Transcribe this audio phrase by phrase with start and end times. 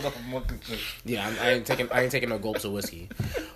[0.00, 0.78] hold up, I'm looking good.
[1.06, 3.08] Yeah, I'm, I ain't taking I ain't taking no gulps of whiskey.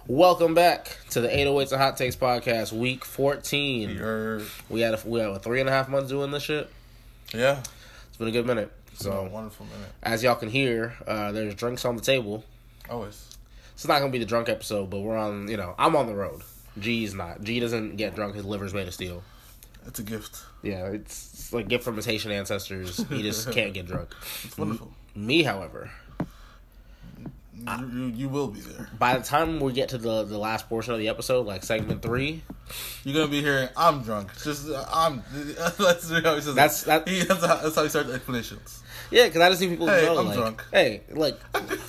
[0.06, 3.90] Welcome back to the 808s and Hot Takes podcast, week 14.
[3.90, 4.40] You're,
[4.70, 6.70] We had a, we had what, three and a half months doing this shit.
[7.34, 7.60] yeah.
[8.08, 8.72] It's been a good minute.
[8.92, 9.90] It's been a So wonderful minute.
[10.02, 12.42] as y'all can hear, uh, there's drinks on the table.
[12.88, 13.36] Always.
[13.74, 15.46] It's not gonna be the drunk episode, but we're on.
[15.48, 16.40] You know, I'm on the road.
[16.78, 17.42] G's not.
[17.42, 18.34] G doesn't get drunk.
[18.34, 19.22] His liver's made of steel.
[19.86, 20.38] It's a gift.
[20.62, 22.98] Yeah, it's, it's like a gift from his Haitian ancestors.
[23.08, 24.14] He just can't get drunk.
[24.44, 24.92] It's wonderful.
[25.14, 25.90] Me, however,
[27.66, 28.88] you, you, you will be there.
[28.98, 32.02] by the time we get to the the last portion of the episode, like segment
[32.02, 32.42] three,
[33.04, 35.22] You're gonna be hearing, "I'm drunk." Just uh, I'm.
[35.56, 36.54] That's how he says.
[36.54, 38.82] That's- that- He, that's, how, that's how he starts the explanations.
[39.10, 40.64] yeah, because I just need people to Hey, know, I'm like, drunk.
[40.72, 41.38] hey, like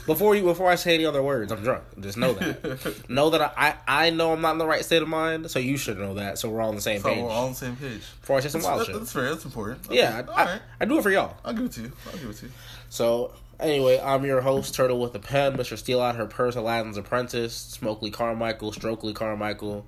[0.06, 1.84] before you before I say any other words, I'm drunk.
[2.00, 3.04] Just know that.
[3.10, 5.60] know that I, I I know I'm not in the right state of mind, so
[5.60, 6.40] you should know that.
[6.40, 7.22] So we're all on the same So page.
[7.24, 8.02] we're all on the same page.
[8.22, 8.96] Before I say some That's, wild that- shit.
[8.96, 9.30] that's fair.
[9.30, 9.88] That's important.
[9.92, 10.60] yeah, I, I.
[10.82, 11.36] I do it for y'all.
[11.46, 11.92] I'll give it to you.
[12.12, 12.52] I'll give it to you.
[12.90, 15.78] So anyway, I'm your host, Turtle with a Pen, Mr.
[15.78, 19.86] Steal Out Her Purse, Aladdin's Apprentice, Smokely Carmichael, Strokely Carmichael.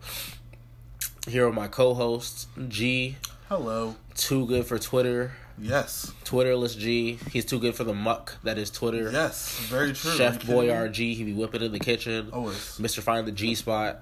[1.28, 3.18] Here are my co-hosts, G,
[3.50, 3.96] Hello.
[4.16, 6.12] too good for Twitter, Yes.
[6.26, 7.20] Twitterless G.
[7.32, 9.12] He's too good for the muck that is Twitter.
[9.12, 9.60] Yes.
[9.70, 10.10] Very true.
[10.12, 11.14] Chef Boy R G.
[11.14, 12.30] he be whipping in the kitchen.
[12.34, 12.56] Always.
[12.80, 13.02] Mr.
[13.04, 14.00] Find the G spot.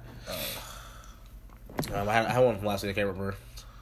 [1.94, 2.92] Um, I, I had one from last week.
[2.92, 3.36] I can't remember.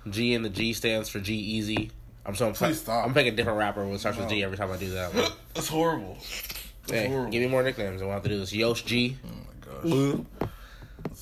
[0.09, 1.91] G and the G stands for G-Eazy.
[2.25, 3.05] I'm so I'm, Please stop.
[3.05, 4.33] I'm picking a different rapper it starts with No.
[4.35, 5.11] G every time I do that.
[5.53, 6.17] That's horrible.
[6.87, 7.31] That's hey, horrible.
[7.31, 8.01] give me more nicknames.
[8.01, 8.53] I want to do this.
[8.53, 9.17] Yosh G.
[9.25, 9.83] Oh my gosh.
[9.83, 10.25] Dude,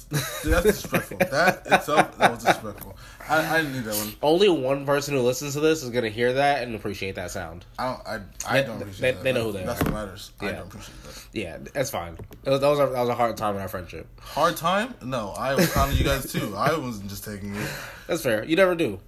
[0.10, 1.18] that's disrespectful.
[1.32, 2.98] That itself, that was disrespectful.
[3.30, 4.14] I, I didn't need that one.
[4.22, 7.66] Only one person who listens to this is gonna hear that and appreciate that sound.
[7.78, 8.08] I don't.
[8.08, 9.24] I, I They- don't appreciate they- that.
[9.24, 9.84] they know who they That's are.
[9.84, 10.32] That's what matters.
[10.40, 10.52] I Yeah.
[10.54, 11.24] don't appreciate that.
[11.34, 12.18] Yeah, that's fine.
[12.44, 14.08] That was, that was, a, that was a hard time in our friendship.
[14.22, 14.94] Hard time?
[15.04, 16.54] No, I was counting you guys too.
[16.56, 17.70] I wasn't just taking it.
[18.08, 18.44] That's fair.
[18.46, 19.00] You never do.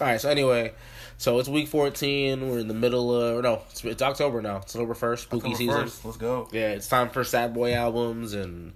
[0.00, 0.20] All right.
[0.20, 0.72] So anyway,
[1.20, 2.48] so it's week 14.
[2.48, 4.56] We're in the middle of no, it's, it's October now.
[4.56, 5.84] It's October first, spooky October season.
[5.84, 6.48] 1st, Let's go.
[6.50, 8.72] Yeah, it's time for sad boy albums and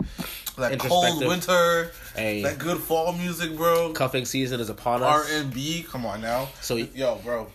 [0.59, 1.91] That cold winter.
[2.15, 2.43] Hey.
[2.43, 3.95] That good fall music, bro.
[3.95, 5.09] cuffing season is upon us.
[5.09, 5.33] R us.
[5.33, 5.87] and B.
[5.89, 6.51] Come on now.
[6.61, 7.47] So- yo, bro.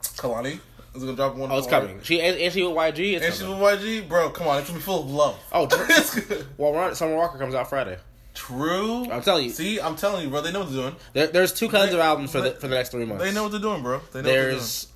[0.00, 0.58] Kehlani
[0.94, 1.52] is gonna drop one.
[1.52, 2.00] Oh, it's coming.
[2.02, 3.16] She and, and she with YG.
[3.16, 4.30] And she's with YG, bro.
[4.30, 5.38] Come on, it's gonna be full of love.
[5.52, 5.68] Oh.
[5.90, 6.46] It's good.
[6.56, 7.98] Well, we're Summer Walker comes out Friday.
[8.46, 9.08] True.
[9.10, 9.50] I'm telling you.
[9.50, 10.40] See, I'm telling you, bro.
[10.40, 10.96] They know what they're doing.
[11.12, 13.22] There, there's two kinds They- of albums for the for the next three months.
[13.22, 14.00] They know what they're doing, bro.
[14.12, 14.88] They know there's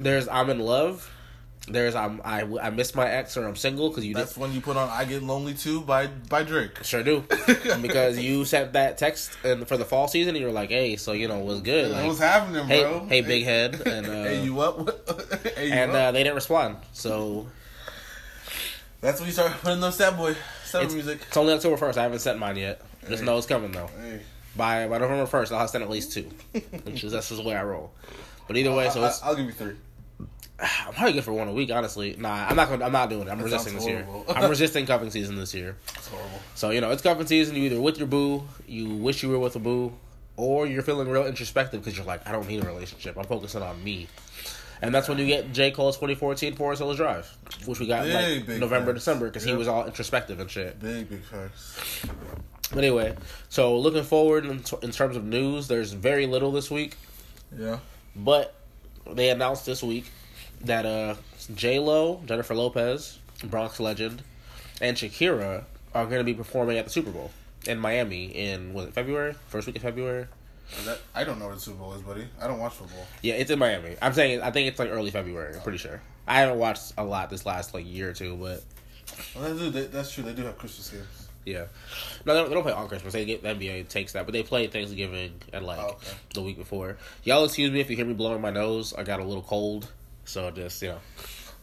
[0.00, 1.10] there's I'm in love.
[1.68, 4.28] There's I'm I I miss my ex or I'm single because you they're did.
[4.28, 6.84] That's when you put on "I Get Lonely Too" by by Drake.
[6.84, 7.24] sure do
[7.82, 10.94] because you sent that text and for the fall season and you were like hey
[10.96, 13.06] so you know what's good like What's happening, hey bro?
[13.08, 14.76] hey big head and uh, hey, you up?
[15.56, 15.96] Hey, you and up?
[15.96, 17.48] uh, they didn't respond so
[19.00, 21.20] That's when you start putting those sad boy, sad it's, music.
[21.26, 24.20] it's only October first I haven't sent mine yet just know it's coming though Hey,
[24.56, 26.28] by by November first I'll have sent at least two
[26.84, 27.92] which is that's just the way I roll
[28.46, 29.74] but either way so I, it's I'll give you three.
[30.58, 33.26] I'm probably good for one a week honestly nah I'm not gonna I'm not doing
[33.28, 34.06] it I'm That resisting this year.
[34.28, 35.76] I'm resisting cuffing season this year.
[35.94, 36.40] It's horrible.
[36.54, 37.56] So you know, it's cuffing season.
[37.56, 39.92] You either with your boo, you wish you were with a boo,
[40.36, 43.16] or you're feeling real introspective because you're like, I don't need a relationship.
[43.18, 44.06] I'm focusing on me,
[44.82, 48.48] and that's when you get J Cole's 2014 Forest Hills Drive, which we got Big,
[48.48, 49.04] like November, facts.
[49.04, 50.78] December because he was all introspective and shit.
[50.80, 52.02] Big big facts.
[52.70, 53.14] But anyway,
[53.48, 56.96] so looking forward in, in terms of news, there's very little this week,
[57.56, 57.78] Yeah.
[58.16, 58.54] but
[59.10, 60.06] they announced this week
[60.62, 61.14] that uh
[61.54, 64.22] J Lo, Jennifer Lopez, Bronx legend,
[64.80, 67.30] and Shakira are going to be performing at the Super Bowl
[67.66, 69.34] in Miami in was it February?
[69.48, 70.26] First week of February.
[70.84, 72.26] That, I don't know what the Super Bowl is, buddy.
[72.40, 73.06] I don't watch football.
[73.22, 73.96] Yeah, it's in Miami.
[74.02, 75.54] I'm saying I think it's like early February.
[75.54, 76.00] I'm pretty sure.
[76.26, 78.62] I haven't watched a lot this last like year or two, but
[79.34, 80.24] Well, they do, they, that's true.
[80.24, 81.28] They do have Christmas games.
[81.44, 81.66] yeah.
[82.24, 83.12] No, they don't, they don't play on Christmas.
[83.12, 86.16] They get the NBA takes that, but they play Thanksgiving and like Oh, okay.
[86.34, 86.96] the week before.
[87.22, 88.92] Y'all excuse me if you hear me blowing my nose.
[88.92, 89.88] I got a little cold,
[90.24, 90.98] so just you know.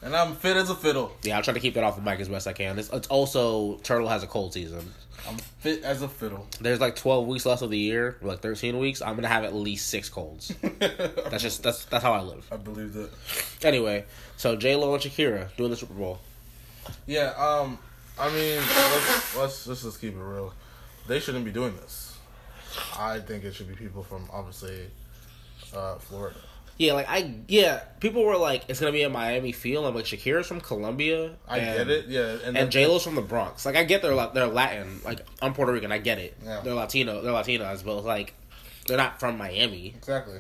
[0.02, 1.16] And I'm fit as a fiddle.
[1.24, 2.78] Yeah, I'll try to keep that off the mic as best I can.
[2.80, 4.94] It's, it's also Turtle has a cold season.
[5.28, 6.48] I'm fit as a fiddle.
[6.60, 9.02] There's like 12 weeks left of the year, like 13 weeks.
[9.02, 10.54] I'm gonna have at least six colds.
[10.80, 12.46] That's just that's that's how I live.
[12.52, 13.10] I believe that.
[13.64, 14.06] Anyway,
[14.38, 16.20] so J Lo and Shakira doing the Super Bowl.
[17.06, 17.34] Yeah.
[17.38, 17.80] Um.
[18.20, 20.54] I mean, let's let's let's just keep it real.
[21.08, 22.18] They shouldn't be doing this.
[22.98, 24.88] I think it should be people from obviously
[25.76, 26.40] uh, Florida.
[26.78, 29.86] Yeah, like I yeah, people were like, it's gonna be a Miami feel.
[29.86, 31.36] I'm like, Shakira's from Colombia.
[31.48, 32.06] I and, get it.
[32.08, 32.38] Yeah.
[32.46, 33.66] And, And J Lo's from the Bronx.
[33.66, 35.00] Like I get they're they're Latin.
[35.06, 35.92] Like I'm Puerto Rican.
[35.92, 36.36] I get it.
[36.44, 36.62] Yeah.
[36.64, 37.22] They're Latino.
[37.22, 38.34] They're Latinas, but like
[38.88, 39.94] they're not from Miami.
[39.96, 40.40] Exactly.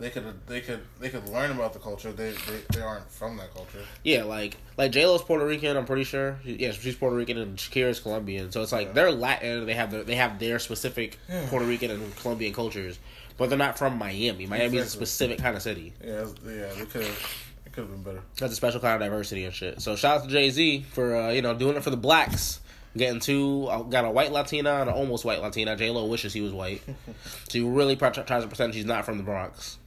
[0.00, 2.10] They could they could they could learn about the culture.
[2.10, 3.82] They they, they aren't from that culture.
[4.02, 5.76] Yeah, like like J Lo's Puerto Rican.
[5.76, 6.38] I'm pretty sure.
[6.42, 8.50] Yeah, she's Puerto Rican and Shakira's Colombian.
[8.50, 8.92] So it's like Yeah.
[8.94, 9.66] they're Latin.
[9.66, 11.46] They have their they have their specific Yeah.
[11.48, 12.98] Puerto Rican and Colombian cultures,
[13.40, 14.44] but they're not from Miami.
[14.44, 15.94] Miami's a specific kind of city.
[16.04, 16.68] Yeah, yeah.
[16.76, 18.20] They could It could have been better.
[18.38, 19.80] That's a special kind of diversity and shit.
[19.80, 22.60] So shout out to Jay Z for uh, you know doing it for the blacks.
[22.94, 25.74] Getting two, uh, got a white Latina and an almost white Latina.
[25.74, 26.82] J Lo wishes he was white.
[27.48, 29.78] she really tries to pretend she's not from the Bronx.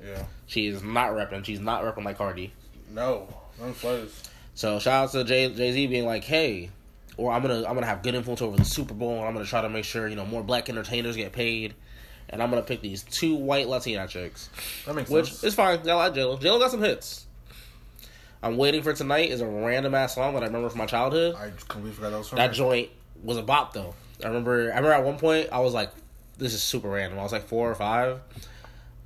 [0.00, 0.26] Yeah.
[0.46, 1.44] She is not repping.
[1.44, 2.52] She's not repping like Cardi.
[2.92, 3.26] No.
[3.60, 4.30] No slightest.
[4.54, 6.70] So shout out to Jay Jay Z being like, hey,
[7.16, 9.44] or I'm gonna I'm gonna have good influence over the Super Bowl, and I'm gonna
[9.44, 11.74] try to make sure you know more black entertainers get paid,
[12.30, 14.48] and I'm gonna pick these two white Latina chicks,
[14.86, 15.44] That makes which sense.
[15.44, 15.80] is fine.
[15.88, 16.36] I like J-Lo.
[16.38, 17.26] J-Lo got some hits.
[18.42, 21.34] I'm waiting for tonight is a random ass song that I remember from my childhood.
[21.34, 22.54] I completely forgot that was from That her.
[22.54, 22.88] joint
[23.22, 23.94] was a bop though.
[24.24, 25.90] I remember I remember at one point I was like,
[26.38, 27.18] this is super random.
[27.18, 28.18] I was like four or five.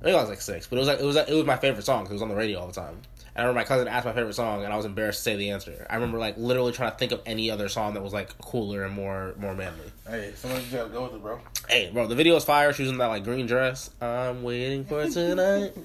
[0.01, 1.57] I think I was like six, but it was like it was it was my
[1.57, 3.01] favorite song it was on the radio all the time.
[3.35, 5.35] And I remember my cousin asked my favorite song, and I was embarrassed to say
[5.35, 5.85] the answer.
[5.89, 8.83] I remember like literally trying to think of any other song that was like cooler
[8.83, 9.91] and more more manly.
[10.07, 11.41] Hey, somebody just gotta go with it, bro.
[11.67, 12.71] Hey, bro, the video is fire.
[12.71, 13.89] She was in that like green dress.
[14.01, 15.73] I'm waiting for tonight.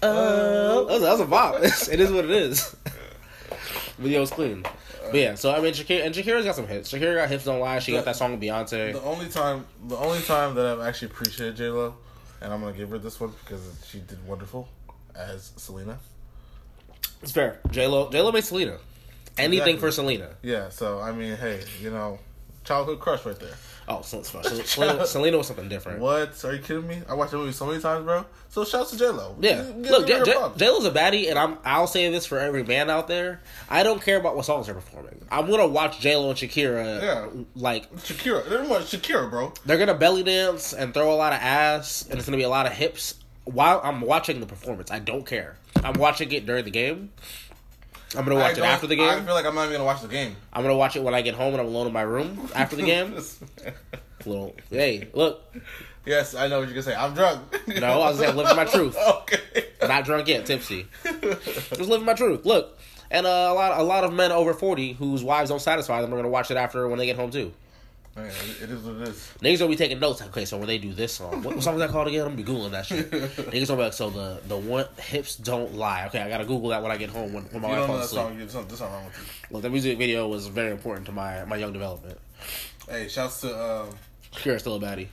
[0.00, 0.06] Oh.
[0.06, 1.56] oh, that was, that was a bop.
[1.64, 2.76] it is what it is.
[3.98, 4.62] Video Video's clean.
[4.62, 6.92] But yeah, so I mean, Shakira and Shakira's got some hits.
[6.92, 7.80] Shakira got hips don't lie.
[7.80, 8.92] She got that song with Beyonce.
[8.92, 11.96] The only time, the only time that I've actually appreciated J Lo,
[12.40, 14.68] and I'm gonna give her this one because she did wonderful
[15.16, 15.98] as Selena.
[17.22, 17.60] It's fair.
[17.70, 18.78] J Lo, J Lo makes Selena.
[19.36, 19.80] Anything Exactly.
[19.80, 20.28] for Selena.
[20.42, 22.18] Yeah, so I mean, hey, you know,
[22.64, 23.54] childhood crush right there.
[23.90, 24.42] Oh, so it's fine.
[24.64, 26.00] Selena, Selena was something different.
[26.00, 26.44] What?
[26.44, 27.00] Are you kidding me?
[27.08, 28.26] I watched that movie so many times, bro.
[28.50, 29.36] So shouts to J Lo.
[29.40, 30.16] Yeah, look, J
[30.68, 31.56] Lo's a baddie, and I'm.
[31.64, 33.40] I'll say this for every man out there.
[33.70, 35.24] I don't care about what songs they're performing.
[35.30, 37.00] I'm gonna watch J Lo and Shakira.
[37.00, 37.28] Yeah.
[37.54, 39.52] like Shakira, they're more Shakira, bro.
[39.64, 42.48] they're gonna belly dance and throw a lot of ass, and it's gonna be a
[42.50, 44.90] lot of hips while I'm watching the performance.
[44.90, 45.56] I don't care.
[45.84, 47.10] I'm watching it during the game.
[48.16, 49.08] I'm gonna watch it after the game.
[49.08, 50.34] I feel like I'm not even gonna watch the game.
[50.52, 52.76] I'm gonna watch it when I get home and I'm alone in my room after
[52.76, 53.14] the game.
[54.26, 55.42] Little, hey, look,
[56.04, 56.94] yes, I know what you're gonna say.
[56.94, 57.42] I'm drunk.
[57.68, 58.96] No, I was saying living my truth.
[58.96, 59.66] okay.
[59.86, 60.86] not drunk yet, tipsy.
[61.04, 62.44] Just living my truth.
[62.44, 62.78] Look,
[63.10, 66.12] and uh, a lot, a lot of men over forty whose wives don't satisfy them
[66.12, 67.52] are gonna watch it after when they get home too.
[68.18, 68.26] Man,
[68.62, 69.32] it is what it is.
[69.40, 70.20] Niggas gonna be taking notes.
[70.22, 72.22] Okay, so when they do this song, what, what song is that called again?
[72.22, 73.10] I'm gonna be googling that shit.
[73.10, 76.06] Niggas gonna be like, so the the one hips don't lie.
[76.06, 77.92] Okay, I gotta Google that when I get home when, when my wife don't know
[77.98, 78.50] that falls asleep.
[78.50, 79.54] song, something, wrong with you.
[79.54, 82.18] Look, the music video was very important to my my young development.
[82.88, 83.90] Hey, shouts to um,
[84.32, 85.08] Kira's still a baddie.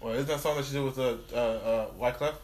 [0.00, 2.34] well, isn't that song that she did with uh, uh, uh, Wyclef?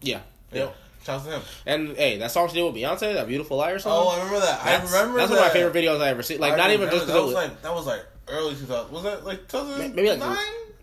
[0.00, 0.20] Yeah,
[0.52, 0.70] Yeah.
[1.04, 1.42] Shouts to him.
[1.64, 3.92] And hey, that song she did with Beyonce, that beautiful liar song.
[3.94, 4.62] Oh, I remember that.
[4.64, 5.36] that's, I remember that's that.
[5.36, 6.40] one of my favorite videos I ever seen.
[6.40, 8.92] Like I not even just that because was like that was like early 2000.
[8.92, 9.94] Was that like 2009?
[9.94, 10.38] Maybe like-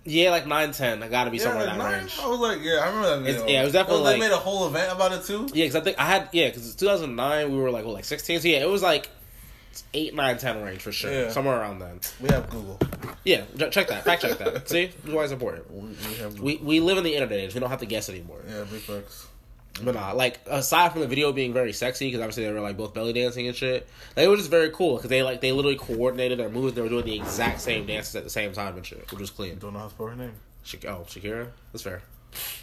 [0.10, 1.04] yeah, like nine ten.
[1.04, 2.00] I gotta be yeah, somewhere like in that nine.
[2.00, 2.18] range.
[2.22, 3.32] I was like, yeah, I remember that video.
[3.42, 5.48] It's- yeah, it was definitely they like- made a whole event about it too.
[5.54, 7.52] Yeah, because I think I had yeah, because 2009.
[7.52, 8.40] We were like well, like 16.
[8.40, 9.10] So yeah, it was like
[9.94, 11.30] eight, nine, ten range for sure, Yeah.
[11.30, 12.00] somewhere around then.
[12.22, 12.80] We have Google.
[13.26, 14.06] Yeah, check that.
[14.06, 14.70] Fact check that.
[14.70, 15.70] See, this is why it's important.
[15.72, 17.54] We, we have We we live in the internet age.
[17.54, 18.40] We don't have to guess anymore.
[18.48, 19.28] yeah, big facts.
[19.83, 22.77] But nah, like aside from the video being very sexy, because obviously they were like
[22.77, 23.88] both belly dancing and shit.
[24.15, 26.74] They were just very cool because they like they literally coordinated their moves.
[26.74, 29.29] They were doing the exact same dances at the same time and shit, which was
[29.29, 29.57] clean.
[29.59, 30.33] Don't know how to spell her name.
[30.85, 31.47] Oh, Shakira.
[31.71, 32.01] That's fair.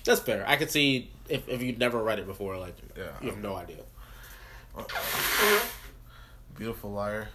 [0.05, 0.45] That's fair.
[0.47, 3.05] I could see if if you'd never read it before, like Yeah.
[3.23, 3.79] you have no idea.
[4.77, 4.83] Uh,
[6.57, 7.29] beautiful liar.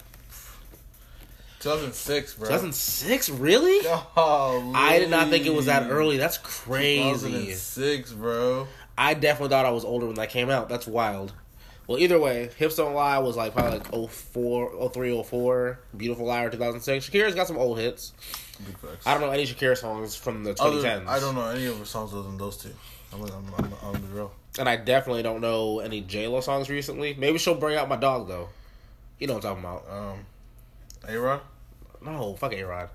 [1.59, 2.47] 2006, bro.
[2.47, 3.79] 2006, really?
[4.15, 6.15] Oh, I did not think it was that early.
[6.17, 7.03] That's crazy.
[7.31, 8.67] 2006, bro.
[8.99, 10.67] I definitely thought I was older when that came out.
[10.67, 11.31] That's wild.
[11.87, 15.79] Well, either way, Hips Don't Lie was like probably like 04, 03, 04.
[15.95, 17.09] Beautiful Liar 2006.
[17.09, 18.11] Shakira's got some old hits.
[19.05, 21.07] I don't know any Shakira songs from the Other- 2010s.
[21.07, 22.71] I don't know any of her songs other than those two.
[23.13, 24.33] I'm, I'm, I'm, I'm be real.
[24.59, 27.15] And I definitely don't know any J-Lo songs recently.
[27.17, 28.49] Maybe she'll bring out my dog, though.
[29.17, 29.89] You know what I'm talking about.
[29.89, 30.19] Um,
[31.07, 31.41] A Rod.
[32.03, 32.89] No, fuck A-Rod.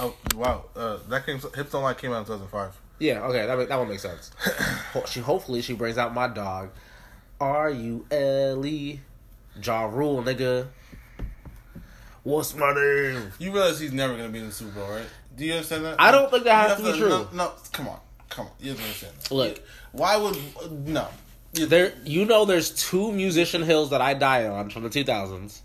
[0.00, 1.38] Oh wow, uh, that came.
[1.38, 2.76] Hips Don't Lie came out in 2005.
[2.98, 4.30] Yeah, okay, that, that one makes sense.
[5.06, 6.70] She Hopefully she brings out my dog.
[7.40, 9.00] R-U-L-E.
[9.62, 10.66] Ja Rule, nigga.
[12.22, 13.30] What's my name?
[13.38, 15.04] You realize he's never gonna be in the Super Bowl, right?
[15.36, 16.00] Do you understand that?
[16.00, 17.08] I don't think that has to be true.
[17.08, 18.52] No, no, come on, come on.
[18.60, 19.30] You understand that.
[19.30, 19.60] Look,
[19.92, 20.36] Why would
[20.86, 21.08] no?
[21.52, 25.60] You- there you know there's two musician hills that I die on from the 2000s.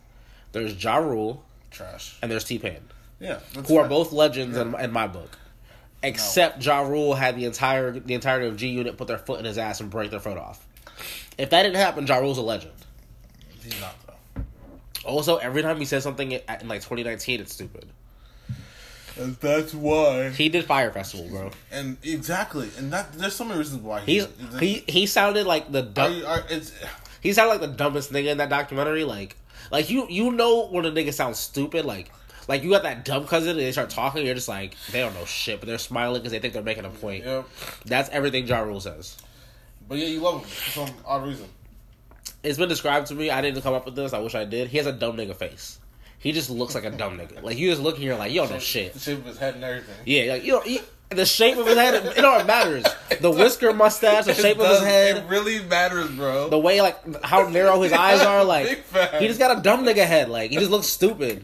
[0.51, 2.17] There's Ja Rule trash.
[2.21, 2.79] and there's T-Pain,
[3.19, 5.37] Yeah, that's who are both legends in, in my book.
[6.03, 9.45] Except Ja Rule had the entire the entirety of G Unit put their foot in
[9.45, 10.65] his ass and break their foot off.
[11.37, 12.73] If that didn't happen, Ja Rule's a legend.
[13.63, 14.43] He's not though.
[15.05, 17.87] Also, every time he says something in, in like 2019, it's stupid.
[19.17, 20.29] And that's why.
[20.29, 21.51] He did Fyre Festival, bro.
[21.71, 24.27] And exactly, and that there's so many reasons why He's
[24.59, 26.43] he he sounded like the dumb, you, are,
[27.19, 29.03] he sounded like the dumbest nigga in that documentary.
[29.03, 29.35] Like
[29.71, 32.11] like you you know when a nigga sounds stupid, like
[32.47, 35.13] like you got that dumb cousin and they start talking, you're just like they don't
[35.13, 37.23] know shit, but they're smiling because they think they're making a point.
[37.25, 37.47] Yep.
[37.85, 39.17] That's everything Ja Rule says.
[39.87, 41.47] But yeah, you love him for some odd reason.
[42.43, 43.29] it's been described to me.
[43.29, 44.13] I didn't come up with this.
[44.13, 44.69] I wish I did.
[44.69, 45.79] He has a dumb nigga face.
[46.19, 47.41] He just looks like a dumb nigga.
[47.41, 48.93] Like you just look here like you don't know shit.
[48.93, 49.95] The shape of his head and everything.
[50.05, 50.79] Yeah, like you he,
[51.09, 51.95] the shape of his head.
[51.95, 52.85] It, don't matters.
[53.19, 56.47] The whisker, mustache, the shape of his head, It really matters, bro.
[56.49, 58.45] the way like how narrow his eyes are.
[58.45, 58.67] Like
[59.19, 60.29] he just got a dumb nigga head.
[60.29, 61.43] Like he just looks stupid.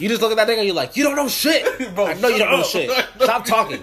[0.00, 1.94] You just look at that nigga, and you're like, you don't know shit.
[1.94, 2.90] Bro, I know you don't know shit.
[3.20, 3.82] Stop talking.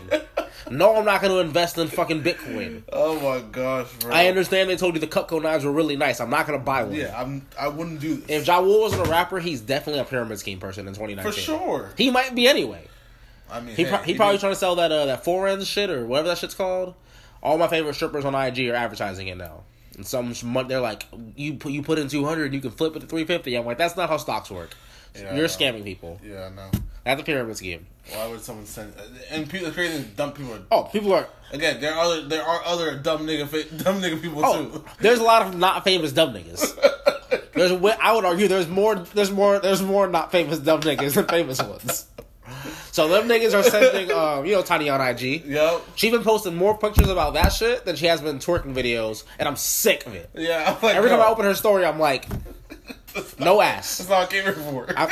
[0.70, 2.84] No, I'm not going to invest in fucking Bitcoin.
[2.92, 4.14] oh my gosh, bro.
[4.14, 6.20] I understand they told you the Cutco knives were really nice.
[6.20, 6.94] I'm not going to buy one.
[6.94, 7.46] Yeah, I'm.
[7.58, 10.60] I wouldn't do this If Ja Rule wasn't a rapper, he's definitely a pyramid scheme
[10.60, 11.32] person in 2019.
[11.32, 11.94] for sure.
[11.98, 12.86] He might be anyway.
[13.50, 15.64] I mean, He, hey, pro- he probably did- trying to sell that uh, that foreign
[15.64, 16.96] shit or whatever that shit's called.
[17.42, 19.64] All my favorite strippers on IG are advertising it now.
[19.96, 20.34] And some
[20.68, 21.06] they're like,
[21.38, 23.56] you put you put in two hundred, you can flip it to three fifty.
[23.56, 24.72] I'm like, that's not how stocks work.
[25.20, 26.20] Yeah, You're scamming people.
[26.24, 26.70] Yeah, no.
[27.04, 27.86] That's a pyramid scheme.
[28.12, 28.94] Why would someone send?
[29.32, 30.54] And people, crazy dumb people.
[30.54, 31.28] Are, Oh, people are.
[31.52, 34.86] Again, there are other there are other dumb nigga dumb nigga people Oh, too.
[35.00, 36.74] there's a lot of not famous dumb niggas.
[37.54, 41.26] There's, I would argue, there's more, there's more, there's more not famous dumb niggas than
[41.26, 42.06] famous ones.
[42.92, 45.44] So them niggas are sending, um, you know, Tiny on IG.
[45.44, 49.24] Yo, She been posting more pictures about that shit than she has been twerking videos,
[49.40, 50.30] and I'm sick of it.
[50.36, 50.66] yeah.
[50.78, 52.28] I'm like, Every time I open her story, I'm like,
[53.40, 53.98] no ass.
[53.98, 54.94] That's not what I came here for.
[54.98, 55.10] I'm,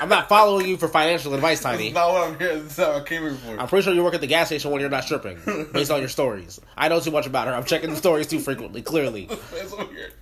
[0.00, 1.92] I'm not following you for financial advice, That's Tiny.
[1.92, 2.58] not what I'm here.
[2.60, 3.58] That's not what I came here for.
[3.58, 5.38] I'm pretty sure you work at the gas station when you're not stripping,
[5.72, 6.60] based on your stories.
[6.76, 7.54] I know too much about her.
[7.54, 9.26] I'm checking the stories too frequently, clearly.
[9.52, 10.12] That's weird.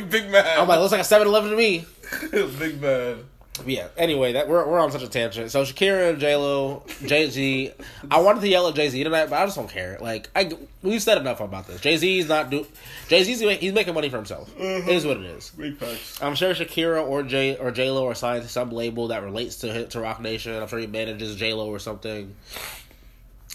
[0.10, 0.44] Big man.
[0.58, 1.84] I'm like, looks like a 7 Eleven to me.
[2.58, 3.24] big man.
[3.64, 5.50] Yeah, anyway, that we're, we're on such a tangent.
[5.52, 7.70] So Shakira and J-Lo, Jay-Z.
[8.10, 9.96] I wanted to yell at Jay-Z tonight, but I just don't care.
[10.00, 10.50] Like, I,
[10.82, 11.80] we've said enough about this.
[11.80, 12.66] Jay-Z's not do.
[13.06, 14.52] Jay-Z's, he's making money for himself.
[14.56, 14.88] Mm-hmm.
[14.88, 15.50] It is what it is.
[15.50, 16.20] Big facts.
[16.20, 19.56] I'm sure Shakira or J or J Lo are signed to some label that relates
[19.58, 20.60] to to Roc Nation.
[20.60, 22.34] I'm sure he manages J Lo or something.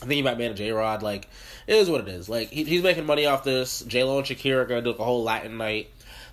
[0.01, 1.03] I think he might manage A Rod.
[1.03, 1.27] Like
[1.67, 2.29] it is what it is.
[2.29, 3.81] Like he, he's making money off this.
[3.81, 5.89] J Lo and Shakira are gonna do like a whole Latin night.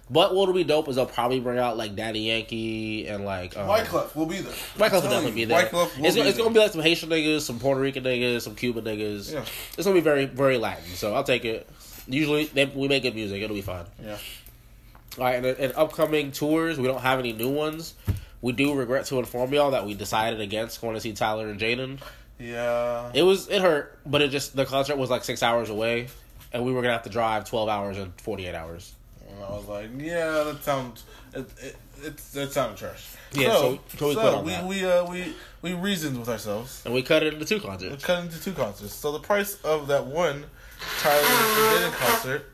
[0.09, 3.69] But what'll be dope is they'll probably bring out like Daddy Yankee and like um,
[3.69, 4.53] Wyclef will be there.
[4.79, 5.67] Wyclef will definitely be there.
[5.67, 6.45] Wyclef will it's, be it's there.
[6.45, 9.33] gonna be like some Haitian niggas, some Puerto Rican niggas, some Cuban niggas.
[9.33, 9.45] Yeah.
[9.77, 10.85] It's gonna be very very Latin.
[10.95, 11.69] So I'll take it.
[12.07, 13.43] Usually they, we make good music.
[13.43, 13.85] It'll be fine.
[14.01, 14.19] Yeah.
[15.19, 17.95] All right, and, and upcoming tours, we don't have any new ones.
[18.43, 21.59] We do regret to inform y'all that we decided against going to see Tyler and
[21.59, 21.99] Jaden.
[22.39, 23.11] Yeah.
[23.15, 26.09] It was it hurt, but it just the concert was like six hours away,
[26.53, 28.93] and we were gonna have to drive twelve hours and forty eight hours.
[29.37, 31.47] And I was like, yeah, that sounds it.
[31.63, 33.07] it it's that sounded trash.
[33.33, 34.65] Yeah, so- so we on we that.
[34.67, 36.83] we uh we we reasoned with ourselves.
[36.85, 38.05] And we cut it into two We concerts.
[38.05, 38.93] cut into two concerts.
[38.95, 40.45] So the price of that one
[41.01, 42.53] Tyler and Jaden concert,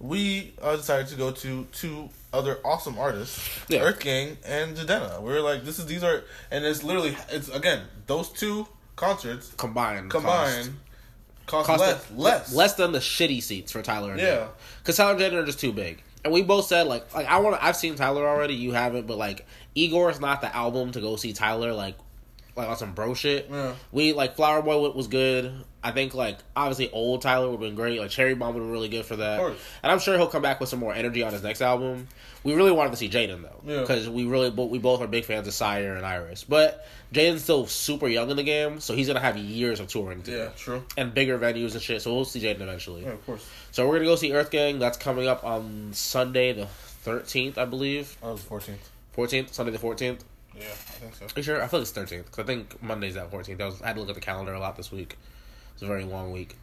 [0.00, 3.80] we uh, decided to go to two other awesome artists, Yeah.
[3.82, 5.20] Earth Gang and Jidenna.
[5.22, 9.52] We were like, this is these are, and it's literally it's again those two concerts
[9.56, 10.74] Combined, combined
[11.46, 14.48] cost, cost, less less less than the shitty seats for Tyler and Yeah.
[14.80, 16.02] because Tyler and Jaden are just too big.
[16.24, 17.62] And we both said like like I want.
[17.62, 18.54] I've seen Tyler already.
[18.54, 21.96] You haven't, but like Igor is not the album to go see Tyler like
[22.56, 23.48] like on some bro shit.
[23.50, 23.74] Yeah.
[23.92, 25.52] We like Flower Boy wa- was good.
[25.82, 27.98] I think like obviously old Tyler would have been great.
[27.98, 29.34] Like Cherry Bomb would have been really good for that.
[29.34, 29.58] Of course.
[29.82, 32.06] And I'm sure he'll come back with some more energy on his next album.
[32.44, 33.80] We really wanted to see Jaden though, Yeah.
[33.80, 36.44] because we really we both are big fans of SYRE and ERYS.
[36.44, 40.22] But Jaden's still super young in the game, so he's gonna have years of touring
[40.22, 40.84] to do Yeah, true.
[40.98, 42.02] and bigger venues and shit.
[42.02, 43.02] So we'll see Jaden eventually.
[43.02, 43.46] Yeah, of course.
[43.72, 44.78] So we're gonna go see Earth Gang.
[44.78, 48.16] That's coming up on Sunday the thirteenth, I believe.
[48.22, 48.90] Oh, the fourteenth.
[49.12, 50.24] Fourteenth, Sunday the fourteenth.
[50.54, 51.24] Yeah, I think so.
[51.24, 51.62] Are you sure?
[51.62, 53.60] I feel it's thirteenth because I think Monday's that fourteenth.
[53.60, 55.16] I, was- I had to look at the calendar a lot this week.
[55.80, 56.56] It's a very long week.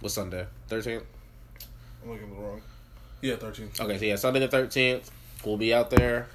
[0.00, 0.44] What's Sunday?
[0.66, 1.04] Thirteenth.
[2.02, 2.60] I'm looking at the wrong.
[3.22, 3.80] Yeah, thirteenth.
[3.80, 5.08] Okay, so yeah, Sunday the thirteenth.
[5.44, 6.26] We'll be out there,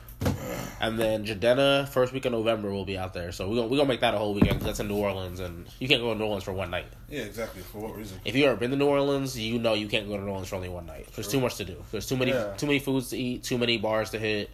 [0.80, 3.34] and then Jidenna first week of November we'll be out there.
[3.34, 4.60] So we're gonna we gonna make that a whole weekend.
[4.60, 6.86] 'cause that's in New Orleans, and you can't go to New Orleans for one night.
[7.10, 7.64] Yeah, exactly.
[7.64, 8.22] For what reason?
[8.24, 10.48] If you ever been to New Orleans, you know you can't go to New Orleans
[10.48, 11.10] for only one night.
[11.16, 11.84] There's too much to do.
[11.92, 12.54] There's too many Yeah.
[12.56, 14.52] too many foods to eat, too many bars to hit,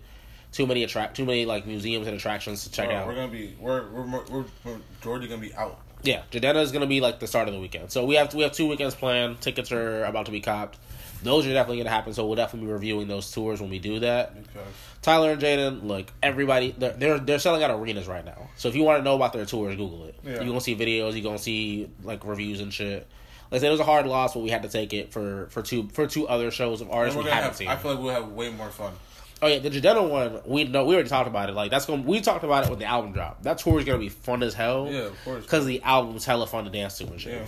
[0.52, 3.06] too many attract too many like museums and attractions to check out.
[3.06, 5.80] We're gonna be we're we're we're, we're, we're Georgia gonna be out.
[6.04, 7.92] Yeah, Jidenna is gonna be like the start of the weekend.
[7.92, 9.42] So we have we have two weekends planned.
[9.42, 10.78] Tickets are about to be copped.
[11.22, 12.14] Those are definitely gonna happen.
[12.14, 14.42] So we'll definitely be reviewing those tours when we do that.
[14.42, 14.68] Because
[15.02, 18.50] Tyler and Jaden, look, everybody they're, they're they're selling out arenas right now.
[18.56, 20.16] So if you want to know about their tours, Google it.
[20.24, 20.36] Yeah.
[20.36, 21.14] You're gonna see videos.
[21.14, 23.08] You're gonna see like reviews and shit.
[23.52, 25.48] Like I said, it was a hard loss, but we had to take it for
[25.50, 27.56] for two for two other shows of ours we haven't have.
[27.58, 27.68] seen.
[27.68, 28.94] I feel like we'll have way more fun.
[29.42, 31.54] Oh yeah, the Jidenna one, we know we already talked about it.
[31.54, 33.44] Like that's going to we talked about it when the album dropped.
[33.44, 34.90] That tour is gonna be fun as hell.
[34.92, 35.44] Yeah, of course.
[35.44, 37.34] Because the album's hella fun to dance to and shit.
[37.34, 37.46] Yeah.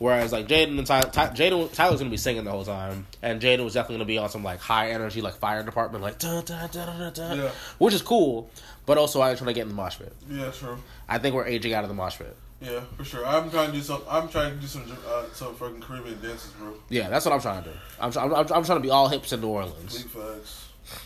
[0.00, 3.40] Whereas like Jaden and Tyler, Ty, Jaden, Tyler's gonna be singing the whole time, and
[3.40, 6.44] Jaden was definitely gonna be on some like high energy like fire department like dun,
[6.44, 7.50] dun, dun, dun, dun, Yeah.
[7.78, 8.50] which is cool.
[8.84, 10.12] But also I ain't trying to get in the mosh pit.
[10.28, 10.76] Yeah, true.
[11.08, 12.36] I think we're aging out of the mosh pit.
[12.60, 13.24] Yeah, for sure.
[13.26, 14.02] I'm trying to do some.
[14.08, 16.74] I'm trying to do some uh, some fucking Caribbean dances, bro.
[16.88, 17.76] Yeah, that's what I'm trying to do.
[18.00, 20.04] I'm, I'm, I'm, I'm trying to be all hips in New Orleans.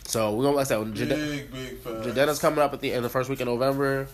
[0.07, 1.83] So we're gonna like I said, Big big.
[1.83, 4.09] Jidenna's coming up at the in the first week of November.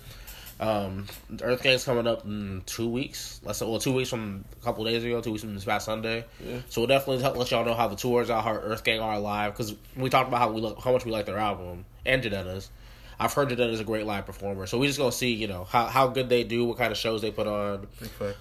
[0.60, 1.06] Um,
[1.40, 3.40] Earth Gang's coming up in two weeks.
[3.42, 5.86] Let's say, well, two weeks from a couple days ago, two weeks from this past
[5.86, 6.24] Sunday.
[6.44, 6.58] Yeah.
[6.68, 9.54] So we'll definitely let y'all know how the tours are, how Earth Gang are live,
[9.54, 12.70] because we talked about how we look, how much we like their album and Jidenna's.
[13.18, 15.86] I've heard Jidenna's a great live performer, so we just gonna see, you know, how
[15.86, 17.86] how good they do, what kind of shows they put on,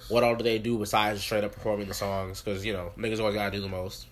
[0.08, 2.40] what all do they do besides straight up performing the songs?
[2.40, 4.06] Because you know niggas always gotta do the most.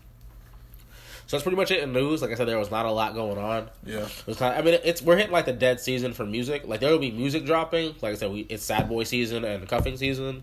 [1.31, 2.23] So that's pretty much it in news.
[2.23, 3.69] Like I said, there was not a lot going on.
[3.87, 4.01] Yeah.
[4.01, 6.67] It was kind of, I mean, it's we're hitting like the dead season for music.
[6.67, 7.95] Like there will be music dropping.
[8.03, 10.43] Like I said, we it's sad boy season and cuffing season,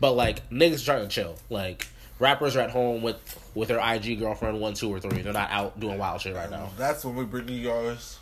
[0.00, 1.36] but like niggas are trying to chill.
[1.48, 3.16] Like rappers are at home with
[3.54, 5.22] with their IG girlfriend one, two, or three.
[5.22, 6.68] They're not out doing wild shit right now.
[6.76, 8.18] That's when we bring you guys.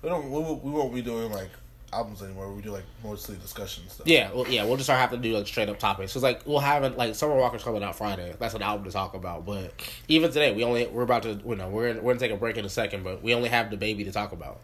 [0.00, 0.30] We don't.
[0.30, 1.50] We, we won't be doing like
[1.92, 2.52] albums anymore.
[2.52, 4.06] We do like mostly discussion stuff.
[4.06, 6.12] Yeah, well, yeah, we'll just start having to do like straight up topics.
[6.12, 8.34] Cause like we'll have it like Summer Walker's coming out Friday.
[8.38, 9.46] That's an album to talk about.
[9.46, 9.72] But
[10.08, 12.56] even today, we only we're about to you know we're we're gonna take a break
[12.56, 14.60] in a second, but we only have DaBaby to talk about.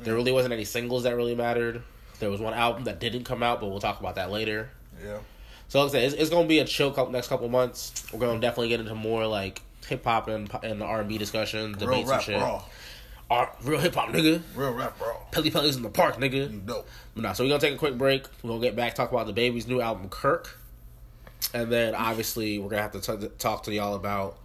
[0.00, 1.82] There really wasn't any singles that really mattered.
[2.20, 4.70] There was one album that didn't come out, but we'll talk about that later.
[5.04, 5.18] Yeah.
[5.68, 8.04] So like I said, it's, it's gonna be a chill couple, next couple months.
[8.12, 11.18] We're gonna definitely get into more like hip hop and and the R and B
[11.18, 12.40] discussion, debates and shit.
[12.40, 12.62] raw.
[13.30, 14.40] Art, real hip hop, nigga.
[14.54, 15.14] Real rap bro.
[15.32, 16.50] Pelly Pelly's in the park, nigga.
[16.50, 16.84] You know.
[17.14, 18.24] Nah, so we're gonna take a quick break.
[18.42, 20.58] We're gonna get back talk about DaBaby's new album, Kirk,
[21.52, 24.38] and then obviously we're gonna have to t- talk to y'all about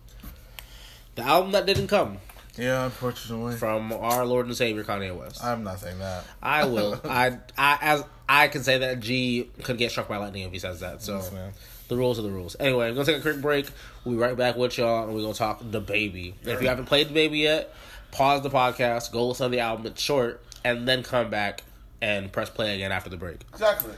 [1.15, 2.17] the album that didn't come
[2.57, 2.85] Yeah.
[2.85, 5.41] Unfortunately, from our Lord and Savior Kanye West.
[5.43, 6.25] I'm not saying that.
[6.41, 6.99] I will.
[7.05, 10.59] I I as I can say that G could get struck by lightning if he
[10.59, 11.01] says that.
[11.01, 11.53] So Yes, man.
[11.87, 12.55] the rules are the rules.
[12.59, 13.67] Anyway, we're gonna take a quick break.
[14.03, 16.33] We'll be right back with y'all, and we're gonna talk DaBaby.
[16.43, 17.73] If you haven't played DaBaby yet,
[18.13, 19.87] pause the podcast, go listen to the album.
[19.87, 21.63] It's short, and then come back
[22.01, 23.41] and press play again after the break.
[23.51, 23.93] Exactly.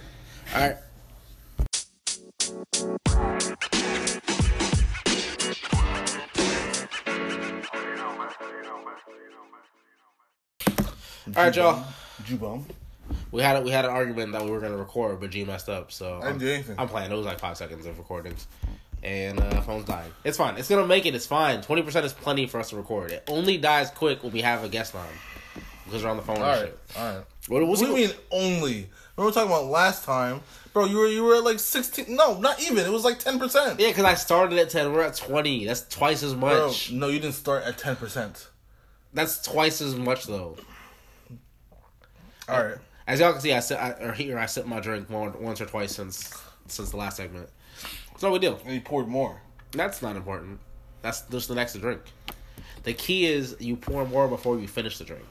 [0.56, 0.78] All right.
[11.36, 11.84] All right, y'all.
[12.24, 12.64] Jubum.
[13.32, 15.68] We had a, we had an argument that we were gonna record, but G messed
[15.68, 15.92] up.
[15.92, 16.76] So I didn't do anything.
[16.80, 17.12] I'm playing.
[17.12, 18.48] It was like five seconds of recordings,
[19.04, 20.12] and uh, phone's dying.
[20.24, 20.58] It's fine.
[20.58, 21.16] It's gonna make it.
[21.16, 21.62] It's fine.
[21.62, 23.12] Twenty percent is plenty for us to record.
[23.12, 25.06] It only dies quick when we have a guest line
[25.86, 26.66] because we're on the phone All and right.
[26.70, 26.80] shit.
[26.98, 27.26] All right.
[27.48, 28.90] What, What do you mean only?
[29.18, 30.42] Remember talking about last time,
[30.74, 30.86] bro?
[30.86, 32.16] You were you were at like sixteen.
[32.16, 32.86] No, not even.
[32.86, 33.80] It was like ten percent.
[33.80, 34.92] Yeah, because I started at ten.
[34.92, 35.66] We're at twenty.
[35.66, 36.92] That's twice as Bro, much.
[36.92, 38.50] no, you didn't start at ten percent.
[39.14, 40.58] That's twice as much though.
[42.50, 42.76] All right.
[43.08, 45.62] As y'all can see, I sit I, or here I sip my drink more, once
[45.62, 46.34] or twice since
[46.68, 47.50] since the last segment.
[48.18, 48.58] So we do.
[48.66, 49.42] And you poured more.
[49.72, 50.60] That's not important.
[51.02, 52.02] That's just the next drink.
[52.84, 55.26] The key is you pour more before you finish the drink.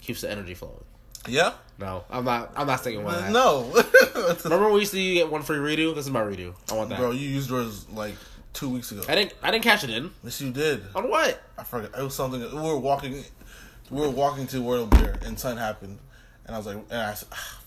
[0.00, 0.84] Keeps the energy flowing.
[1.26, 1.52] Yeah.
[1.78, 2.52] No, I'm not.
[2.56, 3.30] I'm not sticking with that.
[3.32, 3.70] No.
[4.44, 5.94] Remember when we used to you get one free redo?
[5.94, 6.54] This is my redo.
[6.70, 6.98] I want that.
[6.98, 8.14] bro, you used yours like
[8.52, 9.02] two weeks ago.
[9.08, 9.34] I didn't.
[9.42, 10.10] I didn't cash it in.
[10.24, 10.82] Yes, you did.
[10.94, 11.40] On what?
[11.56, 11.98] I forgot.
[11.98, 12.40] It was something.
[12.40, 13.24] We were walking.
[13.90, 15.98] We were walking to World Beer, and something happened,
[16.46, 17.57] and I was like, and I said, ah,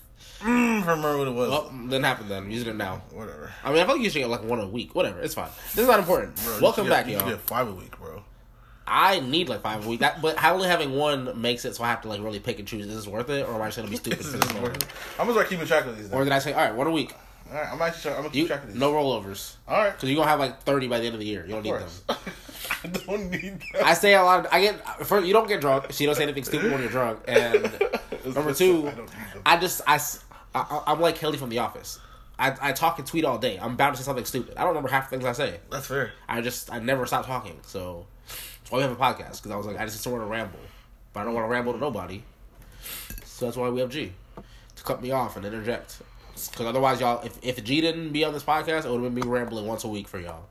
[0.42, 1.50] mm, I remember what it was.
[1.50, 2.44] Well, didn't happen then.
[2.44, 3.02] I'm using it now.
[3.12, 3.52] Whatever.
[3.64, 4.94] I mean, I feel like you should get like one a week.
[4.94, 5.20] Whatever.
[5.20, 5.50] It's fine.
[5.74, 6.36] This is not important.
[6.44, 7.20] Bro, Welcome back, you y'all.
[7.20, 8.22] should get five a week, bro.
[8.86, 10.00] I need like five a week.
[10.00, 12.66] That, but only having one makes it so I have to like really pick and
[12.66, 12.86] choose.
[12.86, 14.64] Is this worth it, or am I just gonna be stupid this one?
[14.66, 14.72] I'm
[15.18, 16.12] gonna start keeping track of these.
[16.12, 17.14] Or did I say, all right, one a week?
[17.50, 18.10] All right, I'm actually.
[18.12, 18.76] I'm gonna keep You track of these.
[18.76, 19.92] no rollovers All right.
[19.92, 21.42] because you're gonna have like thirty by the end of the year.
[21.44, 22.00] You don't Of need course.
[22.00, 22.16] them.
[22.84, 23.84] I don't need that.
[23.84, 24.46] I say a lot.
[24.46, 25.26] Of, I get first.
[25.26, 27.20] You don't get drunk, so you don't say anything stupid when you're drunk.
[27.28, 27.62] And
[28.34, 29.42] number two, I don't need them.
[29.46, 30.00] I just I,
[30.54, 31.98] I am like Kelly from The Office.
[32.38, 33.58] I, I talk and tweet all day.
[33.60, 34.54] I'm bound to say something stupid.
[34.56, 35.60] I don't remember half the things I say.
[35.70, 36.12] That's fair.
[36.28, 37.58] I just I never stop talking.
[37.62, 40.24] So that's why we have a podcast because I was like I just don't want
[40.24, 40.58] to ramble,
[41.12, 42.22] but I don't want to ramble to nobody.
[43.24, 44.12] So that's why we have G
[44.76, 46.02] to cut me off and interject.
[46.34, 49.14] Because otherwise, y'all, if if G didn't be on this podcast, it would have been
[49.14, 50.44] me rambling once a week for y'all.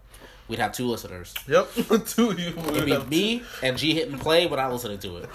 [0.47, 1.33] We'd have two listeners.
[1.47, 1.71] Yep.
[2.07, 2.53] Two of you.
[2.73, 5.29] It'd be me and G hitting play, not listening to it.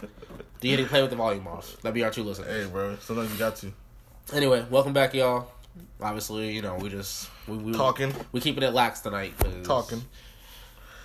[0.60, 1.76] D hitting play with the volume off.
[1.80, 2.64] That'd be our two listeners.
[2.64, 2.96] Hey, bro.
[2.96, 3.72] Sometimes you got to
[4.32, 5.50] Anyway, welcome back, y'all.
[6.00, 9.34] Obviously, you know we just we, we talking, We keeping it lax tonight.
[9.38, 10.02] 'cause talking.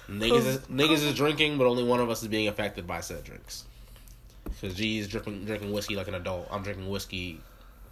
[0.09, 3.23] Niggas is, niggas is drinking, but only one of us is being affected by said
[3.23, 3.65] drinks.
[4.45, 6.47] Because G is drinking drinking whiskey like an adult.
[6.51, 7.39] I'm drinking whiskey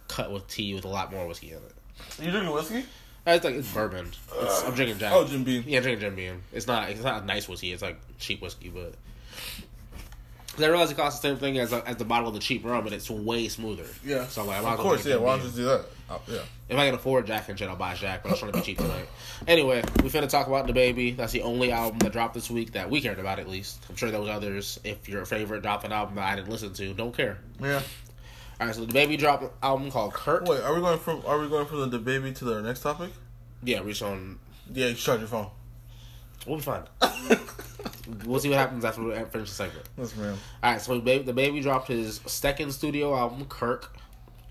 [0.08, 1.74] cut with tea with a lot more whiskey in it.
[2.20, 2.84] You drinking whiskey?
[3.26, 4.10] Uh, It's like it's bourbon.
[4.40, 5.12] It's, I'm drinking Jack.
[5.14, 5.62] Oh, Jim Beam.
[5.66, 6.42] Yeah, I'm drinking Jim Beam.
[6.52, 7.72] It's not it's not nice whiskey.
[7.72, 8.94] It's like cheap whiskey, but.
[10.52, 12.64] 'Cause I realize it costs the same thing as, as the bottle of the cheap
[12.64, 13.86] rum, but it's way smoother.
[14.04, 14.26] Yeah.
[14.26, 15.16] So I'm like, I might Of course, yeah.
[15.16, 15.84] Why don't you just do that?
[16.10, 16.40] Oh, yeah.
[16.68, 18.64] If I can afford Jack and shit, I'll buy Jack, but I'm trying to be
[18.64, 19.08] cheap tonight.
[19.46, 21.16] Anyway, we finna talk about DaBaby.
[21.16, 23.78] That's the only album that dropped this week that we cared about, at least.
[23.88, 24.80] I'm sure there was others.
[24.82, 27.38] If your favorite dropped an album that I didn't listen to, don't care.
[27.62, 27.80] Yeah.
[28.60, 30.44] All right, so DaBaby dropped an album called Kirk.
[30.46, 33.10] Wait, are we going from are we going from DaBaby to the next topic?
[33.62, 34.38] Yeah, we're showing.
[34.72, 35.46] Yeah, you charge your phone.
[36.46, 36.82] We'll be fine.
[38.24, 39.88] we'll see what happens after we finish the segment.
[39.96, 40.36] Yes, ma'am.
[40.62, 43.96] All right, so baby, DaBaby dropped his second studio album, Kirk.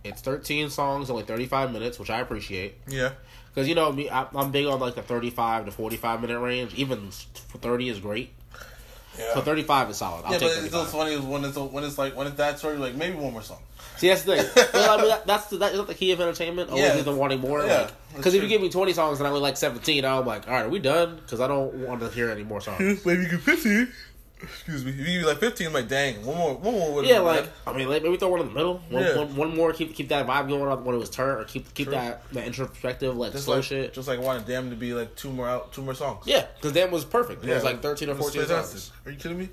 [0.03, 2.75] It's 13 songs, only 35 minutes, which I appreciate.
[2.87, 3.11] Yeah.
[3.53, 6.73] Because, you know, me, I, I'm big on like the 35 to 45 minute range.
[6.75, 8.31] Even 30 is great.
[9.17, 9.33] Yeah.
[9.33, 10.25] So 35 is solid.
[10.25, 12.59] I'll yeah, but it's so funny is when it's when it's like when it's that
[12.59, 13.59] story, like maybe one more song.
[13.99, 14.65] See, that's the thing.
[14.73, 16.69] well, I mean, that, that's the, that, is that the key of entertainment?
[16.69, 16.97] Always Yeah.
[16.97, 17.65] either wanting more?
[17.65, 20.25] Yeah, Because that's if you give me 20 songs and I only like 17, I'm
[20.25, 21.17] like, all right, are we done?
[21.17, 22.79] Because I don't want to hear any more songs.
[23.05, 23.89] Maybe you get fifteen.
[24.41, 24.91] Excuse me.
[24.91, 26.93] If you give me like fifteen, I'm like, dang, one more, one more.
[26.95, 27.51] would've Yeah, like bad.
[27.67, 28.77] I mean, like, maybe throw one in the middle.
[28.89, 29.17] One, Yeah.
[29.17, 31.73] one, one more, keep keep that vibe going on when it was turn, or keep
[31.73, 31.95] keep True.
[31.95, 33.93] that that introspective like just slow like shit.
[33.93, 36.25] just like wanted Damn to be like two more out, two more songs.
[36.25, 37.43] Yeah, because that was perfect.
[37.43, 38.91] It was like thirteen or fourteen songs.
[39.05, 39.49] Are you kidding me?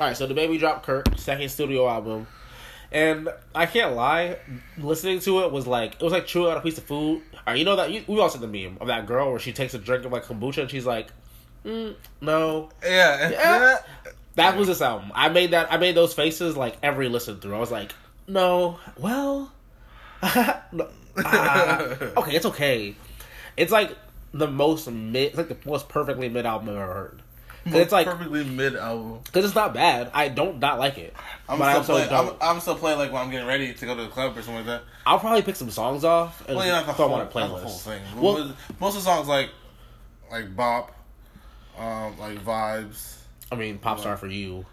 [0.00, 2.26] All right, so DaBaby dropped Kirk second studio album,
[2.92, 4.36] and I can't lie,
[4.78, 7.22] listening to it was like it was like chewing on a piece of food.
[7.46, 9.52] Right, you know that you, we all seen the meme of that girl where she
[9.52, 11.08] takes a drink of like kombucha and she's like,
[11.64, 12.70] mm, no.
[12.84, 13.30] Yeah.
[13.30, 13.78] Yeah.
[14.34, 15.12] That was this album.
[15.14, 15.72] I made that.
[15.72, 17.54] I made those faces like every listen through.
[17.54, 17.92] I was like,
[18.26, 19.52] no, well,
[20.22, 21.80] no, ah,
[22.16, 22.94] okay, it's okay.
[23.56, 23.96] It's like
[24.32, 25.28] the most mid.
[25.28, 27.22] It's like the most perfectly mid album I've ever heard.
[27.64, 29.20] 'Cause it's like perfectly mid album.
[29.24, 30.10] because it's not bad.
[30.14, 31.14] I don't not like it,
[31.48, 32.30] I'm but I still also playing.
[32.40, 32.54] I'm.
[32.56, 34.56] I'm still playing like when I'm getting ready to go to the club or something
[34.56, 34.82] like that.
[35.06, 37.44] I'll probably pick some songs off and Well, yeah, not the throw whole, them on
[37.44, 38.02] a not the whole thing.
[38.16, 39.50] Well, most of the songs like
[40.30, 40.92] like Bop,
[41.78, 43.16] um, like Vibes.
[43.50, 44.64] I mean, pop star for you.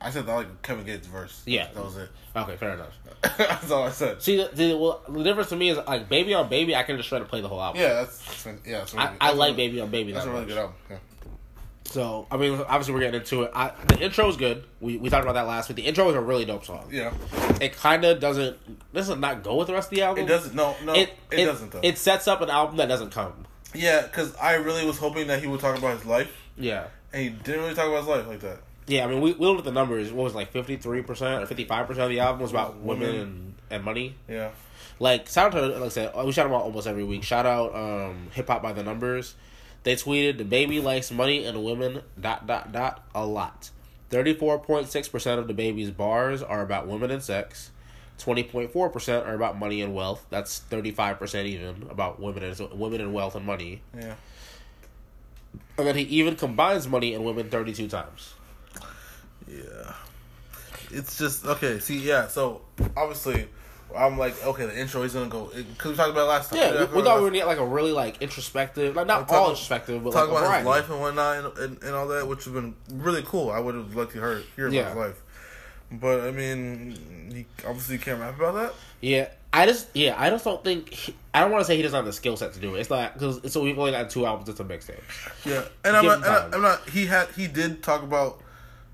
[0.00, 1.42] I said I like Kevin Gates verse.
[1.46, 1.68] Yeah.
[1.72, 2.10] that was it.
[2.34, 2.92] Okay, fair enough.
[3.38, 4.20] That's all I said.
[4.20, 6.76] See, the, the, well, the difference to me is like Baby on Baby.
[6.76, 7.80] I can just try to play the whole album.
[7.80, 8.78] Yeah, that's, that's yeah.
[8.78, 10.12] That's really, I, I like really, Baby on Baby.
[10.12, 10.54] That's that a really much.
[10.54, 10.74] good album.
[10.90, 10.96] Yeah.
[11.86, 13.50] So I mean, obviously we're getting into it.
[13.54, 14.64] I, the intro is good.
[14.80, 15.76] We we talked about that last week.
[15.76, 16.88] The intro is a really dope song.
[16.92, 17.12] Yeah,
[17.60, 20.24] It kind of doesn't doesn't not go with the rest of the album.
[20.24, 20.54] it doesn't.
[20.54, 21.80] No, no, it, It, doesn't though.
[21.82, 23.46] It sets up an album that doesn't come.
[23.74, 26.86] yeah, because I really was hoping that he would talk about his life, Yeah.
[27.12, 28.58] and he didn't really talk about his life like that.
[28.88, 30.12] Yeah, I mean, we, we looked at the numbers.
[30.12, 32.50] What was it, like fifty three percent or fifty five percent of the album was
[32.52, 33.20] about women Women.
[33.20, 34.14] and, and money.
[34.28, 34.50] Yeah,
[35.00, 37.22] Like shout out to like I said, we shout out almost every week.
[37.24, 39.34] Shout out um, Hip Hop by the Numbers.
[39.86, 43.70] They tweeted DaBaby likes money and women dot dot dot a lot.
[44.10, 47.70] Thirty four point six percent of DaBaby's bars are about women and sex.
[48.18, 50.26] Twenty point four percent are about money and wealth.
[50.28, 53.80] That's thirty five percent even about women and women and wealth and money.
[53.96, 54.16] yeah.
[55.78, 58.34] And then he even combines money and women thirty two times.
[59.46, 59.92] Yeah.
[60.90, 61.78] It's just okay.
[61.78, 62.26] See, yeah.
[62.26, 62.62] So
[62.96, 63.46] obviously,
[63.94, 66.58] I'm like, okay, the intro is gonna go because we talked about it last time.
[66.58, 69.28] Yeah, we, we thought we were gonna get like a really like introspective, like not
[69.30, 72.06] all about- introspective, but talk like about his life and whatnot and, and, and all
[72.08, 73.50] that, which has been really cool.
[73.50, 74.88] I would have liked to hear, hear about Yeah.
[74.88, 75.22] his life,
[75.92, 78.74] but I mean, he obviously can't rap about that.
[79.00, 81.82] Yeah, I just yeah, I just don't think he, I don't want to say he
[81.82, 82.80] doesn't have the skill set to do it.
[82.80, 84.48] It's not because so we've only got two albums.
[84.48, 85.00] It's a mixtape.
[85.44, 86.88] Yeah, and I'm not, and I, I'm not.
[86.90, 88.40] He had he did talk about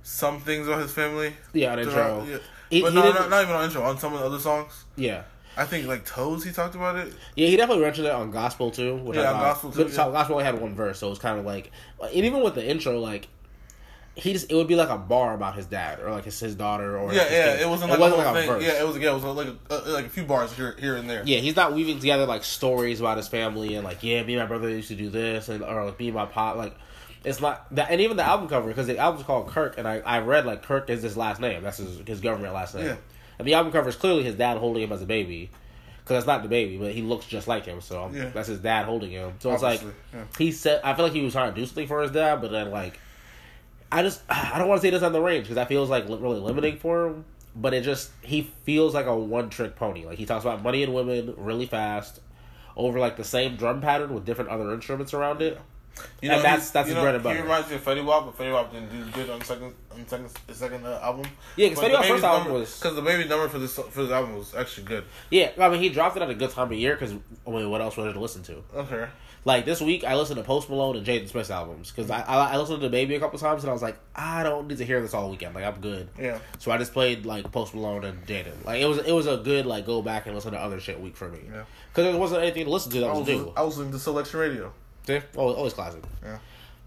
[0.05, 1.33] some things about his family.
[1.53, 2.25] Yeah, on intro.
[2.29, 2.39] Yeah.
[2.73, 3.83] He- but he no, not, not even on intro.
[3.83, 5.23] On some of the other songs, Yeah,
[5.57, 6.43] I think like Toes.
[6.45, 7.13] He talked about it.
[7.37, 8.97] yeah, he definitely mentioned it on gospel too.
[8.97, 9.97] Which Yeah, I Gospel too, yeah.
[9.97, 11.71] gospel only had one verse, so it was kind of like,
[12.03, 13.29] and even with the intro, like
[14.15, 16.55] he just it would be like a bar about his dad or like his his
[16.55, 17.53] daughter or Yeah, yeah.
[17.57, 17.63] kid.
[17.63, 18.47] It wasn't like a whole thing.
[18.47, 18.63] verse.
[18.63, 18.99] Yeah, it was.
[18.99, 21.23] Yeah, it was like a, like a few bars here, here and there.
[21.25, 24.43] Yeah, he's not weaving together like stories about his family and like yeah, me and
[24.43, 26.75] my brother used to do this and or like me and my pop like
[27.25, 29.99] it's not that and even the album cover because the album's called Kirk and I,
[30.01, 32.97] I read like Kirk is his last name that's his his government last name Yeah.
[33.39, 35.51] and the album cover is clearly his dad holding him as a baby
[36.03, 38.31] because it's not the baby but he looks just like him so Yeah.
[38.31, 40.25] that's his dad holding him so it's Obviously, like yeah.
[40.39, 42.51] he said I feel like he was trying to do something for his dad but
[42.51, 42.99] then like
[43.91, 46.09] I just I don't want to say this on the range because that feels like
[46.09, 47.25] really limiting for him.
[47.55, 50.07] But it just he feels like a one trick pony.
[50.07, 52.21] Like he talks about money and women really fast,
[52.75, 55.61] over like the same drum pattern with different other instruments around it.
[56.21, 57.37] You And that's- that's you his know, bread and butter.
[57.37, 59.75] He reminds me of Fetty Wap, but Fetty Wap didn't do good on the second
[59.93, 61.27] on second the second uh, album.
[61.57, 64.11] Yeah, 'cause Fetty Wap's first album was- because the baby number for this for this
[64.13, 65.05] album was actually good.
[65.31, 67.13] Yeah, I mean he dropped it at a good time of year because
[67.47, 68.63] I mean what else was there to listen to?
[68.75, 69.07] Okay.
[69.45, 72.53] Like this week I listened to Post Malone and Jaden Smith's albums because I, I
[72.53, 74.85] I listened to DaBaby a couple times and I was like I don't need to
[74.85, 75.55] hear this all weekend.
[75.55, 76.09] Like I'm good.
[76.19, 76.39] Yeah.
[76.59, 78.65] So I just played like Post Malone and Jaden.
[78.65, 81.01] Like it was it was a good like go back and listen to other shit
[81.01, 81.41] week for me.
[81.53, 81.65] Yeah.
[81.91, 83.53] Because there wasn't anything to listen to that I was was new.
[83.57, 84.73] I was listening to Selection Radio.
[85.07, 85.21] See?
[85.37, 86.03] Always, always classic.
[86.23, 86.39] Yeah.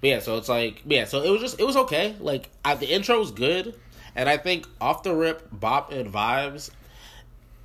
[0.01, 2.15] But yeah, so it's like yeah, so it was just it was okay.
[2.19, 3.79] Like I, the intro was good,
[4.15, 6.69] and I think off the rip, bop and vibes.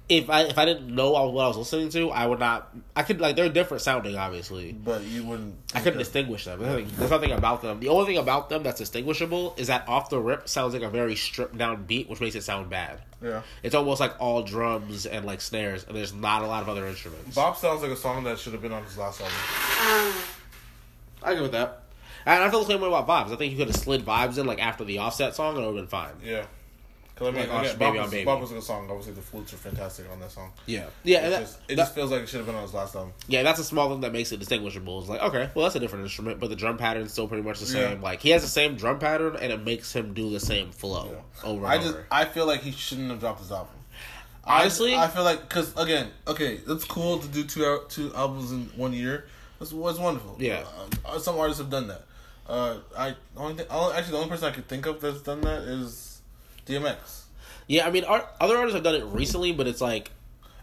[0.08, 2.74] if I if I didn't know what I was listening to, I would not.
[2.96, 4.72] I could like they're different sounding, obviously.
[4.72, 5.54] But you wouldn't.
[5.74, 6.58] I couldn't distinguish them.
[6.58, 7.78] There's nothing, there's nothing about them.
[7.78, 10.90] The only thing about them that's distinguishable is that off the rip sounds like a
[10.90, 13.00] very stripped down beat, which makes it sound bad.
[13.22, 13.42] Yeah.
[13.62, 16.86] It's almost like all drums and like snares, and there's not a lot of other
[16.86, 17.36] instruments.
[17.36, 19.36] Bop sounds like a song that should have been on his last album.
[20.16, 20.22] Um,
[21.22, 21.83] I agree with that.
[22.26, 23.33] And I feel the same way about vibes.
[23.33, 25.68] I think you could have slid vibes in like after the offset song, and it
[25.68, 26.12] would have been fine.
[26.24, 26.44] Yeah.
[27.16, 28.24] Cause I mean, Like, again, Baby Bop, on was, Baby.
[28.24, 28.87] Bop was a good song.
[28.88, 30.52] Obviously, the flutes are fantastic on that song.
[30.64, 32.62] Yeah, yeah, It, that, just, it that- just feels like it should have been on
[32.62, 33.12] his last album.
[33.28, 33.42] yeah.
[33.42, 35.00] That's a small thing that makes it distinguishable.
[35.00, 37.61] It's like okay, well that's a different instrument, but the drum pattern's still pretty much
[37.61, 37.90] the Yeah.
[37.90, 38.00] same.
[38.00, 41.22] Like he has the same drum pattern, and it makes him do the same flow
[41.44, 42.06] over and I just over.
[42.11, 43.74] I feel like he shouldn't have dropped his album.
[44.44, 44.94] Honestly?
[44.94, 48.64] I, I feel like because again, okay, it's cool to do two two albums in
[48.76, 49.26] one year.
[49.60, 50.36] That's what's wonderful.
[50.40, 50.64] Yeah.
[51.04, 52.02] uh, some artists have done that.
[52.48, 55.62] Uh, I only thing, actually the only person I could think of that's done that
[55.62, 56.20] is
[56.66, 57.22] DMX,
[57.68, 60.10] Yeah, I mean, ar- other artists have done it recently, but it's like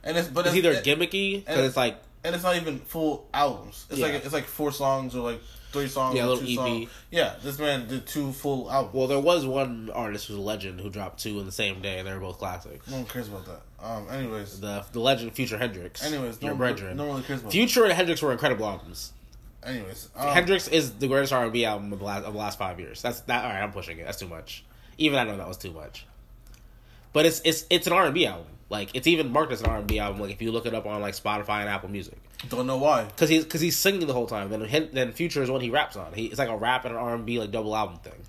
[0.04, 2.80] and it's but it's either it- gimmicky because and- it's like and it's not even
[2.80, 3.86] full albums.
[3.90, 4.08] It's Yeah.
[4.08, 5.40] like it's like four songs or like
[5.72, 6.16] three songs.
[6.16, 6.56] Yeah, little two EP.
[6.56, 6.90] Songs.
[7.12, 8.94] Yeah, this man did two full albums.
[8.96, 12.00] well, there was one artist who's a legend who dropped two in the same day,
[12.00, 12.86] and they were both classics.
[12.90, 13.62] no one cares about that.
[13.82, 16.04] Um, anyways, The the legend Future Hendrix.
[16.04, 16.98] anyways, your one, brethren.
[16.98, 17.52] no cares about.
[17.52, 19.14] Future and HNDRXX were incredible albums.
[19.64, 22.40] Anyways, um, HNDRXX is the greatest R and B album of the last of the
[22.40, 23.02] last five years.
[23.02, 23.44] That's that.
[23.44, 24.06] All right, I'm pushing it.
[24.06, 24.64] That's too much.
[24.98, 26.06] Even I know that was too much.
[27.14, 28.48] But it's it's it's an R and B album.
[28.70, 30.20] Like it's even marked as an R and B album.
[30.22, 32.18] Like if you look it up on like Spotify and Apple Music,
[32.50, 33.04] don't know why.
[33.06, 34.50] because he's because he's singing the whole time.
[34.50, 36.14] Then then Future is what he raps on.
[36.14, 38.22] He it's like a rap and an R and B like double album thing.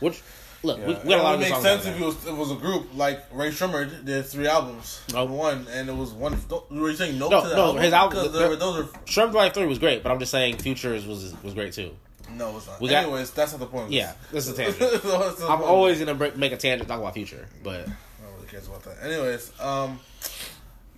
[0.00, 0.20] Which
[0.66, 2.04] look, we, we it got a lot would of good make songs sense if it
[2.04, 5.24] was it was a group like Rae Sremmurd did three albums, Oh.
[5.24, 6.38] one, and it was one.
[6.70, 7.82] Were you saying no, No, to the no, album?
[7.82, 10.58] his album- the- were- those are Shrimp Drive Three was great, but I'm just saying
[10.58, 11.96] Futures was was great too.
[12.32, 12.80] no, it's not.
[12.80, 13.92] We got- Anyways, that's not the point.
[13.92, 14.46] Yeah, this.
[14.48, 15.04] is a tangent.
[15.48, 17.92] I'm always gonna break, make a tangent talk about Future, but No
[18.26, 18.96] one really cares about that.
[19.02, 20.00] Anyways, um,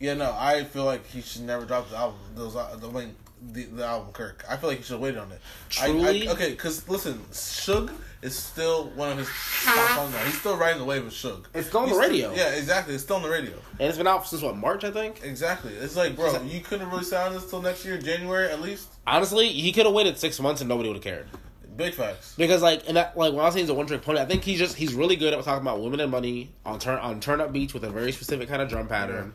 [0.01, 2.19] yeah, no, I feel like he should never drop the album.
[2.35, 3.15] Those uh, the wing.
[3.41, 4.45] The, the album Kirk.
[4.49, 5.41] I feel like he should have waited on it.
[5.81, 6.29] I- Truly?
[6.29, 9.29] I, okay, because listen, Suge is still one of his
[9.65, 10.19] top songs now.
[10.25, 11.45] He's still riding the wave of Suge.
[11.55, 12.35] It's still on the He's radio.
[12.35, 12.95] yeah, exactly.
[12.95, 13.53] It's still on the radio.
[13.79, 15.23] and it's been out since what March, I think.
[15.23, 15.73] Exactly.
[15.75, 18.89] It's like, bro, you couldn't really sound this till next year, January at least.
[19.07, 21.27] Honestly, he could have waited six months and nobody would have cared.
[21.77, 22.35] Big facts.
[22.37, 24.25] Because like, and that like when I was saying he's a one trick pony, I
[24.25, 27.21] think he's just he's really good at talking about women and money on turn on
[27.21, 29.33] turn up beats with a very specific kind of drum pattern.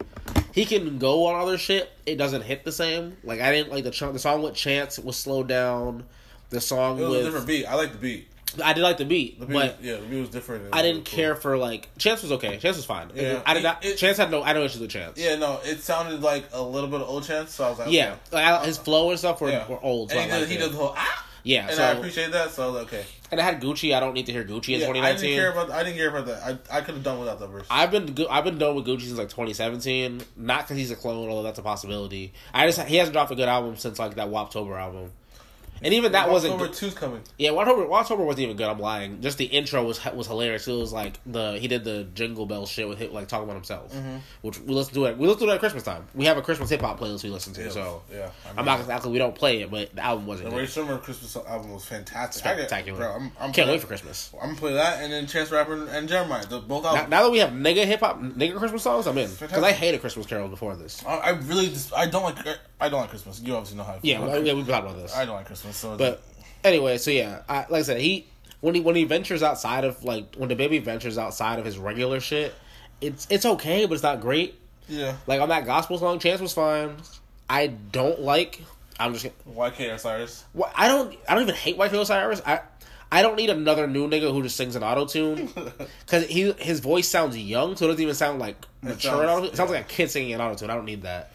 [0.53, 1.91] He can go on other shit.
[2.05, 3.17] It doesn't hit the same.
[3.23, 6.03] Like I didn't like the the song with Chance It was slowed down.
[6.51, 7.65] The song It was a with different beat.
[7.65, 8.27] I like the beat.
[8.63, 10.65] I did like the beat, The beat, but yeah, the beat was different.
[10.71, 12.57] I didn't care for like Chance was okay.
[12.57, 13.09] Chance was fine.
[13.15, 13.41] Yeah.
[13.47, 13.83] I did not.
[13.83, 14.43] It- Chance had no.
[14.43, 15.17] I no issues with Chance.
[15.19, 17.91] Yeah, no, it sounded like a little bit of old chance, so I was like,
[17.91, 18.17] yeah.
[18.31, 18.51] okay.
[18.51, 19.67] Like, his flow and stuff were, Yeah.
[19.67, 20.11] were old.
[20.11, 21.67] So And he, did, he did the whole ah, yeah.
[21.67, 22.51] and so I appreciate that.
[22.51, 23.05] So I was okay.
[23.31, 23.95] and I had Gucci.
[23.95, 25.21] I don't need to hear Gucci in Yeah, I 2019.
[25.21, 25.71] didn't care about.
[25.71, 26.43] I didn't care about that.
[26.71, 27.67] I I could have done without that verse.
[27.69, 30.21] I've been I've been done with Gucci since like 2017.
[30.37, 32.33] Not because he's a clone, although that's a possibility.
[32.53, 35.11] I just he hasn't dropped a good album since like that Woptober album,
[35.83, 36.53] and even that wasn't.
[36.53, 36.77] October Good.
[36.77, 37.21] two's coming.
[37.37, 38.67] Yeah, Woptober, Woptober wasn't even good.
[38.67, 39.21] I'm lying.
[39.21, 40.67] Just the intro was was hilarious.
[40.67, 43.55] It was like the he did the Jingle Bell shit with him, like talking about
[43.55, 44.17] himself, Mm-hmm.
[44.41, 45.17] which we listen to it.
[45.17, 46.05] We listen to it at Christmas time.
[46.15, 47.71] We have a Christmas hip hop playlist we listen to.
[47.71, 50.55] So yeah, I I'm not like we don't play it, but the album wasn't The
[50.55, 50.65] Ray.
[50.65, 52.39] Sherman Christmas album was fantastic.
[52.43, 52.97] Spectacular.
[52.99, 54.33] Bro, I'm, I'm Can't wait for Christmas.
[54.41, 56.47] I'm gonna play that and then Chance Rapper and Jeremih.
[56.49, 57.09] The, both Now, albums.
[57.09, 60.01] now that we have nigga hip hop, nigga Christmas songs, I'm in because I hated
[60.01, 61.03] Christmas carols before this.
[61.05, 62.37] I, I really just I don't like
[62.79, 63.39] I don't like Christmas.
[63.41, 63.93] You obviously know how.
[63.93, 65.15] I feel Yeah, well, yeah, we've talked about this.
[65.15, 65.72] I don't like Christmas.
[65.73, 66.21] So But
[66.63, 68.27] anyway, so yeah, I, like I said, he
[68.61, 72.19] when he when he ventures outside of like when DaBaby ventures outside of his regular
[72.19, 72.53] shit,
[73.01, 74.59] it's it's okay, but it's not great.
[74.87, 76.95] yeah, Like on that gospel song, Chance was fine.
[77.49, 78.61] I don't like.
[78.99, 79.25] I'm just.
[79.47, 80.45] YK Osiris.
[80.53, 81.15] Well, I don't.
[81.27, 82.41] I don't even hate YK Osiris.
[82.45, 82.61] I.
[83.11, 85.47] I don't need another new nigga who just sings an auto tune
[85.99, 89.23] because he his voice sounds young, so it doesn't even sound like mature.
[89.23, 90.71] It sounds, it sounds like a kid singing an auto tune.
[90.71, 91.31] I don't need that.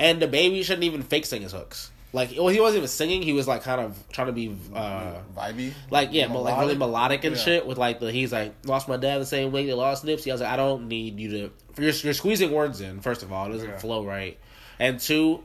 [0.00, 1.92] and DaBaby shouldn't even fake sing his hooks.
[2.14, 3.22] Like well, he wasn't even singing.
[3.22, 5.72] He was like kind of trying to be uh, Vibey.
[5.90, 7.42] like yeah, but like really melodic and Yeah.
[7.42, 7.66] shit.
[7.66, 10.30] With like the he's like lost my dad the same way they lost Nipsey.
[10.30, 11.36] I was like, I don't need you to.
[11.82, 13.00] You're, you're squeezing words in.
[13.00, 13.78] First of all, it doesn't Yeah.
[13.78, 14.38] flow right,
[14.78, 15.42] and two,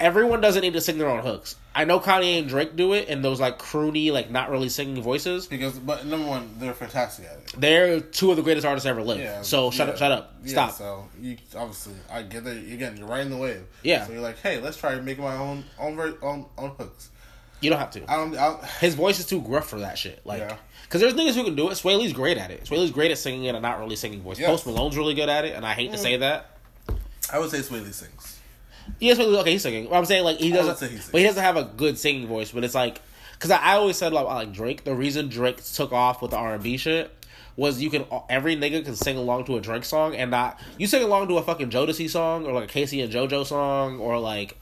[0.00, 1.56] everyone doesn't need to sing their own hooks.
[1.74, 5.00] I know Kanye and Drake do it, and those like croony, like not really singing
[5.02, 5.46] voices.
[5.46, 7.54] Because, but number one, they're fantastic at it.
[7.56, 9.20] They're two of the greatest artists ever lived.
[9.20, 9.42] Yeah.
[9.42, 9.92] so shut yeah.
[9.92, 10.72] up, shut up, Yeah, stop.
[10.72, 12.56] So you obviously, I get that.
[12.56, 13.64] Again, you're riding the wave.
[13.82, 14.06] Yeah.
[14.06, 17.10] So you're like, hey, let's try making my own own ver- own, own hooks.
[17.60, 18.10] You don't have to.
[18.10, 18.34] I don't.
[18.36, 20.24] I don't His voice is too gruff for that shit.
[20.24, 20.56] Like, Yeah.
[20.84, 21.74] because there's niggas who can do it.
[21.74, 22.64] Swae Lee's great at it.
[22.64, 24.38] Swae Lee's great at singing in a not really singing voice.
[24.38, 24.48] Yes.
[24.48, 26.02] Post Malone's really good at it, and I hate to mm.
[26.02, 26.56] say that.
[27.32, 28.39] I would say Swae Lee sings.
[28.98, 29.88] Yes, but okay, he's singing.
[29.88, 32.50] But I'm saying like he doesn't, he but he doesn't have a good singing voice.
[32.50, 33.00] But it's like
[33.34, 34.84] because I, I always said like, like Drake.
[34.84, 37.14] The reason Drake took off with the R and B shit
[37.56, 40.86] was you can every nigga can sing along to a Drake song and not you
[40.86, 44.18] sing along to a fucking Jodeci song or like a K-Ci and JoJo song or
[44.18, 44.59] like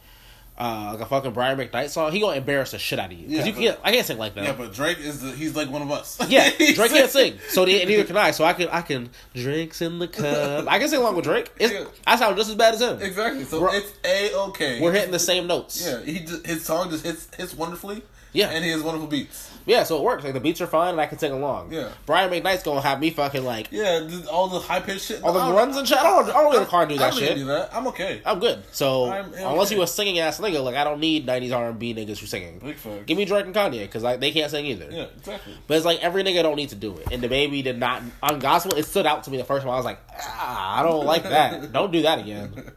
[0.59, 3.29] uh, like a fucking Brian McKnight song, he gonna embarrass the shit out of you.
[3.29, 4.45] Because Yeah, you but- can't, I can't sing like that.
[4.45, 6.19] Yeah, but Drake is the, he's like one of us.
[6.29, 8.33] Yeah, Drake can't sing, so ne- neither can I.
[8.33, 9.09] So I can, I can.
[9.35, 10.67] Drake's in the cup.
[10.69, 11.51] I can sing along with Drake.
[11.61, 11.85] Yeah.
[12.07, 13.01] I sound just as bad as him.
[13.01, 13.45] Exactly.
[13.45, 14.81] So We're- it's a okay.
[14.81, 15.85] We're hitting the same notes.
[15.87, 18.03] Yeah, he just, his song just hits hits wonderfully.
[18.33, 18.49] Yeah.
[18.51, 19.47] and he has wonderful beats.
[19.67, 20.25] Yeah, so it works.
[20.25, 21.73] Like the beats are fine, and I can sing along.
[21.75, 21.91] Yeah.
[22.07, 25.23] Brian McKnight's gonna have me fucking like Yeah, all the high pitched shit.
[25.23, 25.99] all the I runs and shit.
[25.99, 27.37] I don't, I don't the car do I that don't shit.
[27.37, 27.69] do that.
[27.75, 28.23] I'm okay.
[28.25, 28.63] I'm good.
[28.73, 29.77] So I'm- I'm unless okay.
[29.77, 32.61] you a singing ass nigga, like I don't need '90s R&B niggas for singing.
[32.61, 33.05] Big fuck.
[33.05, 34.89] Give me Drake and Kanye because like they can't sing either.
[34.91, 35.53] Yeah, exactly.
[35.67, 37.09] But it's like every nigga don't need to do it.
[37.13, 38.75] And DaBaby did not on gospel.
[38.75, 39.75] It stood out to me the first one.
[39.75, 41.73] I was like, ah, I don't like that.
[41.75, 42.73] don't do that again.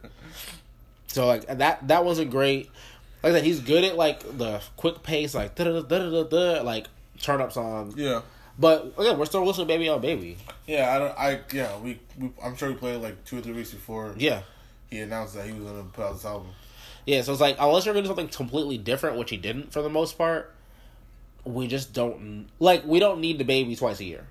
[1.06, 2.70] So like that that wasn't great.
[3.22, 6.62] Like that he's good at like the quick pace, like da da da da da,
[6.62, 6.86] like
[7.20, 7.94] turn up songs.
[7.96, 8.22] Yeah,
[8.58, 10.38] But again, we're still listening to Baby on Baby.
[10.66, 10.94] yeah.
[10.94, 11.18] I don't.
[11.18, 11.78] I yeah.
[11.78, 14.42] We, we I'm sure we played like two or three weeks before Yeah.
[14.90, 16.48] he announced that he was gonna put out this album.
[17.06, 19.82] Yeah, so it's like unless you're gonna do something completely different, which he didn't for
[19.82, 20.52] the most part,
[21.44, 24.26] we just don't like we don't need DaBaby twice a year.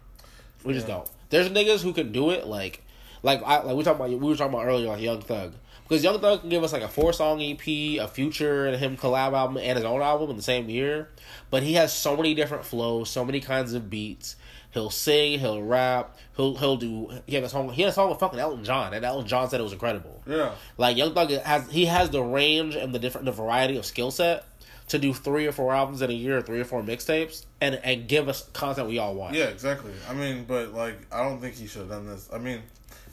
[0.63, 1.09] We just don't.
[1.29, 2.83] There's niggas who can do it like
[3.23, 5.53] like I like we talking about we were talking about earlier like Young Thug.
[5.91, 8.95] Because Young Thug can give us like a four song EP, a future and him
[8.95, 11.09] collab album and his own album in the same year.
[11.49, 14.37] But he has so many different flows, so many kinds of beats.
[14.73, 18.09] He'll sing, he'll rap, he'll he'll do he had a song he had a song
[18.09, 20.23] with fucking Elton John and Elton John said it was incredible.
[20.25, 23.85] Yeah, Like Young Thug has he has the range and the different the variety of
[23.85, 24.45] skill set
[24.87, 28.07] to do three or four albums in a year, three or four mixtapes, and and
[28.07, 29.35] give us content we all want.
[29.35, 29.91] yeah, exactly.
[30.09, 32.29] I mean, but like, I don't think he should have done this.
[32.31, 32.61] I mean,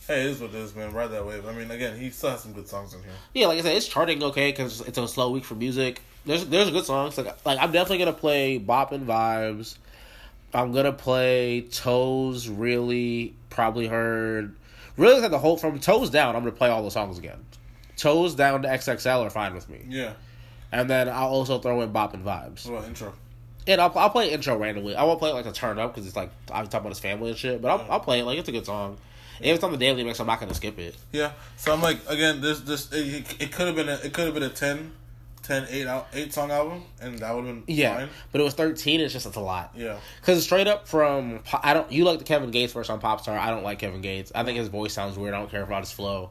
[0.09, 0.93] hey, it is what it is, man.
[0.93, 1.47] Ride that wave.
[1.47, 3.13] I mean, again, he still has some good songs in here.
[3.35, 6.03] Yeah, like I said, it's charting okay because it's a slow week for music.
[6.27, 7.17] There's there's good songs.
[7.17, 9.77] Like like I'm definitely gonna play Bop and Vibes.
[10.53, 12.49] I'm gonna play Toes.
[12.49, 14.57] Really, probably heard.
[14.97, 16.35] Really, like the whole from Toes down.
[16.35, 17.45] I'm gonna play all the songs again.
[17.97, 20.13] Toes down to XXL are fine with me, Yeah.
[20.71, 22.65] and then I'll also throw in Bop and Vibes.
[22.69, 23.13] What about intro?
[23.67, 24.95] And I'll, I'll play intro randomly.
[24.97, 27.01] I won't play it like a turn up because it's like I'm talking about his
[27.01, 27.61] family and shit.
[27.61, 28.99] But I'll, I'll play it like it's a good song.
[29.41, 30.97] If it's on the daily mix, I'm not gonna skip it.
[31.13, 31.33] Yeah.
[31.57, 34.35] So I'm like, again, this this it, it could have been a it could have
[34.35, 34.93] been a 10,
[35.43, 38.09] 10, 8, out, 8 song album, and that would have been Yeah, fine.
[38.33, 39.01] but it was 13.
[39.01, 39.73] It's just it's a lot.
[39.77, 39.99] Yeah.
[40.21, 43.39] Because straight up from I don't you like the Kevin Gates verse on Popstar.
[43.39, 44.33] I don't like Kevin Gates.
[44.35, 45.35] I think his voice sounds weird.
[45.35, 46.31] I don't care about his flow.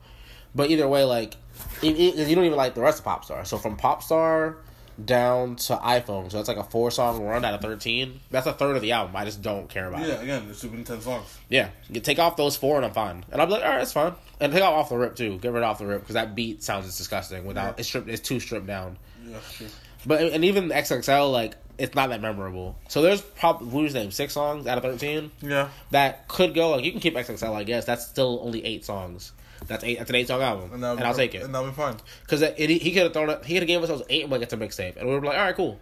[0.56, 1.36] But either way, like
[1.84, 3.46] it, it, you don't even like the rest of Popstar.
[3.46, 4.56] So from Popstar
[5.04, 8.20] down to iPhone, so that's like a four song run out of 13.
[8.32, 9.16] That's a third of the album.
[9.16, 10.16] I just don't care about Yeah.
[10.16, 10.24] it.
[10.24, 11.38] Again, it's been ten songs.
[11.50, 13.24] Yeah, you take off those four and I'm fine.
[13.32, 14.14] And I'm like, all right, it's fine.
[14.40, 15.38] And take off off the rip too.
[15.40, 17.74] Get rid of off the rip because that beat sounds disgusting without Yeah.
[17.78, 18.10] it's stripped.
[18.10, 18.98] It's too stripped down.
[19.26, 19.38] Yeah.
[19.56, 19.68] True.
[20.06, 22.76] But and even XXL like it's not that memorable.
[22.88, 25.70] So there's probably who's name six songs out of thirteen Yeah.
[25.92, 26.72] that could go.
[26.72, 27.86] Like you can keep XXL, I guess.
[27.86, 29.32] That's still only eight songs.
[29.68, 29.98] That's eight.
[29.98, 31.96] That's an eight song album, and, be I'll take it And that'll be fine.
[32.22, 33.46] because he he could have thrown it.
[33.46, 35.22] He could have gave us those eight and like it's a mixtape, and we were
[35.22, 35.80] like, all right, cool.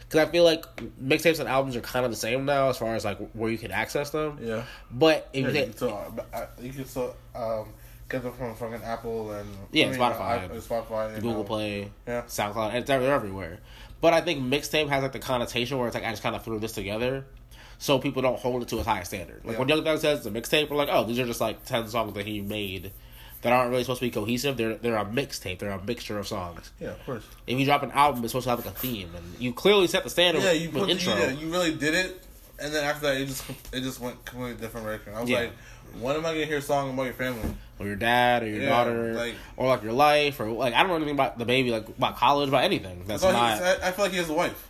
[0.00, 0.64] Because I feel like
[1.02, 3.58] mixtapes and albums are kind of the same now as far as like where you
[3.58, 4.38] can access them.
[4.40, 4.62] Yeah.
[4.90, 7.66] But if Yeah, you can still, uh, you can still um,
[8.08, 10.50] get them from fucking Apple and Yeah, I mean, Spotify.
[10.50, 12.22] uh, Spotify, and, Google uh, Play, Yeah.
[12.22, 13.58] SoundCloud, and they're, everywhere.
[14.00, 16.42] But I think mixtape has like the connotation where it's like I just kind of
[16.42, 17.26] threw this together,
[17.76, 19.42] so people don't hold it to a high standard.
[19.44, 19.58] Like Yeah.
[19.58, 21.86] when Young Thug says it's a mixtape, we're like, oh, these are just like ten
[21.86, 22.92] songs that he made
[23.42, 24.56] that aren't really supposed to be cohesive.
[24.56, 25.58] They're they're a mixtape.
[25.60, 26.70] They're a mixture of songs.
[26.80, 27.24] Yeah, of course.
[27.46, 29.86] If you drop an album, it's supposed to have like a theme, and you clearly
[29.86, 31.14] set the standard Yeah, you with put intro.
[31.14, 32.22] Yeah, you really did it,
[32.58, 35.14] and then after that, it just it just went completely different direction.
[35.14, 35.38] I was Yeah.
[35.40, 35.52] like,
[36.00, 37.54] when am I gonna hear a song about your family?
[37.80, 40.78] or your dad, or your Yeah, daughter, like- or like your life, or like I
[40.80, 43.04] don't know anything about DaBaby, like about college, about anything.
[43.06, 43.62] That's he- not.
[43.62, 44.64] I, I feel like he has a wife.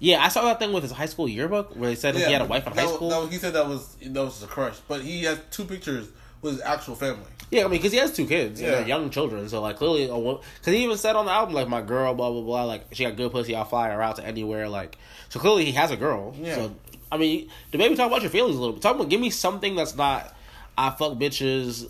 [0.00, 2.42] Yeah, I saw that thing with his high school yearbook where they said he had
[2.42, 3.08] a wife in high school.
[3.08, 6.08] was- he said that was that was a crush, but he has two pictures
[6.44, 7.24] with his actual family.
[7.50, 8.76] Yeah, I mean, because he has two kids, and Yeah.
[8.78, 10.42] they're young children, so like clearly, because
[10.74, 13.16] he even said on the album like my girl, blah blah blah, like she got
[13.16, 14.96] good pussy, I'll fly her out to anywhere, like
[15.28, 16.34] so clearly he has a girl.
[16.40, 16.54] Yeah.
[16.54, 16.74] So
[17.12, 18.82] I mean, DaBaby talk about your feelings a little bit.
[18.82, 20.34] Talk about give me something that's not
[20.76, 21.88] I fuck bitches,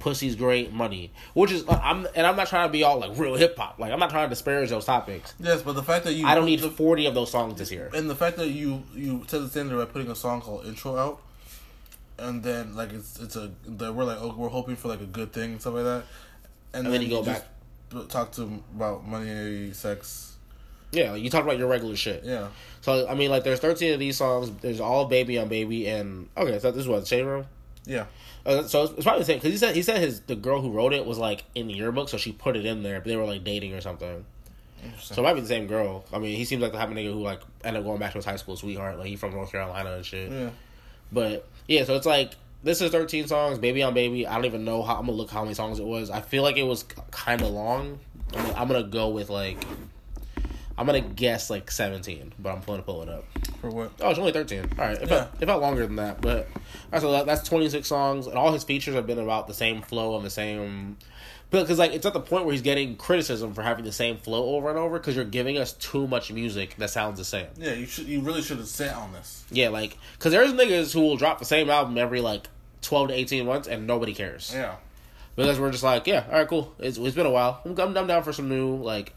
[0.00, 3.16] pussy's great, money, which is uh, I'm and I'm not trying to be all like
[3.16, 5.34] real hip hop, like I'm not trying to disparage those topics.
[5.38, 7.70] Yes, but the fact that you I don't need the, forty of those songs this
[7.70, 7.90] year.
[7.94, 10.96] and the fact that you you set the standard by putting a song called intro
[10.96, 11.20] out,
[12.18, 15.06] and then like it's it's a that we're like oh we're hoping for like a
[15.06, 16.04] good thing and stuff like that,
[16.72, 17.44] and, then you go just
[18.08, 20.36] talk to him about money, sex.
[20.90, 22.24] Yeah, you talk about your regular shit.
[22.24, 22.48] Yeah,
[22.80, 24.50] So I mean, like there's 13 of these songs.
[24.62, 27.44] There's all baby on baby, and okay, so this is what Shade Room.
[27.84, 28.06] yeah,
[28.46, 30.62] Uh, so it's, it's probably the same because he said he said his the girl
[30.62, 33.00] who wrote it was like in the yearbook, so she put it in there.
[33.00, 34.24] But they were like dating or something.
[35.00, 36.04] So it might be the same girl.
[36.12, 38.12] I mean, he seems like the type of nigga who like ended up going back
[38.12, 38.98] to his high school sweetheart.
[38.98, 40.30] Like he from North Carolina and shit.
[40.30, 40.50] yeah.
[41.12, 42.32] But yeah, so it's like
[42.64, 44.26] this is 13 songs, Baby on Baby.
[44.26, 46.10] I don't even know how I'm gonna look how many songs it was.
[46.10, 48.00] I feel like it was kind of long.
[48.34, 49.62] I'm gonna, I'm gonna go with like
[50.76, 53.24] I'm gonna guess like 17, but I'm gonna pull it up.
[53.60, 53.90] For what?
[54.00, 54.60] Oh, it's only 13.
[54.78, 55.06] All right, it, Yeah.
[55.06, 56.62] felt, it felt longer than that, but all
[56.92, 59.82] right, so that, that's 26 songs, and all his features have been about the same
[59.82, 60.96] flow and the same.
[61.50, 64.56] Because like it's at the point where he's getting criticism for having the same flow
[64.56, 67.46] over and over because you're giving us too much music that sounds the same.
[67.56, 68.06] Yeah, you should.
[68.06, 69.44] You really should have sat on this.
[69.50, 72.48] Yeah, like because there's niggas who will drop the same album every like
[72.82, 74.76] 12 to 18 months and nobody cares Yeah.
[75.36, 76.74] because we're just like, yeah, all right, cool.
[76.78, 77.60] It's, it's been a while.
[77.64, 79.14] I'm, I'm, I'm down for some new like.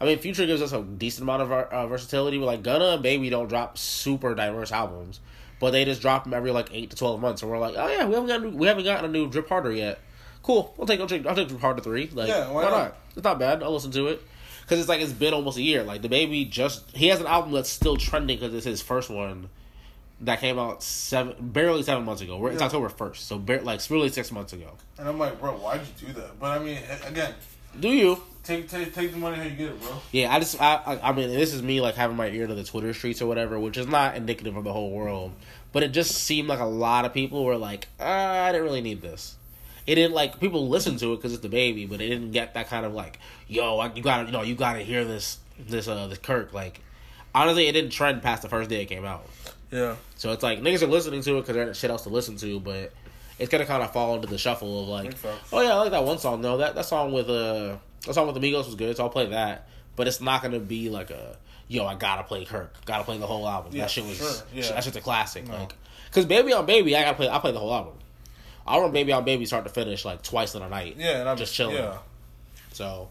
[0.00, 2.38] I mean, Future gives us a decent amount of uh, versatility.
[2.38, 5.20] We're like Gunna and Baby don't drop super diverse albums,
[5.60, 7.86] but they just drop them every like eight to twelve months, and we're like, oh
[7.88, 9.98] yeah, we haven't got we haven't gotten a new Drip Harder yet.
[10.46, 12.08] Cool, I'll take I'll take, I'll take Drip Harder three.
[12.14, 12.70] Like, Yeah, why why, not?
[12.70, 12.96] not?
[13.16, 13.62] It's not bad.
[13.62, 14.22] I'll listen to it
[14.62, 15.82] because it's like it's been almost a year.
[15.82, 19.48] Like DaBaby just he has an album that's still trending because it's his first one
[20.20, 22.46] that came out seven barely seven months ago.
[22.46, 22.66] It's Yeah.
[22.66, 24.70] October first, so bar- like really six months ago.
[24.98, 26.38] And I'm like, bro, why'd you do that?
[26.38, 27.34] But I mean, again,
[27.78, 28.22] Do you?
[28.44, 29.90] take take take the money how you get it, bro.
[30.12, 32.54] Yeah, I just I I, I mean this is me like having my ear to
[32.54, 35.32] the Twitter streets or whatever, which is not indicative of the whole world,
[35.72, 38.80] but it just seemed like a lot of people were like, ah, I didn't really
[38.82, 39.34] need this.
[39.86, 42.68] It didn't like people listen to it because it's DaBaby, but it didn't get that
[42.68, 46.18] kind of like, yo, you gotta you know you gotta hear this this uh this
[46.18, 46.80] Kirk like.
[47.34, 49.26] Honestly, it didn't trend past the first day it came out.
[49.70, 49.96] Yeah.
[50.16, 52.60] So it's like niggas are listening to it because there's shit else to listen to,
[52.60, 52.92] but
[53.38, 55.14] it's gonna kind of fall into the shuffle of like,
[55.52, 56.40] oh yeah, I like that one song.
[56.40, 57.76] No, that that song with uh,
[58.06, 59.68] that song with Amigos was good, so I'll play that.
[59.94, 61.36] But it's not gonna be like a
[61.68, 63.72] yo, I gotta play Kirk, gotta play the whole album.
[63.74, 64.72] Yeah, that shit was sure, yeah.
[64.72, 65.46] that shit's a classic.
[65.46, 65.54] No.
[65.54, 65.74] Like,
[66.12, 67.28] cause Baby on Baby, I gotta play.
[67.28, 67.94] I play the whole album.
[68.66, 70.96] I run Baby on Baby start to finish like twice in a night.
[70.98, 71.76] Yeah, and I'm Just chilling.
[71.76, 71.98] Yeah.
[72.72, 73.08] So,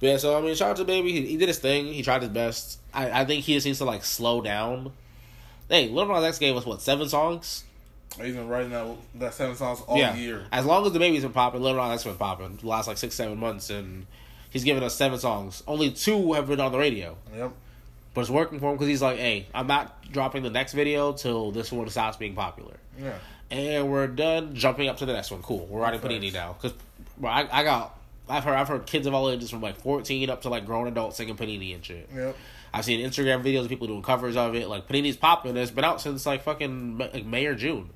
[0.00, 1.12] but yeah, so I mean, shout out to Baby.
[1.12, 1.86] He, he did his thing.
[1.86, 2.80] He tried his best.
[2.92, 4.92] I, I think he just needs to like slow down.
[5.68, 7.64] Hey, Lil Nas X gave us what seven songs?
[8.20, 8.86] He's been writing that
[9.16, 10.14] that seven songs all yeah.
[10.14, 10.44] year.
[10.52, 13.14] As long as DaBaby's been popping, Lil Nas X been popping the last like six
[13.14, 14.06] seven months, and
[14.50, 15.62] he's given us seven songs.
[15.66, 17.52] Only two have been on the radio, Yep.
[18.14, 21.12] but it's working for him because he's like, hey, I'm not dropping the next video
[21.12, 22.76] till this one stops being popular.
[22.98, 23.18] Yeah.
[23.50, 25.42] And we're done jumping up to the next one.
[25.42, 25.66] Cool.
[25.66, 26.76] We're writing Panini now because
[27.24, 27.96] I, I got
[28.28, 30.88] I've heard I've heard kids of all ages from like fourteen up to like grown
[30.88, 32.08] adults singing Panini and shit.
[32.14, 32.36] Yep.
[32.74, 34.68] I've seen Instagram videos of people doing covers of it.
[34.68, 35.56] Like Panini's popping.
[35.56, 37.90] It's been out since like fucking like May or June.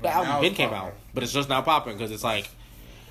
[0.00, 2.48] But now album been came out, but it's just now popping because it's like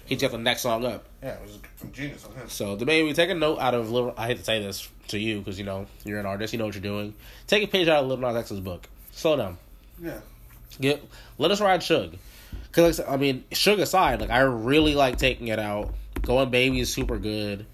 [0.05, 1.03] he's got the next song up.
[1.21, 2.53] Yeah, it was from genius on his.
[2.53, 3.91] So DaBaby, take a note out of.
[3.91, 6.59] Lil, I hate to say this to you because you know you're an artist, you
[6.59, 7.13] know what you're doing.
[7.47, 8.87] Take a page out of Lil Nas X's book.
[9.11, 9.57] Slow down.
[10.01, 10.19] Yeah.
[10.79, 11.03] Get
[11.37, 12.17] let us ride Suge.
[12.71, 15.93] Cause like, I mean, Suge aside, like I really like taking it out.
[16.21, 17.65] Going baby is super good.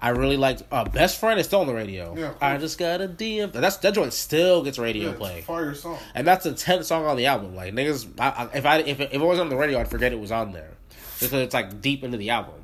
[0.00, 2.14] I really liked uh, best friend is still on the radio.
[2.16, 3.52] Yeah, I just got a DM.
[3.52, 5.98] That's that joint still gets radio yeah play, fire song.
[6.14, 7.56] and that's the tenth song on the album.
[7.56, 9.88] Like niggas, I, I, if I if it, if it wasn't on the radio, I'd
[9.88, 10.70] forget it was on there
[11.18, 12.54] because it's like deep into the album.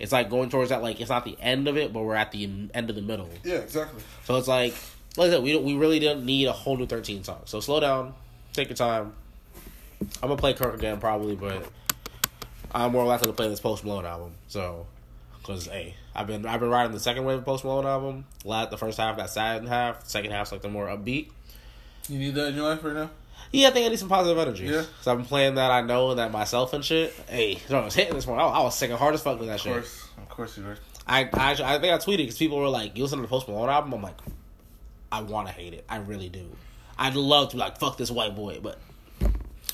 [0.00, 2.32] It's like going towards that like it's not the end of it, but we're at
[2.32, 2.44] the
[2.74, 3.28] end of the middle.
[3.44, 4.02] Yeah, exactly.
[4.24, 4.74] So it's like,
[5.16, 7.50] like I said, we we really didn't need a whole new thirteen songs.
[7.50, 8.14] So slow down,
[8.54, 9.12] take your time.
[10.00, 11.66] I'm gonna play Kirk again probably, but
[12.72, 14.32] I'm more likely to play this Post Malone album.
[14.48, 14.86] So,
[15.38, 18.24] because hey, I've been I've been riding the second wave of Post Malone album.
[18.44, 21.28] La the first half that sad half, the second half's like the more upbeat.
[22.08, 23.10] You need that in your life right now?
[23.50, 24.64] Yeah, I think I need some positive energy.
[24.66, 24.84] Yeah.
[25.00, 27.12] So I've been playing that I know and that myself and shit.
[27.28, 28.38] Hey, I was hitting this one.
[28.38, 29.76] I, I was singing hard as fuck with that shit.
[29.76, 29.90] Of shit.
[29.92, 30.08] course.
[30.18, 30.76] Of course you were.
[31.06, 33.28] I I, actually- I think I tweeted because people were like, "You listen to the
[33.28, 34.16] Post Malone album?" I'm like,
[35.12, 35.84] I want to hate it.
[35.88, 36.48] I really do.
[36.98, 38.78] I'd love to be like, "Fuck this white boy," but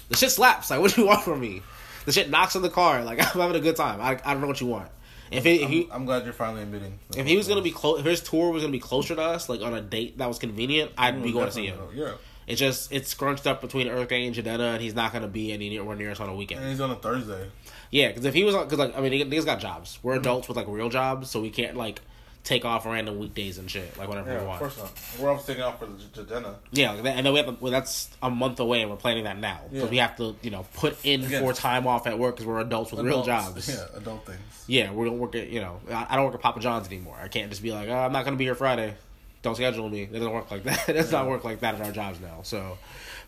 [0.09, 0.71] the shit slaps.
[0.71, 1.62] Like, what do you want from me?
[2.05, 3.05] The shit knocks on the car.
[3.05, 4.01] Like, I'm having a good time.
[4.01, 4.91] I, I don't know what you want.
[5.31, 6.99] If it, if I'm, he I'm glad you're finally admitting.
[7.16, 9.49] if he was gonna be close, if his tour was gonna be closer to us,
[9.49, 11.79] like on a date that was convenient, I'd be going to see him.
[11.95, 12.14] Yeah.
[12.49, 15.53] It's just it's scrunched up between Earth Gang and Jidenna, and he's not gonna be
[15.53, 16.62] anywhere near us on a weekend.
[16.62, 17.49] And he's on a Thursday.
[17.93, 20.01] Yeah, because if he was on, because like I mean, niggas got jobs.
[20.03, 22.01] We're adults with like real jobs, so we can't like
[22.43, 24.59] take off random weekdays and shit like whenever Yeah, we of want.
[24.61, 24.91] course not.
[25.18, 25.93] We're always taking off for the
[26.24, 26.55] Jidenna.
[26.72, 29.38] Yeah, and then we have to, well, that's a month away, and we're planning that
[29.38, 29.91] now because Yeah.
[29.91, 31.43] we have to you know put in Again.
[31.43, 33.68] for time off at work because we're adults with real jobs.
[33.68, 34.38] Yeah, adult things.
[34.66, 37.16] Yeah, we don't work at you know I, I don't work at Papa John's anymore.
[37.22, 38.95] I can't just be like oh, I'm not gonna be here Friday.
[39.43, 40.03] Don't schedule me.
[40.03, 40.88] It doesn't work like that.
[40.88, 42.41] It does not work like that in our jobs now.
[42.43, 42.78] So,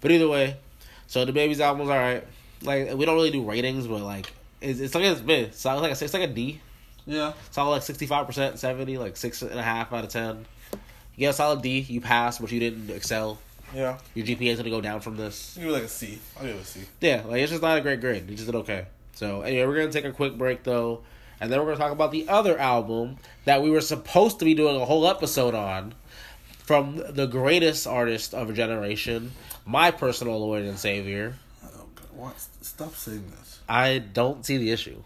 [0.00, 0.56] but either way,
[1.06, 2.24] so DaBaby's album's all right.
[2.62, 5.52] Like we don't really do ratings, but like it's, it's like it's been.
[5.52, 6.60] So it's like a, it's like a D.
[7.06, 7.32] Yeah.
[7.50, 10.46] Solid like sixty five percent, seventy, like six and a half out of ten.
[11.14, 11.80] You get a solid D.
[11.80, 13.38] You pass, but you didn't excel.
[13.74, 13.98] Yeah.
[14.14, 15.56] Your GPA is gonna go down from this.
[15.56, 16.18] It like a C.
[16.38, 16.80] I'll give it a C.
[17.00, 18.28] Yeah, like it's just not a great grade.
[18.28, 18.86] You just did okay.
[19.14, 21.02] So anyway, we're gonna take a quick break though,
[21.40, 24.54] and then we're gonna talk about the other album that we were supposed to be
[24.54, 25.94] doing a whole episode on.
[26.64, 29.32] from the greatest artist of a generation,
[29.66, 31.34] my personal Lord and Savior.
[31.64, 32.38] Oh, okay, what?
[32.60, 33.60] Stop saying this.
[33.68, 35.02] I don't see the issue.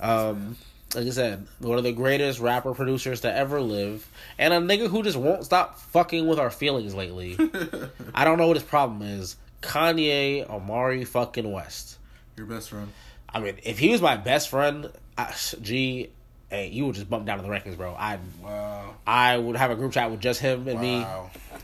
[0.00, 0.56] Um,
[0.94, 4.06] like I said, one of the greatest rapper producers to ever live,
[4.38, 7.36] and a nigga who just won't stop fucking with our feelings lately.
[8.14, 9.36] I don't know what his problem is.
[9.60, 11.98] Kanye Omari fucking West.
[12.36, 12.88] Your best friend.
[13.28, 16.10] I mean, if he was my best friend, I, gee,
[16.48, 17.94] hey, you would just bump down to the rankings, bro.
[17.94, 18.94] I Wow.
[19.06, 21.04] I would have a group chat with just him and me.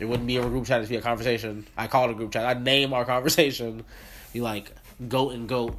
[0.01, 1.67] It wouldn't be a group chat; it'd be a conversation.
[1.77, 2.45] I call it a group chat.
[2.45, 3.85] I'd name our conversation.
[4.33, 4.71] Be like
[5.09, 5.77] goat and goat,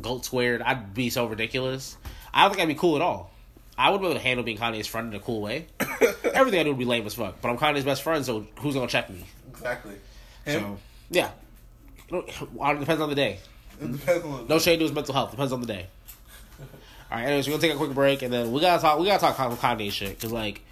[0.00, 0.62] goat squared.
[0.62, 1.96] I'd be so ridiculous.
[2.32, 3.30] I don't think I'd be cool at all.
[3.76, 5.66] I would be able to handle being Kanye's friend in a cool way.
[6.32, 7.40] Everything I do would be lame as fuck.
[7.40, 9.24] But I'm Kanye's best friend, so who's gonna check me?
[9.50, 9.94] Exactly.
[10.46, 10.76] So Him?
[11.10, 11.30] yeah,
[12.10, 13.38] it depends on the day.
[13.80, 15.30] It depends on No shade to his mental health.
[15.32, 15.86] Depends on the day.
[17.10, 17.26] All right.
[17.26, 18.98] Anyways, we're gonna take a quick break, and then we gotta talk.
[18.98, 20.62] We gotta talk Kanye shit because like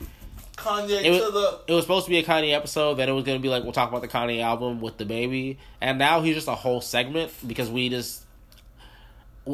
[0.56, 1.60] Kanye it was, to the.
[1.68, 2.94] it was supposed to be a Kanye episode.
[2.94, 5.98] Then it was gonna be like we'll talk about the Kanye album with DaBaby, and
[5.98, 8.24] now he's just a whole segment because we just.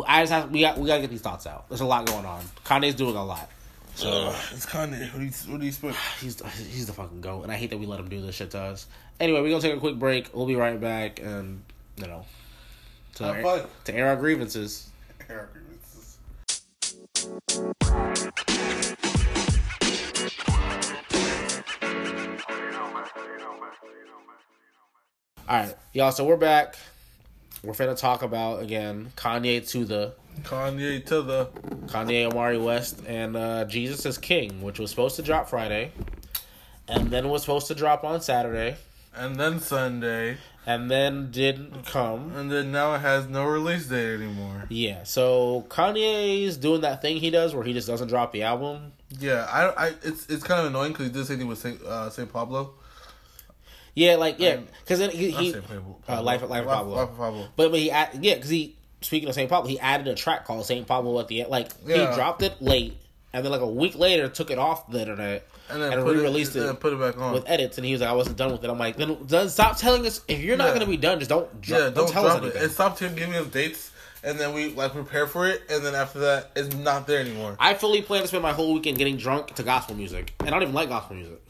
[0.06, 1.68] I just have we got we gotta get these thoughts out.
[1.68, 2.42] There's a lot going on.
[2.64, 3.48] Kanye's doing a lot.
[3.94, 5.12] So it's Kanye.
[5.12, 5.96] What do you, what do you expect?
[6.20, 8.50] he's he's the fucking goat, and I hate that we let him do this shit
[8.52, 8.86] to us.
[9.18, 10.30] Anyway, we're gonna take a quick break.
[10.34, 11.62] We'll be right back, and
[11.96, 12.24] you know,
[13.14, 13.66] to Have air, fun.
[13.84, 14.88] to air our grievances.
[15.26, 16.18] Hair grievances.
[25.48, 26.12] All right, y'all.
[26.12, 26.76] So we're back.
[27.62, 31.46] We're finna talk about again Kanye to the Kanye to the.
[31.86, 35.90] Kanye Omari West and uh, Jesus is King, which was supposed to drop Friday,
[36.86, 38.76] and then was supposed to drop on Saturday,
[39.16, 40.36] And then Sunday.
[40.66, 42.32] and then didn't come.
[42.36, 44.64] And then now it has no release date anymore.
[44.68, 48.92] Yeah, so Kanye's doing that thing he does where he just doesn't drop the album.
[49.18, 51.58] Yeah, I, I, it's it's kind of annoying because he did the same thing with
[51.58, 52.74] Saint, uh, Saint Pablo.
[53.98, 55.96] Yeah, like yeah, because then he, Not he Saint Pablo.
[56.08, 56.94] uh, Life Life of Pablo.
[56.94, 57.48] Life of Pablo.
[57.56, 60.64] But, but he yeah, because he speaking of Saint Pablo, he added a track called
[60.66, 61.50] Saint Pablo at the end.
[61.50, 62.10] Like Yeah.
[62.10, 62.96] he dropped it late,
[63.32, 66.16] and then like a week later took it off the internet And and, then put
[66.16, 67.32] re-released it, it, and put it back on.
[67.32, 67.76] with edits.
[67.76, 70.06] And he was like, "I wasn't done with it." I'm like, "Then, then stop telling
[70.06, 70.70] us if you're not Yeah.
[70.74, 71.18] going to be done.
[71.18, 72.62] Just don't, dro- yeah, don't, don't, tell drop us it.
[72.62, 73.90] And stop him giving us dates,
[74.22, 77.56] and then we like prepare for it, and then after that, it's not there anymore.
[77.58, 80.52] I fully plan to spend my whole weekend getting drunk to gospel music, and I
[80.52, 81.42] don't even like gospel music.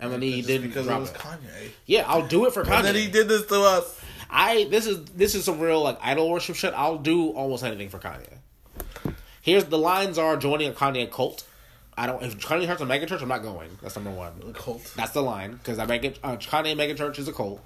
[0.00, 1.16] And then he Just did because it was it.
[1.16, 1.70] Kanye.
[1.86, 2.76] Yeah, I'll do it for Kanye.
[2.76, 4.00] And then he did this to us.
[4.30, 6.72] I this is this is some real like idol worship shit.
[6.74, 8.38] I'll do almost anything for Kanye.
[9.42, 11.44] Here's the lines are joining a Kanye cult.
[11.96, 13.76] I don't if Kanye starts a mega church, I'm not going.
[13.82, 14.54] That's number one.
[14.54, 14.92] Cult.
[14.96, 16.18] That's the line because I make it.
[16.22, 17.60] Uh, Kanye mega church is a cult.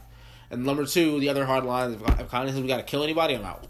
[0.50, 2.82] And number two, the other hard line is if, if Kanye says we got to
[2.82, 3.66] kill anybody, I'm out.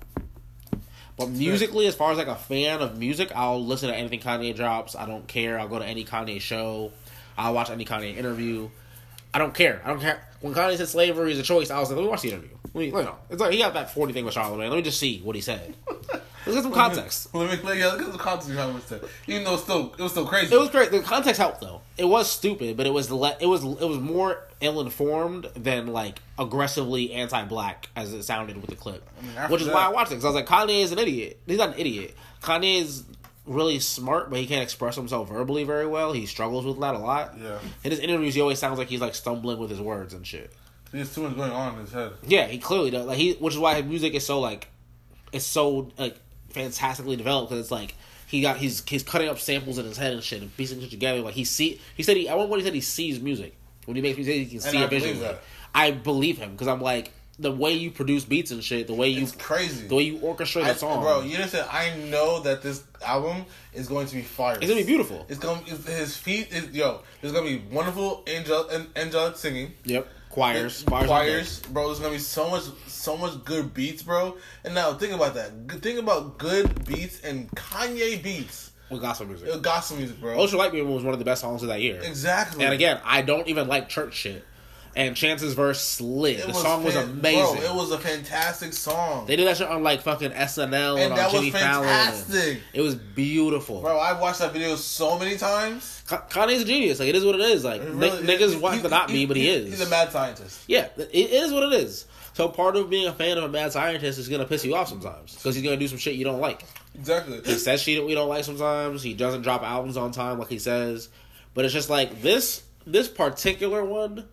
[1.17, 4.55] But musically, as far as like a fan of music, I'll listen to anything Kanye
[4.55, 4.97] drops.
[4.97, 5.59] I don't care.
[5.59, 6.93] I'll go to any Kanye show.
[7.37, 8.68] I'll watch any Kanye interview.
[9.32, 9.80] I don't care.
[9.85, 10.20] I don't care.
[10.41, 12.51] When Kanye said slavery is a choice, I was like, let me watch the interview.
[12.72, 14.68] Let me, you know, it's like he got that forty thing with Charlamagne.
[14.70, 15.74] Let me just see what he said.
[16.47, 17.35] Let's get some context.
[17.35, 19.01] Let me, let me, yeah, look at some context it said.
[19.26, 20.55] Even though it's still, it was still crazy.
[20.55, 20.91] It was great.
[20.91, 21.80] The context helped though.
[21.97, 25.87] It was stupid, but it was le- it was it was more ill informed than
[25.87, 29.09] like aggressively anti black as it sounded with the clip.
[29.22, 30.99] mean, Which is that- why I watched it because I was like, Kanye is an
[30.99, 31.41] idiot.
[31.47, 32.14] He's not an idiot.
[32.43, 33.05] Kanye is
[33.47, 36.12] really smart, but he can't express himself verbally very well.
[36.12, 37.36] He struggles with that a lot.
[37.40, 37.59] Yeah.
[37.82, 40.53] In his interviews, he always sounds like he's like stumbling with his words and shit.
[40.90, 42.12] There's too much going on in his head.
[42.26, 43.07] Yeah, he clearly does.
[43.07, 44.68] Like he, which is why his music is so like,
[45.32, 46.16] it's so like
[46.51, 47.95] fantastically developed because it's like
[48.28, 50.90] he got he's he's cutting up samples in his head and shit and piecing it
[50.90, 51.20] together.
[51.20, 53.97] Like he see he said he at one point he said he sees music when
[53.97, 55.36] he makes music he can see I it visually.
[55.74, 59.09] I believe him because I'm like the way you produce beats and shit, the way
[59.09, 59.89] you It's crazy.
[59.89, 61.68] the way you orchestrate I, a song, bro, you understand?
[61.70, 64.57] I know that this album is going to be fire.
[64.57, 65.26] it's gonna be beautiful.
[65.28, 67.01] It's gonna it's, his feet is yo.
[67.20, 69.72] There's gonna be wonderful angel and angelic singing.
[69.85, 71.87] Yep, choirs, choirs, choirs, bro.
[71.87, 74.37] There's gonna be so much, so much good beats, bro.
[74.64, 75.51] And now think about that.
[75.82, 79.49] Think about good beats and Kanye beats, with gospel music.
[79.53, 80.39] Uh, gospel music, bro.
[80.39, 82.01] Ultra Light Beam was one of the best songs of that year.
[82.03, 82.64] exactly.
[82.64, 84.45] And again, I don't even like church shit.
[84.97, 86.38] And Chance's verse slid.
[86.38, 87.61] It the song was amazing.
[87.61, 89.26] Bro, it was a fantastic song.
[89.26, 92.59] They did that shit on like fucking SNL and, and on was Jimmy Fallon.
[92.72, 93.80] It was beautiful.
[93.80, 93.99] bro.
[93.99, 96.03] I've watched that video so many times.
[96.07, 97.01] Ka- Kanye's a genius.
[97.01, 97.64] Like it is what it is.
[97.64, 99.70] Like It n- niggas want he- to not be, but he, is.
[99.70, 100.62] He's a mad scientist.
[100.68, 102.07] yeah, it it is what it is.
[102.34, 104.88] So part of being a fan of a mad scientist is gonna piss you off
[104.88, 106.62] sometimes because he's gonna do some shit you don't like.
[106.95, 107.40] Exactly.
[107.45, 109.03] He says shit that we don't like sometimes.
[109.03, 111.09] He doesn't drop albums on time like he says.
[111.55, 114.26] But it's just like this this particular one.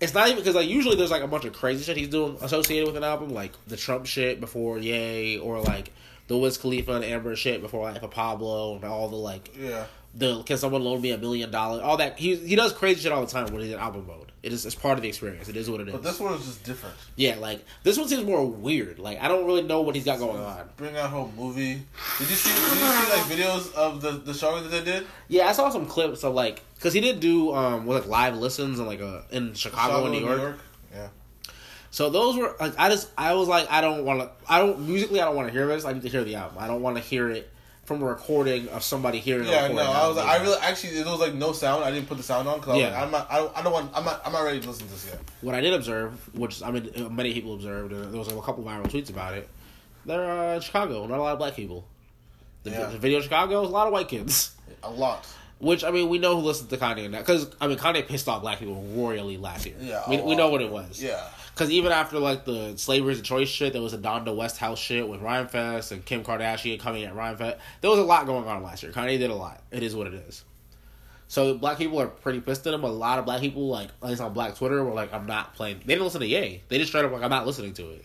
[0.00, 2.38] It's not even because like usually there's like a bunch of crazy shit he's doing
[2.40, 5.92] associated with an album, like the Trump shit before Ye, or like
[6.26, 9.84] the Wiz Khalifa and Amber shit before Life of Pablo and all the like Yeah.
[10.14, 13.12] The can someone loan me a million dollars all that he he does crazy shit
[13.12, 14.32] all the time when he's in album mode.
[14.42, 15.48] It is it's part of the experience.
[15.48, 15.92] It is what it is.
[15.92, 16.96] But this one is just different.
[17.14, 18.98] yeah, like this one seems more weird.
[18.98, 20.68] Like I don't really know what he's got going on.
[20.76, 21.82] Bring out whole movie.
[22.18, 22.50] Did you see?
[22.50, 25.06] Did you see like videos of the the show that they did?
[25.28, 28.36] Yeah, I saw some clips of like because he did do um with like live
[28.36, 30.58] listens and like uh in Chicago, and New York.
[30.92, 31.08] Yeah.
[31.90, 34.88] So those were like I just I was like I don't want to I don't
[34.88, 35.84] musically I don't want to hear this.
[35.84, 36.58] I need to hear the album.
[36.58, 37.50] I don't want to hear it
[37.90, 39.48] from a recording of somebody hearing.
[39.48, 40.16] Yeah, no, I was.
[40.16, 41.82] like, I really actually there was like no sound.
[41.82, 43.02] I didn't put the sound on because Yeah.
[43.02, 43.26] I'm not.
[43.28, 43.90] I don't, I don't want.
[43.92, 44.22] I'm not.
[44.24, 45.18] I'm not ready to listen to this yet.
[45.40, 48.36] What I did observe, which I mean uh, many people observed, and there was like
[48.36, 49.48] a couple viral tweets about it.
[50.06, 51.84] They're uh, in Chicago, not a lot of black people.
[52.62, 52.86] The, Yeah.
[52.86, 54.54] the video Chicago is a lot of white kids.
[54.84, 55.26] A lot.
[55.60, 58.26] Which I mean, we know who listens to Kanye now because I mean, Kanye pissed
[58.28, 59.76] off black people royally last year.
[59.78, 61.02] Yeah, we, we know what it was.
[61.02, 61.22] Yeah.
[61.52, 64.56] Because even after like the slavery is a choice shit, there was a Donda West
[64.56, 67.58] House shit with Ryan Fest and Kim Kardashian coming at Ryan Fest.
[67.82, 68.90] There was a lot going on last year.
[68.90, 69.62] Kanye did a lot.
[69.70, 70.44] It is what it is.
[71.28, 72.82] So black people are pretty pissed at him.
[72.82, 75.54] A lot of black people, like at least on Black Twitter, were like, "I'm not
[75.54, 76.62] playing." They didn't listen to Ye.
[76.68, 78.04] They just straight up like, "I'm not listening to it."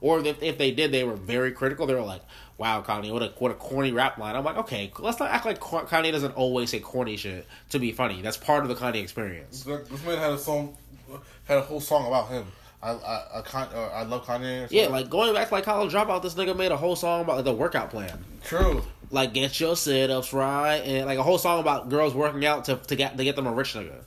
[0.00, 1.86] Or if, if they did, they were very critical.
[1.86, 2.22] They were like,
[2.58, 5.44] "Wow, Kanye, what a what a corny rap line." I'm like, okay, let's not act
[5.44, 8.22] like Kanye doesn't always say corny shit to be funny.
[8.22, 9.62] That's part of the Kanye experience.
[9.62, 10.76] This man had a song,
[11.44, 12.46] had a whole song about him.
[12.82, 14.64] I I I, Con- uh, I love Kanye.
[14.64, 14.68] Or.
[14.70, 17.36] Yeah, like going back to like college dropout, this nigga made a whole song about
[17.36, 18.24] like, the workout plan.
[18.44, 18.82] true.
[19.10, 22.64] Like get your sit ups right and like a whole song about girls working out
[22.64, 24.02] to to get to get them a rich nigga.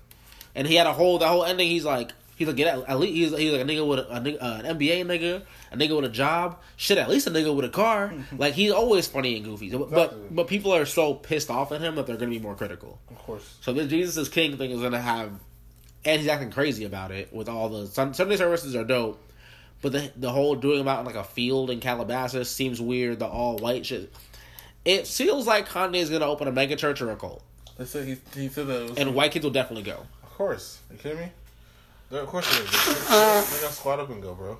[0.56, 1.70] And he had a whole the whole ending.
[1.70, 4.20] He's like he's like get at, least he's, he's like a nigga with a, a
[4.20, 6.58] nigga, uh, an MBA nigga, a nigga with a job.
[6.78, 8.12] Shit, at least a nigga with a car.
[8.38, 9.70] like he's always funny and goofy.
[9.70, 10.20] But Exactly.
[10.22, 13.00] but, but people are so pissed off at him that they're gonna be more critical.
[13.12, 13.58] Of course.
[13.62, 15.32] So this Jesus is King thing is gonna have,
[16.06, 19.22] and he's acting crazy about it with all the Sun- Sunday services are dope,
[19.82, 23.20] but the the whole doing about in like a field in Calabasas seems weird.
[23.20, 24.12] The all white shit.
[24.86, 27.44] It feels like Kanye is gonna open a mega church or a cult,
[27.78, 28.98] They said he he said that.
[28.98, 30.06] And white kids will definitely go.
[30.24, 30.80] of course.
[30.90, 31.32] You kidding me?
[32.10, 32.64] They're, of course they.
[32.66, 33.42] They're, uh.
[33.42, 34.58] they got squad up and go, bro.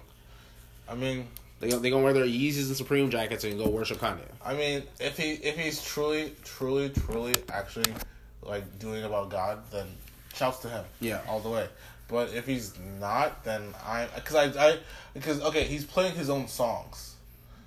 [0.88, 1.28] I mean,
[1.60, 4.20] They they gonna wear their Yeezys and Supreme jackets and go worship Kanye.
[4.44, 7.94] I mean, if he if he's truly, truly, truly actually
[8.42, 9.88] like doing about God, then
[10.34, 10.86] shouts to him.
[11.00, 11.22] Yeah.
[11.28, 11.68] all the way.
[12.08, 14.78] But if he's not, then I because I I
[15.14, 17.09] because okay, he's playing his own songs.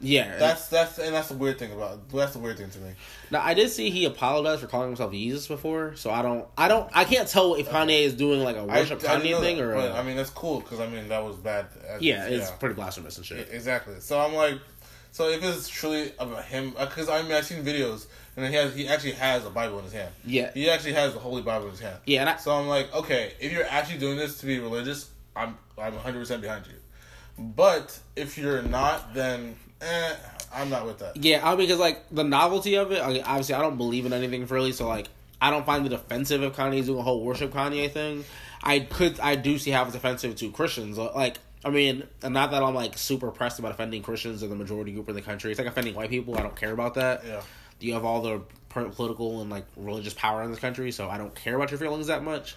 [0.02, 2.90] Yeah, That's that's and that's the weird thing about that's the weird thing to me.
[3.30, 6.66] Now I did see he apologized for calling himself Jesus before, so I don't, I
[6.68, 9.56] don't, I can't tell if Kanye is doing like a worship I didn't Kanye thing
[9.58, 9.74] that, or.
[9.74, 11.66] but, a- I mean that's cool because I mean that was bad.
[12.00, 13.48] yeah, it's pretty blasphemous and shit.
[13.52, 14.00] exactly.
[14.00, 14.58] So I'm like,
[15.12, 18.54] so if it's truly about him, uh, because I mean I've seen videos and he
[18.54, 20.10] has he actually has a Bible in his hand.
[20.24, 20.50] Yeah.
[20.52, 21.98] he actually has the Holy Bible in his hand.
[22.06, 25.56] Yeah, I, So I'm like, okay, if you're actually doing this to be religious, I'm
[25.78, 26.72] I'm 100 percent behind you.
[27.38, 30.14] But if you're not, then eh,
[30.54, 31.16] I'm not with that.
[31.16, 33.02] Yeah, I mean, because like the novelty of it.
[33.02, 35.08] I mean, obviously, I don't believe in anything really, so like
[35.40, 38.24] I don't find it offensive if Kanye's doing a whole worship Kanye thing.
[38.62, 40.96] I could, I do see how it's offensive to Christians.
[40.98, 44.54] Like, I mean, and not that I'm like super pressed about offending Christians or the
[44.54, 45.50] majority group in the country.
[45.50, 46.38] It's like offending white people.
[46.38, 47.24] I don't care about that.
[47.26, 47.42] Yeah.
[47.80, 51.34] You have all the political and like religious power in this country, so I don't
[51.34, 52.54] care about your feelings that much.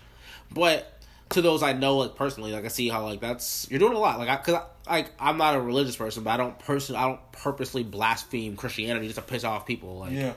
[0.52, 0.95] But
[1.30, 4.00] to those I know, like personally, like I see how like that's you're doing a
[4.00, 4.20] lot.
[4.20, 4.56] Like, I, cause
[4.88, 8.56] I, like I'm not a religious person, but I don't person I don't purposely blaspheme
[8.56, 10.00] Christianity just to piss off people.
[10.00, 10.34] Like, Yeah.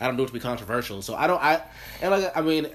[0.00, 1.00] I don't do it to be controversial.
[1.02, 1.42] So I don't.
[1.42, 1.62] I
[2.02, 2.66] and like I mean,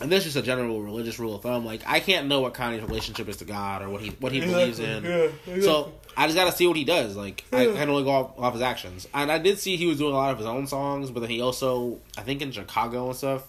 [0.00, 1.64] and this is just a general religious rule of thumb.
[1.64, 4.40] Like I can't know what Kanye's relationship is to God or what he what he
[4.40, 5.04] believes in.
[5.04, 5.62] Yeah, exactly.
[5.62, 7.16] So I just got to see what he does.
[7.16, 9.06] Like I can only go off, off his actions.
[9.14, 11.30] And I did see he was doing a lot of his own songs, but then
[11.30, 13.42] he also I think in Chicago and stuff.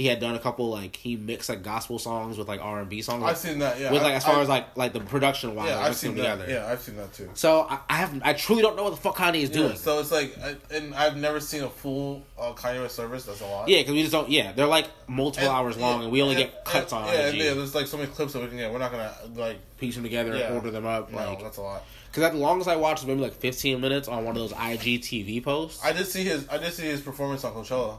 [0.00, 2.88] He had done a couple like he mixed like gospel songs with like R and
[2.88, 3.22] B songs.
[3.22, 3.78] I've seen that.
[3.78, 5.96] Yeah, with like as far I- as like like the production wise, yeah, like, I've
[5.96, 6.36] seen that.
[6.38, 6.46] together.
[6.48, 7.28] Yeah, I've seen that too.
[7.34, 9.76] So I, I have I truly don't know what the fuck Kanye is doing.
[9.76, 13.24] So it's like, I, and I've never seen a full uh, Kanye West service.
[13.24, 13.68] That's a lot.
[13.68, 14.30] Yeah, because we just don't.
[14.30, 17.02] Yeah, they're like multiple And- hours long, yeah, and we only and- get cuts and-
[17.04, 18.72] on Yeah, yeah, there's like so many clips that we can get.
[18.72, 19.58] We're not gonna like.
[19.76, 20.46] piece them together Yeah.
[20.46, 21.10] and order them up.
[21.12, 21.84] No, Like, that's a lot.
[22.10, 24.52] because at the longest I watched was maybe like 15 minutes on one of those
[24.54, 25.84] IGTV posts.
[25.84, 26.48] I did see his.
[26.48, 27.98] I did see his performance on Coachella.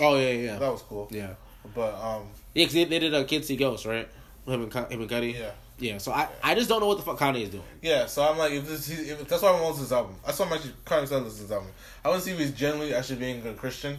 [0.00, 1.08] Oh yeah, yeah, That was cool.
[1.10, 1.30] Yeah,
[1.74, 2.22] But um,
[2.54, 2.64] yeah.
[2.64, 4.08] Because they, they did a Kids See Ghost, right?
[4.46, 5.34] Him and him and Cudi.
[5.38, 5.98] yeah, Yeah.
[5.98, 7.62] So I, I just don't know what the fuck Kanye is doing.
[7.82, 8.06] yeah.
[8.06, 9.92] So I'm like, if this, he, if, that's why I want to listen to this
[9.92, 10.16] album.
[10.24, 11.70] That's why I'm actually kind of excited to listen to this album.
[12.04, 13.98] I want to see if he's genuinely actually being a Christian,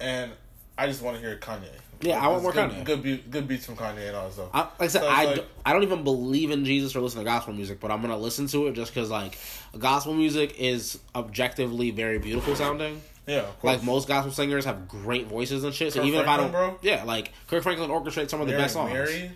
[0.00, 0.30] and
[0.78, 1.68] I just want to hear Kanye.
[2.00, 2.84] Yeah, I want more good, Kanye.
[2.84, 4.48] Good, beat, good beats from Kanye and all that stuff.
[4.52, 7.00] I, like I said, So I, like- d- I don't even believe in Jesus or
[7.00, 9.38] listen to gospel music, but I'm gonna listen to it just because like
[9.78, 13.00] gospel music is objectively very beautiful sounding.
[13.26, 13.62] Yeah, course.
[13.62, 15.92] Like most gospel singers have great voices and shit.
[15.92, 16.78] So Kirk even if I don't, bro?
[16.82, 18.92] yeah, like Kirk Franklin orchestrates some of the best songs.
[18.92, 19.30] Mary,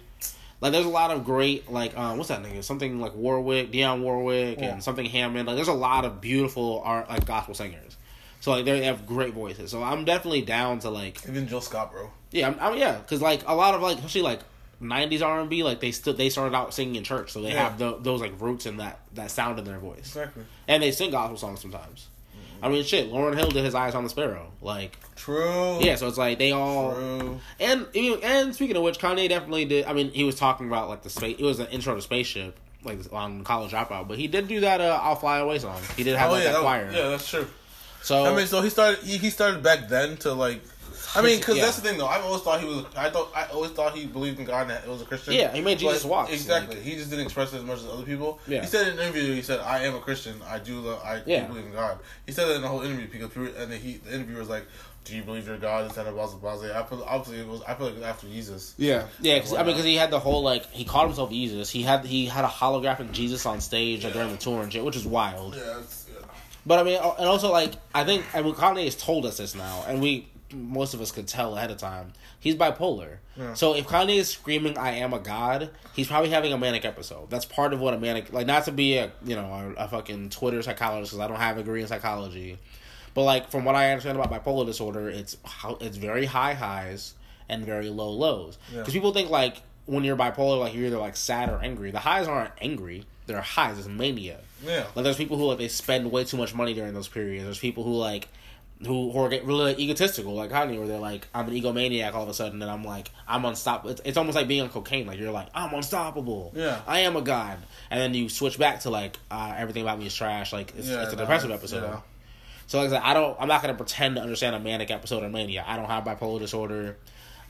[0.61, 2.62] Like there's a lot of great like um, what's that nigga?
[2.64, 4.72] Something like Warwick, Dionne Warwick, Yeah.
[4.72, 5.47] and something Hammond.
[5.47, 7.97] Like there's a lot of beautiful art like gospel singers.
[8.41, 9.70] So like they have great voices.
[9.70, 12.11] So I'm definitely down to like Even Jill Scott, bro.
[12.30, 14.41] yeah, I'm, I'm yeah, because like a lot of like especially like
[14.82, 17.70] '90s R&B, like they still they started out singing in church, so they Yeah.
[17.70, 20.45] have the, those like roots and that that sound in their voice, Exactly.
[20.68, 22.09] and they sing gospel songs sometimes.
[22.62, 25.78] I mean, shit, Lauryn Hill did his Eyes on the Sparrow, like True.
[25.80, 27.40] yeah, so it's like they all True.
[27.61, 29.84] and and speaking of which, Kanye definitely did.
[29.86, 31.36] I mean, he was talking about like the space.
[31.38, 34.80] It was an intro to spaceship, like on College Dropout, but he did do that
[34.80, 35.80] uh, "I'll Fly Away" song.
[35.96, 36.90] He did have Oh like, yeah, that that, choir.
[36.92, 37.46] yeah, that's true.
[38.02, 39.04] So I mean, so he started.
[39.04, 40.61] He, he started back then to like.
[41.14, 41.64] I mean, because Yeah.
[41.64, 42.06] that's the thing, though.
[42.06, 42.84] I've always thought he was.
[42.96, 43.30] I thought.
[43.34, 45.34] I always thought he believed in God and that it was a Christian.
[45.34, 46.76] Yeah, he made Jesus But- walks, Exactly.
[46.76, 48.38] like- he just didn't express it as much as other people.
[48.46, 48.61] Yeah.
[48.61, 50.40] He said in an interview, he said, "I am a Christian.
[50.48, 50.80] I do.
[50.80, 53.48] Love, I do believe in God." He said that in the whole interview because people,
[53.61, 54.66] and then he the interviewer was like,
[55.04, 57.62] "Do you believe you're God?" instead of "Blah blah blah." I feel obviously it was.
[57.66, 58.74] I feel like it was after Jesus.
[58.76, 59.38] Yeah, yeah.
[59.38, 61.70] Cause, I mean, because he had the whole like he called himself Jesus.
[61.70, 64.84] He had he had a holographic Jesus on stage like, during the tour and shit,
[64.84, 65.54] which is wild.
[65.54, 65.78] Yeah.
[65.78, 66.26] It's, yeah.
[66.66, 69.54] But I mean, and also like I think I mean Kanye has told us this
[69.54, 72.12] now, and we most of us could tell ahead of time.
[72.40, 73.18] He's bipolar.
[73.36, 73.55] Yeah.
[73.55, 77.30] So if Kanye is screaming "I am a god," he's probably having a manic episode.
[77.30, 78.46] That's part of what a manic like.
[78.46, 81.57] Not to be a you know a, a fucking Twitter psychologist because I don't have
[81.57, 82.59] a degree in psychology,
[83.14, 87.14] but like from what I understand about bipolar disorder, it's how it's very high highs
[87.49, 88.59] and very low lows.
[88.72, 88.80] Yeah.
[88.80, 91.90] Because people think like when you're bipolar, like you're either like sad or angry.
[91.90, 93.78] The highs aren't angry; they're highs.
[93.78, 94.40] It's mania.
[94.64, 94.86] Yeah.
[94.94, 97.44] Like there's people who like they spend way too much money during those periods.
[97.44, 98.28] There's people who like
[98.86, 102.14] who, who are get really like, egotistical, like Kanye, where they're like, I'm an egomaniac
[102.14, 103.90] all of a sudden, and I'm like, I'm unstoppable.
[103.90, 105.06] It's, it's almost like being on cocaine.
[105.06, 106.52] Like you're like, I'm unstoppable.
[106.54, 106.80] Yeah.
[106.86, 107.58] I am a god,
[107.90, 110.52] and then you switch back to like, uh, everything about me is trash.
[110.52, 111.88] Like it's, Yeah, it's a no, depressive it's- episode.
[111.90, 112.00] yeah.
[112.68, 113.34] So like I said, I don't.
[113.40, 115.64] I'm not gonna pretend to understand a manic episode of mania.
[115.66, 116.98] I don't have bipolar disorder.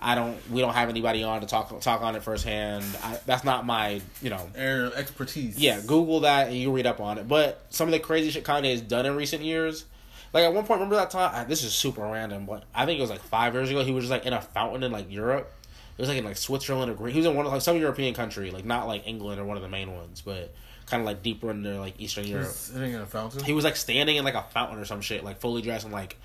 [0.01, 0.39] I don't.
[0.49, 2.85] We don't have anybody on to talk talk on it firsthand.
[3.03, 5.59] I, that's not my you know Area of expertise.
[5.59, 7.27] yeah, Google that and you read up on it.
[7.27, 9.87] But some of the crazy shit Kanye has done in recent years,
[10.33, 11.31] like at one point, remember that time?
[11.35, 13.83] I, this is super random, but I think it was like five years ago.
[13.85, 15.53] He was just like in a fountain in like Europe.
[15.97, 17.13] It was like in like Switzerland or Greece.
[17.15, 19.57] He was in one of like some European country, like not like England or one
[19.57, 20.55] of the main ones, but
[20.87, 22.47] kind of like deeper into like Eastern He Europe.
[22.47, 23.43] was sitting in a fountain.
[23.43, 25.93] He was like standing in like a fountain or some shit, like fully dressed and
[25.93, 26.17] like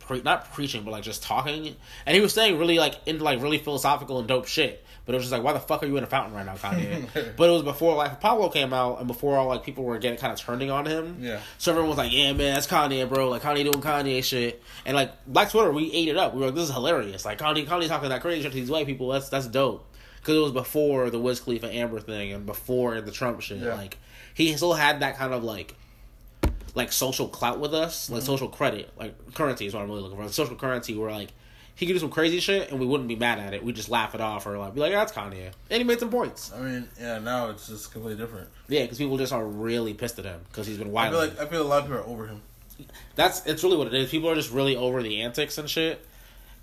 [0.00, 1.76] pre- not preaching, but like just talking.
[2.04, 4.84] And he was saying really like into like really philosophical and dope shit.
[5.04, 6.54] But it was just like, why the fuck are you in a fountain right now,
[6.54, 7.08] Kanye?
[7.36, 9.98] but it was before Life of Pablo came out and before all like people were
[9.98, 11.16] getting kind of turning on him.
[11.20, 11.40] Yeah.
[11.58, 13.28] So everyone was like, yeah, man, that's Kanye, bro.
[13.28, 14.62] Like Kanye doing Kanye shit.
[14.86, 16.34] And like Black Twitter, we ate it up.
[16.34, 17.24] We were like, this is hilarious.
[17.24, 19.08] Like Kanye, Kanye talking that crazy shit to these white people.
[19.08, 19.88] That's that's dope.
[20.20, 23.58] Because it was before the Wiz Khalifa Amber thing and before the Trump shit.
[23.58, 23.74] Yeah.
[23.74, 23.98] Like
[24.34, 25.74] he still had that kind of like
[26.74, 28.26] like social clout with us, like mm-hmm.
[28.26, 30.28] social credit, like currency is what I'm really looking for.
[30.28, 31.32] Social currency where like
[31.74, 33.64] he could do some crazy shit and we wouldn't be mad at it.
[33.64, 35.98] We just laugh it off or like be like, yeah, that's Kanye, and he made
[36.00, 36.52] some points.
[36.52, 37.18] I mean, yeah.
[37.18, 38.48] Now it's just completely different.
[38.68, 41.10] Yeah, because people just are really pissed at him because he's been I wild.
[41.12, 42.42] feel like I feel a lot of people are over him.
[43.16, 44.10] That's it's really what it is.
[44.10, 46.04] People are just really over the antics and shit.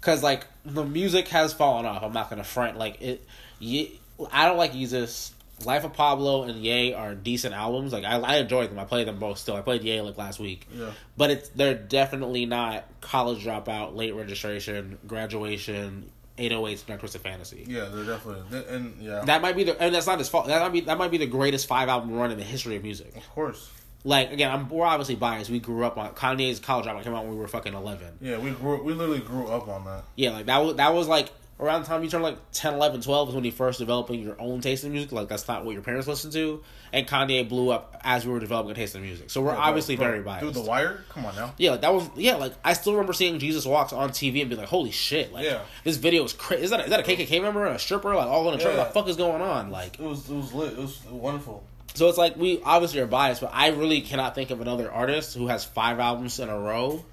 [0.01, 2.03] Cause like the music has fallen off.
[2.03, 2.77] I'm not gonna front.
[2.77, 3.25] Like it,
[3.59, 3.99] Ye,
[4.31, 5.33] I don't like Jesus.
[5.65, 7.91] Life of Pablo and Ye are decent albums.
[7.93, 8.79] Like I, I enjoyed them.
[8.79, 9.55] I played them both still.
[9.55, 10.67] I played Ye like last week.
[10.73, 10.91] Yeah.
[11.17, 17.65] But it's they're definitely not college dropout, late registration, graduation, 808s, Dark Twisted Fantasy.
[17.67, 19.23] Yeah, they're definitely they- and yeah.
[19.25, 20.47] That might be the and that's not his fault.
[20.47, 22.83] That might be that might be the greatest five album run in the history of
[22.83, 23.15] music.
[23.17, 23.69] of course.
[24.05, 25.49] Like again, I'm we're obviously biased.
[25.49, 28.07] We grew up on Kanye's college album came out when we were fucking eleven.
[28.21, 28.81] Yeah, we grew.
[28.81, 30.05] We literally grew up on that.
[30.15, 31.29] Yeah, like that was that was like
[31.59, 34.39] around the time you turn like 10, 11, 12 is when you first developing your
[34.39, 35.11] own taste in music.
[35.11, 36.63] Like that's not what your parents listened to.
[36.93, 39.29] And Kanye blew up as we were developing a taste in music.
[39.29, 40.45] So we're bro, obviously bro, very biased.
[40.45, 41.03] Dude, The Wire.
[41.09, 41.53] Come on now.
[41.57, 42.35] yeah, like that was yeah.
[42.35, 45.45] Like I still remember seeing Jesus Walks on TV and be like, "Holy shit!" Like
[45.45, 45.61] Yeah.
[45.83, 46.63] this video is crazy.
[46.63, 48.63] Is that is that a KKK member, a stripper, like all in a?
[48.63, 48.77] Yeah.
[48.77, 49.69] What the fuck is going on?
[49.69, 50.29] Like It was.
[50.29, 50.73] It was lit.
[50.73, 51.63] It was wonderful.
[51.93, 55.35] so it's like we obviously are biased, but I really cannot think of another artist
[55.35, 57.03] who has five albums in a row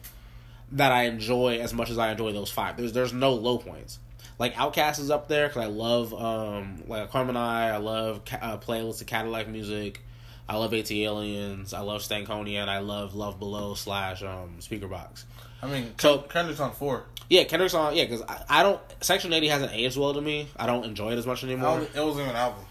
[0.73, 2.77] that I enjoy as much as I enjoy those five.
[2.77, 3.99] There's there's no low points.
[4.39, 7.71] Like Outkast is up there because I love um like Carmen I.
[7.71, 10.03] I love ca- uh, playlists of Cadillac music.
[10.49, 11.75] I love ATLiens.
[11.75, 15.25] I love Stankonia, and I love Love Below slash um Speakerboxxx.
[15.63, 17.05] I mean, So- Kendrick's on four.
[17.29, 17.97] Yeah, Kendrick's on.
[17.97, 18.81] Yeah, because I, I don't.
[19.01, 20.49] Section eighty hasn't aged well to me.
[20.57, 21.81] I don't enjoy it as much anymore.
[21.95, 22.63] It wasn't an album.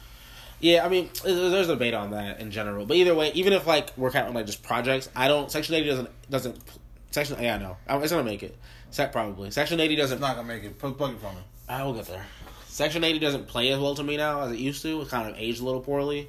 [0.61, 2.85] Yeah, I mean, there's a debate on that in general.
[2.85, 5.51] But either way, even if like we're counting like just projects, I don't.
[5.51, 6.57] Section eighty doesn't doesn't.
[7.11, 8.55] Section yeah, no, it's gonna make it.
[8.91, 9.51] Set probably.
[9.51, 10.21] Section eighty doesn't.
[10.21, 10.79] not gonna make it.
[10.79, 11.43] Put plug it from him.
[11.67, 12.25] I will get there.
[12.67, 15.01] Section eighty doesn't play as well to me now as it used to.
[15.01, 16.27] It kind of aged a little poorly.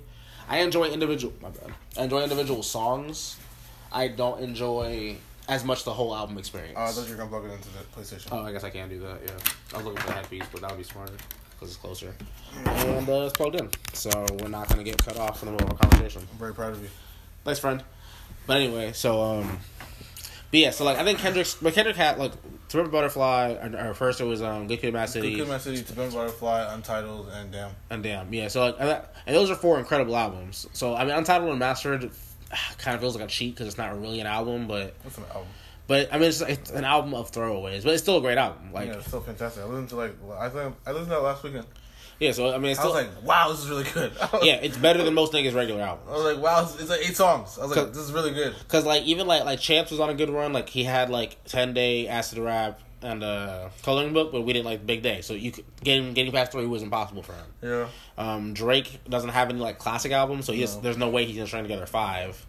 [0.48, 1.34] I enjoy individual.
[1.42, 1.74] My bad.
[1.98, 3.36] I enjoy individual songs.
[3.92, 5.16] I don't enjoy
[5.48, 6.74] as much the whole album experience.
[6.76, 8.28] Oh, I thought you were gonna plug it into the PlayStation.
[8.32, 9.18] Oh, I guess I can do that.
[9.24, 9.32] Yeah,
[9.74, 11.12] I was looking for the headpiece, but that would be smarter.
[11.50, 12.14] because it's closer,
[12.64, 14.10] and uh, it's plugged in, so
[14.40, 16.22] we're not gonna get cut off in the middle of a conversation.
[16.30, 16.88] I'm very proud of you.
[17.44, 17.82] Thanks, friend.
[18.46, 19.58] But anyway, so um,
[20.50, 22.32] but yeah, so like I think Kendrick's, but Kendrick had like
[22.68, 25.48] To Remember Butterfly, or, or first it was um Good Kid, Mad City, Good Kid,
[25.48, 27.70] Mad City, To Pimp Butterfly, Untitled, and Damn.
[27.90, 28.48] and Damn, yeah.
[28.48, 30.66] So like, and, that, and those are four incredible albums.
[30.72, 32.10] So I mean, Untitled Unmastered
[32.78, 35.24] kind of feels like a cheat because it's not really an album, but What's an
[35.32, 35.48] album?
[35.86, 38.72] but I mean it's, it's an album of throwaways, but it's still a great album.
[38.72, 39.62] Like yeah, it's still fantastic.
[39.62, 41.66] I listened to like I think I listened to that last weekend.
[42.18, 44.12] Yeah, so I mean it's I was still like, wow, this is really good.
[44.42, 46.08] Yeah, it's better than most niggas' regular albums.
[46.08, 47.58] I was like, wow, it's, like eight songs.
[47.58, 48.54] I was like, this is really good.
[48.68, 50.52] Cause like even like like Chance was on a good run.
[50.52, 54.64] Like he had like ten day acid rap and uh coloring book, but we didn't
[54.64, 55.20] like Big Day.
[55.20, 57.46] So you could, getting getting past three was impossible for him.
[57.62, 57.88] Yeah.
[58.16, 60.82] Um, Drake doesn't have any like classic albums, so he just, No.
[60.82, 62.46] there's no way he's gonna string together five.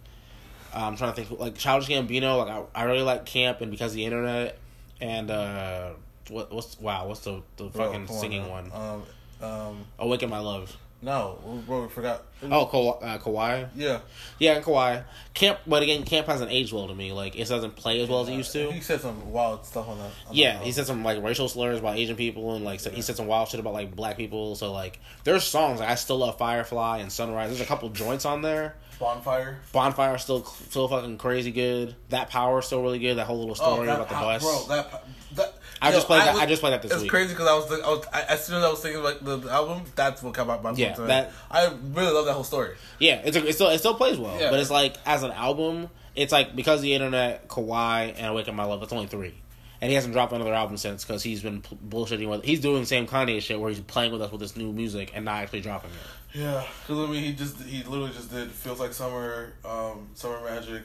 [0.73, 2.45] Uh, I'm trying to think like Childish Gambino.
[2.45, 4.57] Like I, I really like Camp and because of the internet
[5.01, 5.91] and uh
[6.29, 8.71] what what's wow what's the the fucking on singing one?
[8.73, 9.03] Um,
[9.41, 10.75] um, Awaken My Love.
[11.01, 12.23] no, bro, we forgot.
[12.43, 13.65] Oh, Ka- uh, Kauai.
[13.75, 13.99] Yeah.
[14.39, 15.01] Yeah, and Kauai.
[15.33, 17.11] Camp, but again, Camp hasn't aged well to me.
[17.11, 18.71] Like it doesn't play as well as it used to.
[18.71, 20.05] He said some wild stuff on that.
[20.27, 23.01] on Yeah, that he said some like racial slurs about Asian people and like he
[23.01, 24.55] said some wild shit about like black people.
[24.55, 27.49] So like there's songs like I still love Firefly and Sunrise.
[27.49, 28.75] There's a couple joints on there.
[28.99, 29.59] bonfire.
[29.71, 31.95] Bonfire still still fucking crazy good.
[32.09, 33.15] That power still really good.
[33.15, 34.41] That whole little story Oh, about the bus.
[34.43, 34.75] bro.
[34.75, 35.03] That
[35.35, 35.53] that.
[35.81, 36.33] I yo, just played that.
[36.33, 37.11] was- I just played that this It's week.
[37.11, 39.37] crazy because I was, I was I, as soon as I was thinking about the,
[39.37, 42.75] the album, that's what came out my Yeah, that- I really love that whole story.
[42.99, 44.49] Yeah, it's a, it still it still plays well, Yeah.
[44.49, 48.55] but it's like as an album, it's like because of the internet, Kauai and Awaken
[48.55, 48.81] My Love.
[48.83, 49.35] It's only three,
[49.81, 52.43] and he hasn't dropped another album since because he's been bullshitting with.
[52.43, 55.11] He's doing the same Kanye shit where he's playing with us with this new music
[55.13, 56.39] and not actually dropping it.
[56.39, 60.41] Yeah, because I mean, he just he literally just did feels like summer, um, summer
[60.43, 60.83] magic.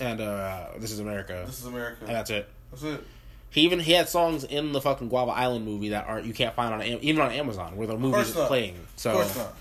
[0.00, 2.04] And uh this is America, This is America.
[2.04, 2.48] and that's it.
[2.70, 3.04] That's it.
[3.54, 6.54] He even he had songs in the fucking Guava Island movie that are you can't
[6.54, 8.48] find on even on Amazon where the movie is not.
[8.48, 8.74] playing.
[8.96, 9.54] So, Of course not.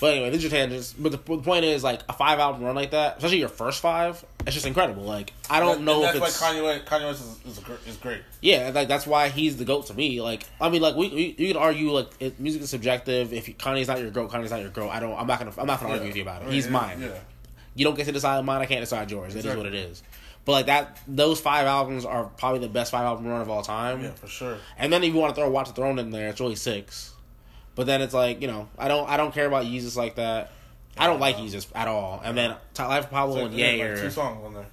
[0.00, 0.92] but anyway, these are tangents.
[0.92, 3.80] But the, the point is, like a five album run like that, especially your first
[3.80, 5.02] five, it's just incredible.
[5.04, 7.58] Like I don't That- know and if that's it's why Kanye West, Kanye West is,
[7.58, 8.20] is, is great.
[8.42, 10.20] yeah, like that's why he's the goat to me.
[10.20, 13.32] Like I mean, like we, we you can argue like it, music is subjective.
[13.32, 14.90] If Kanye's not your goat, Kanye's not your goat.
[14.90, 15.18] I don't.
[15.18, 15.52] I'm not gonna.
[15.56, 16.50] I'm not gonna argue with you about it.
[16.52, 17.00] He's mine.
[17.00, 17.08] Yeah.
[17.74, 18.60] You don't get to decide mine.
[18.60, 19.34] I can't decide yours.
[19.34, 19.64] It is Exactly.
[19.64, 20.02] what it is.
[20.48, 23.60] But like that, those five albums are probably the best five album run of all
[23.60, 24.02] time.
[24.02, 24.56] Yeah, for sure.
[24.78, 27.12] And then if you want to throw Watch the Throne in there, it's really six.
[27.74, 30.50] But then it's like you know, I don't I don't care about Yeezus like that.
[30.96, 32.22] I don't like Yeezus at all.
[32.24, 34.64] And then Life of Pablo So, and yeah, Ye like are two songs on there.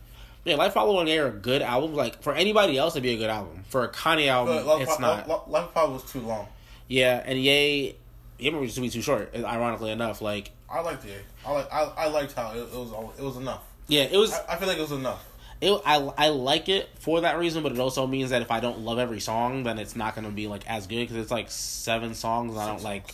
[0.45, 1.97] yeah, Life of Pablo and Ye are good albums.
[1.97, 3.65] Like for anybody else, it'd be a good album.
[3.67, 5.51] For a Kanye album, it's Pop- not.
[5.51, 6.47] Life Pop was too long.
[6.87, 7.97] Yeah, and Ye,
[8.39, 9.35] Ye used to be too short.
[9.35, 11.21] Ironically enough, like I liked it.
[11.45, 13.61] I like I, I liked how it, it was all- it was enough.
[13.89, 14.31] yeah, it was.
[14.31, 15.23] I, I feel like it was enough.
[15.61, 18.59] It, I I like it for that reason, but it also means that if I
[18.59, 21.49] don't love every song, then it's not gonna be like as good because it's like
[21.49, 22.51] seven songs.
[22.53, 23.05] And I don't like.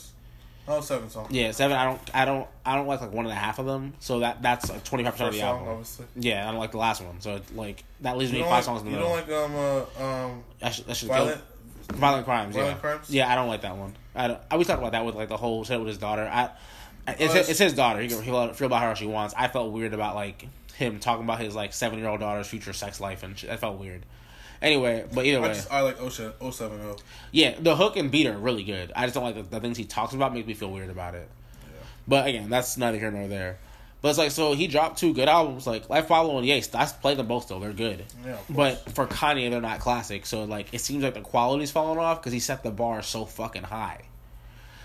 [0.68, 1.32] Oh, seven songs.
[1.32, 1.76] Yeah, seven.
[1.78, 2.02] I don't.
[2.16, 2.48] I don't.
[2.66, 3.94] I don't like like one and a half of them.
[4.00, 5.68] So that that's like twenty five percent of the song, album.
[5.74, 6.06] obviously.
[6.16, 7.20] Yeah, I don't like the last one.
[7.22, 9.16] So like that leaves You me five like, songs in the you middle.
[9.16, 9.56] don't like um
[10.00, 11.42] uh, um That should, that should violent.
[11.90, 11.96] go.
[11.98, 12.56] Violent crimes.
[12.56, 12.80] Violent yeah.
[12.82, 13.10] Crimes?
[13.10, 13.94] Yeah, I don't like that one.
[14.16, 16.24] I don't, I we talked about that with like the whole shit with his daughter.
[16.32, 16.50] I.
[17.08, 18.00] I- It's, Oh, it's- it's his daughter.
[18.00, 19.34] He can he'll feel about her how she wants.
[19.38, 20.48] I felt weird about like
[20.82, 23.50] him talking about his like seven year old daughter's future sex life and shit.
[23.50, 24.06] That felt weird.
[24.62, 27.02] Anyway, but either I way, just I like 07, 070.
[27.32, 28.92] yeah, the hook and beat are really good.
[28.96, 31.16] I just don't like the, the things he talks about make me feel weird about
[31.16, 31.28] it.
[32.08, 33.58] But again, that's neither here nor there.
[34.02, 36.74] But it's like so he dropped two good albums like Life Follow and Yes.
[36.74, 38.04] I play them both though; they're good.
[38.26, 40.26] Yeah, but for Kanye, they're not classic.
[40.26, 43.26] So like it seems like the quality's falling off because he set the bar so
[43.26, 44.02] fucking high.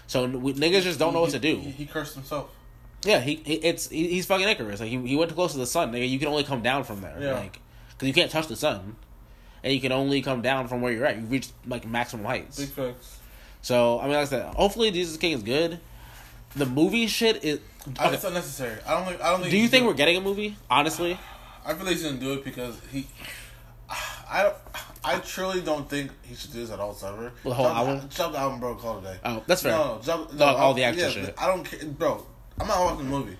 [0.06, 1.56] So we, niggas just don't know what to do.
[1.56, 2.50] He, he cursed himself.
[3.06, 4.80] Yeah, he, he it's he, he's fucking Icarus.
[4.80, 5.92] Like he, he went too close to the sun.
[5.92, 7.16] Nigga, you can only come down from there.
[7.20, 7.34] Yeah.
[7.34, 8.96] Like because you can't touch the sun,
[9.62, 11.16] and you can only come down from where you're at.
[11.16, 12.58] You reach like maximum heights.
[12.58, 13.18] Big facts.
[13.62, 15.78] So I mean, like I said, hopefully Jesus King is good.
[16.54, 17.58] The movie shit is.
[17.58, 17.60] Uh,
[18.00, 18.14] I, Okay.
[18.14, 18.76] it's unnecessary.
[18.86, 19.20] I don't think.
[19.22, 19.50] I don't think.
[19.52, 20.56] Do you think we're getting a movie?
[20.68, 21.18] Honestly,
[21.64, 23.06] I feel like he's gonna do it because he.
[24.28, 24.56] I don't.
[25.04, 26.96] I truly don't think he should do this at all.
[27.04, 27.32] Ever.
[27.44, 28.08] The whole drop album?
[28.12, 28.74] Drop the album, bro.
[28.74, 29.18] Call it a day.
[29.24, 29.70] Oh, that's fair.
[29.72, 31.34] No, no, drop, No, all the yeah, shit.
[31.38, 32.26] I don't care, bro.
[32.60, 33.36] I'm not watching the movie.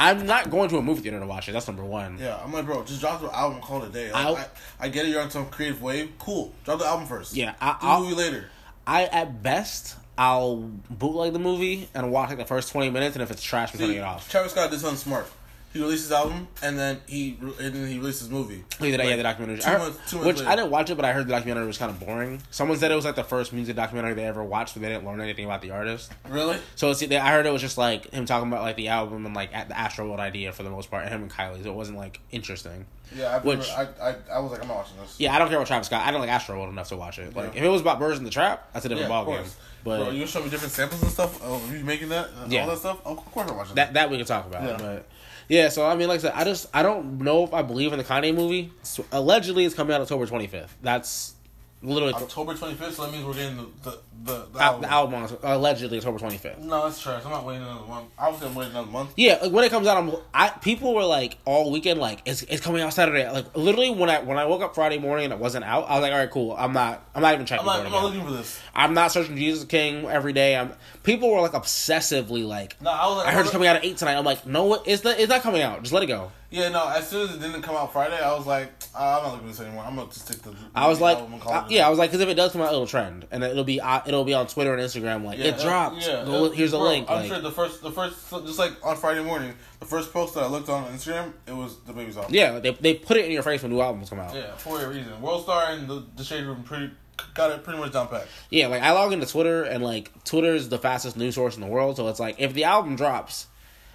[0.00, 1.52] I'm not going to a movie theater to watch it.
[1.52, 2.18] That's number one.
[2.18, 4.10] Yeah, I'm like, bro, just drop the album, call it a day.
[4.10, 4.38] Like,
[4.80, 6.10] I, I get it, you're on some creative wave.
[6.18, 7.34] Cool, drop the album first.
[7.34, 8.46] Yeah, I- do I'll- movie later.
[8.84, 10.56] I at best I'll
[10.90, 13.78] bootleg the movie and watch like the first twenty minutes, and if it's trash, I'm
[13.78, 14.28] turning it off.
[14.28, 15.26] Travis Scott did something smart.
[15.72, 18.62] He released his album and then he and then he released his movie.
[18.80, 19.58] Oh, yeah, the- yeah, the documentary.
[19.58, 20.50] Two I heard- months, two months which later.
[20.50, 22.42] I didn't watch it, but I heard the documentary was kind of boring.
[22.50, 25.06] Someone said it was like the first music documentary they ever watched, but they didn't
[25.06, 26.12] learn anything about the artist.
[26.28, 26.58] Really?
[26.76, 29.34] So it's, I heard it was just like him talking about like the album and
[29.34, 31.62] like at the Astro World idea for the most part, and him and Kylie.
[31.62, 32.84] So it wasn't like interesting.
[33.16, 35.16] Yeah, I've Which- never, I, I I was like, I'm not watching this.
[35.18, 36.06] Yeah, I don't care about Travis Scott.
[36.06, 37.34] I don't like Astro well enough to watch it.
[37.36, 37.60] Like Yeah.
[37.60, 39.52] if it was about Birds in the Trap, that's a different Yeah, ballgame.
[39.84, 42.44] But Bro, you show me different samples and stuff oh, of you making that, uh,
[42.44, 42.62] and Yeah.
[42.62, 42.98] all that stuff.
[43.04, 44.62] Of course, I'm watching that that we can talk about.
[44.62, 44.76] Yeah.
[44.78, 45.06] But
[45.48, 47.92] yeah, so I mean, like I said, I just I don't know if I believe
[47.92, 48.72] in the Kanye movie.
[48.82, 50.76] So, allegedly, it's coming out October twenty fifth.
[50.82, 51.34] That's
[51.82, 54.82] literally October 25th, so that means we're getting the the, the, the album.
[54.82, 56.58] the album on allegedly October twenty fifth.
[56.58, 57.22] No, that's trash.
[57.24, 58.08] I'm not waiting another month.
[58.18, 59.12] I was gonna wait another month.
[59.16, 62.42] Yeah, like when it comes out, I'm, I people were like all weekend like it's,
[62.42, 63.28] it's coming out Saturday.
[63.30, 65.94] Like literally when I when I woke up Friday morning and it wasn't out, I
[65.94, 66.54] was like, all right, cool.
[66.56, 67.68] I'm not I'm not even checking.
[67.68, 68.60] I'm not, I'm not looking for this.
[68.74, 70.56] I'm not searching Jesus King every day.
[70.56, 72.80] I'm people were like obsessively like.
[72.80, 74.16] No, I was like, I heard it's coming out at eight tonight.
[74.16, 75.18] I'm like, no, it's not.
[75.18, 75.82] It's not coming out.
[75.82, 76.30] Just let it go.
[76.50, 76.86] Yeah, no.
[76.86, 79.48] As soon as it didn't come out Friday, I was like, uh, I'm not looking
[79.48, 79.84] at this anymore.
[79.84, 80.50] I'm gonna stick to.
[80.50, 82.28] The I was like, album and call it a yeah, I was like, because if
[82.28, 84.82] it does come out, it'll trend, and it'll be uh, it'll be on Twitter and
[84.82, 85.24] Instagram.
[85.24, 85.96] Like Yeah, it dropped.
[86.06, 87.08] Yeah, Go- uh, here's a link.
[87.10, 90.34] I'm like- sure the first, the first, just like on Friday morning, the first post
[90.34, 92.34] that I looked on Instagram, it was DaBaby's album.
[92.34, 94.34] yeah, they they put it in your face when new albums come out.
[94.34, 95.20] Yeah, for a reason.
[95.20, 96.90] World Star and the, the Shade Room pretty
[97.34, 98.26] got it pretty much down pat.
[98.50, 101.60] Yeah, like I log into Twitter and like Twitter is the fastest news source in
[101.60, 101.96] the world.
[101.96, 103.46] So it's like if the album drops,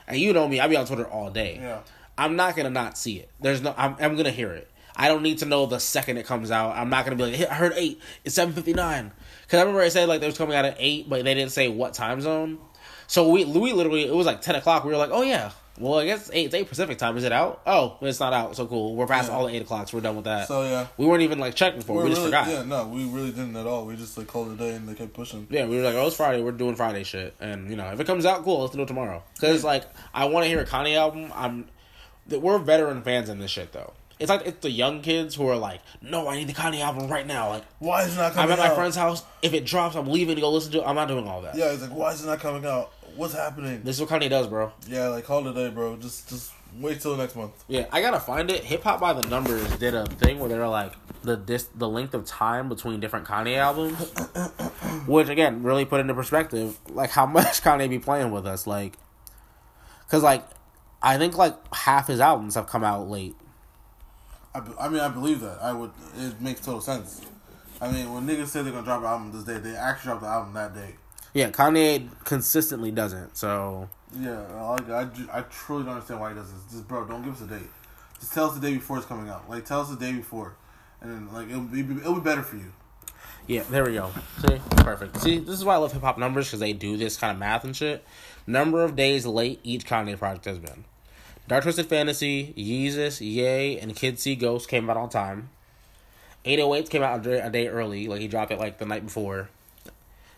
[0.07, 1.59] and you know me, I'll be on Twitter all day.
[1.61, 1.79] Yeah.
[2.17, 3.29] I'm not gonna not see it.
[3.41, 3.75] There's no.
[3.77, 4.69] I'm, I'm gonna hear it.
[4.95, 6.75] I don't need to know the second it comes out.
[6.75, 8.01] I'm not gonna be like, "Hey, I heard eight.
[8.23, 9.11] It's seven fifty nine.
[9.47, 11.51] Because I remember I said like they was coming out at eight, but they didn't
[11.51, 12.59] say what time zone.
[13.07, 14.83] So we we literally it was like ten o'clock.
[14.83, 15.51] We were like, oh yeah.
[15.79, 17.15] Well, I guess it's eight, it's eight Pacific time.
[17.17, 17.61] Is it out?
[17.67, 18.55] Oh, it's not out.
[18.55, 18.95] So cool.
[18.95, 19.37] We're past Yeah.
[19.37, 19.93] all the eight o'clocks.
[19.93, 20.47] We're done with that.
[20.47, 20.87] So yeah.
[20.97, 21.97] we weren't even like checking for.
[21.97, 22.47] We're We just really, forgot.
[22.49, 23.85] Yeah, no, we really didn't at all.
[23.85, 25.47] We just like called it a day and they kept pushing.
[25.49, 26.41] Yeah, we were like, oh, it's Friday.
[26.41, 28.61] We're doing Friday shit, and you know, if it comes out, cool.
[28.61, 29.23] Let's do it tomorrow.
[29.35, 29.83] Because like,
[30.15, 31.31] I want to hear a Kanye album.
[31.33, 31.67] I'm,
[32.27, 33.93] we're veteran fans in this shit though.
[34.19, 37.07] It's like it's the young kids who are like, no, I need the Kanye album
[37.07, 37.49] right now.
[37.49, 38.51] Like, Why is it not coming?
[38.51, 38.59] Out?
[38.59, 38.75] I'm at my out?
[38.75, 39.23] friend's house.
[39.41, 40.85] If it drops, I'm leaving to go listen to it.
[40.87, 41.55] I'm not doing all that.
[41.55, 42.91] Yeah, it's like, why is it not coming out?
[43.15, 43.81] What's happening?
[43.83, 44.71] This is what Kanye does, bro.
[44.87, 45.97] Yeah, like call it a day, bro.
[45.97, 47.51] Just just wait till next month.
[47.67, 48.63] Yeah, I gotta find it.
[48.63, 50.93] Hip Hop by the Numbers did a thing where they were like
[51.23, 53.97] the dis- the length of time between different Kanye albums,
[55.07, 58.67] which again really put into perspective like how much Kanye be playing with us.
[58.67, 58.97] Like,
[60.09, 60.45] cause like
[61.01, 63.35] I think like half his albums have come out late.
[64.57, 65.59] I, I mean, I believe that.
[65.61, 65.91] I would.
[66.17, 67.21] It makes total sense.
[67.79, 70.21] I mean, when niggas say they're gonna drop an album this day, they actually drop
[70.21, 70.95] the album that day.
[71.33, 73.37] Yeah, Kanye consistently doesn't.
[73.37, 73.89] So
[74.19, 74.39] Yeah,
[74.71, 76.63] like- I, I truly don't understand why he does this.
[76.71, 77.69] Just bro, don't give us a date.
[78.19, 79.47] Just tell us the day before it's coming out.
[79.47, 80.55] Like tell us the day before,
[81.01, 82.71] and then like it'll be it'll be better for you.
[83.45, 84.09] yeah, there we go.
[84.47, 85.21] See, perfect.
[85.21, 87.37] See, this is why I love hip hop numbers because they do this kind of
[87.39, 88.03] math and shit.
[88.47, 90.85] Number of days late each Kanye project has been.
[91.47, 95.49] Dark Twisted Fantasy, Yeezus, Ye, and Kid See Ghost came out on time.
[96.45, 99.05] 808s came out a day, a day early, like he dropped it like the night
[99.05, 99.49] before.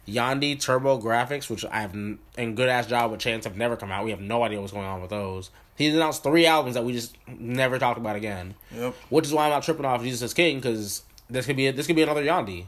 [0.08, 3.76] Yandhi Turbo Grafx, which I have n- and Good Ass Job with Chance have never
[3.76, 4.04] come out.
[4.06, 5.52] We have no idea what's going on with those.
[5.78, 8.56] He's announced three albums that we just never talked about again.
[8.76, 8.96] Yep.
[9.10, 11.86] Which is why I'm not tripping off Jesus is King because this could be this
[11.88, 12.66] could be another Yandhi.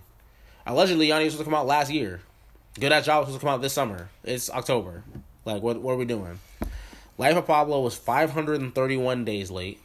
[0.67, 2.21] Allegedly, Yandhi was supposed to come out last year.
[2.79, 4.09] Good Ass Job was supposed to come out this summer.
[4.23, 5.03] It's October.
[5.43, 6.39] Like, what what are we doing?
[7.21, 9.79] Life of Pablo was 531 days late.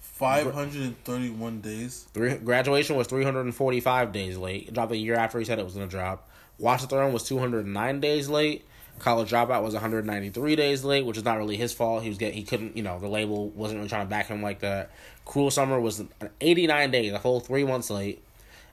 [0.00, 2.08] Five hundred and thirty-one days.
[2.12, 4.66] Three, graduation was 345 days late.
[4.66, 6.28] It dropped a year after he said it was going to drop.
[6.58, 8.64] Watch the Throne was 209 days late.
[8.98, 12.02] College Dropout was 193 days late, which is not really his fault.
[12.02, 14.42] He was get he couldn't you know the label wasn't really trying to back him
[14.42, 14.90] like that.
[15.24, 16.02] Cruel Summer was
[16.40, 18.24] 89 days, a full three months late,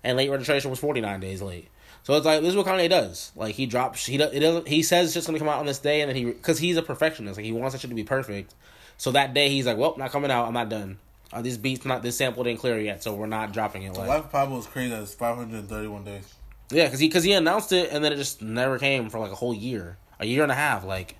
[0.04, 1.68] and late registration was 49 days late.
[2.06, 3.32] So it's like this is what Kanye does.
[3.36, 4.68] Like he drops, he does, it doesn't.
[4.68, 6.78] He says it's just gonna come out on this day, and then he because he's
[6.78, 7.38] a perfectionist.
[7.38, 8.54] Like he wants that shit to be perfect.
[8.98, 10.48] So that day he's like, well, not coming out.
[10.48, 11.00] I'm not done.
[11.34, 13.94] Uh, this beat's not this sample didn't clear yet, so we're not dropping it.
[13.94, 14.92] Like, Life of Pablo is crazy.
[14.92, 16.32] That's five hundred and thirty-one days.
[16.70, 19.32] yeah, because he because he announced it and then it just never came for like
[19.32, 20.86] a whole year, a year and a half.
[20.86, 21.18] Like,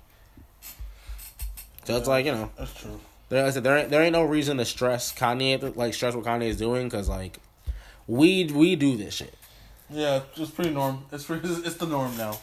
[1.84, 3.00] so it's like you know, That's true.
[3.28, 6.14] there, like I said, there ain't there ain't no reason to stress Kanye like stress
[6.14, 7.38] what Kanye is doing because like
[8.06, 9.34] we we do this shit.
[9.90, 11.04] Yeah, it's pretty norm.
[11.12, 12.38] It's pretty, it's the norm now.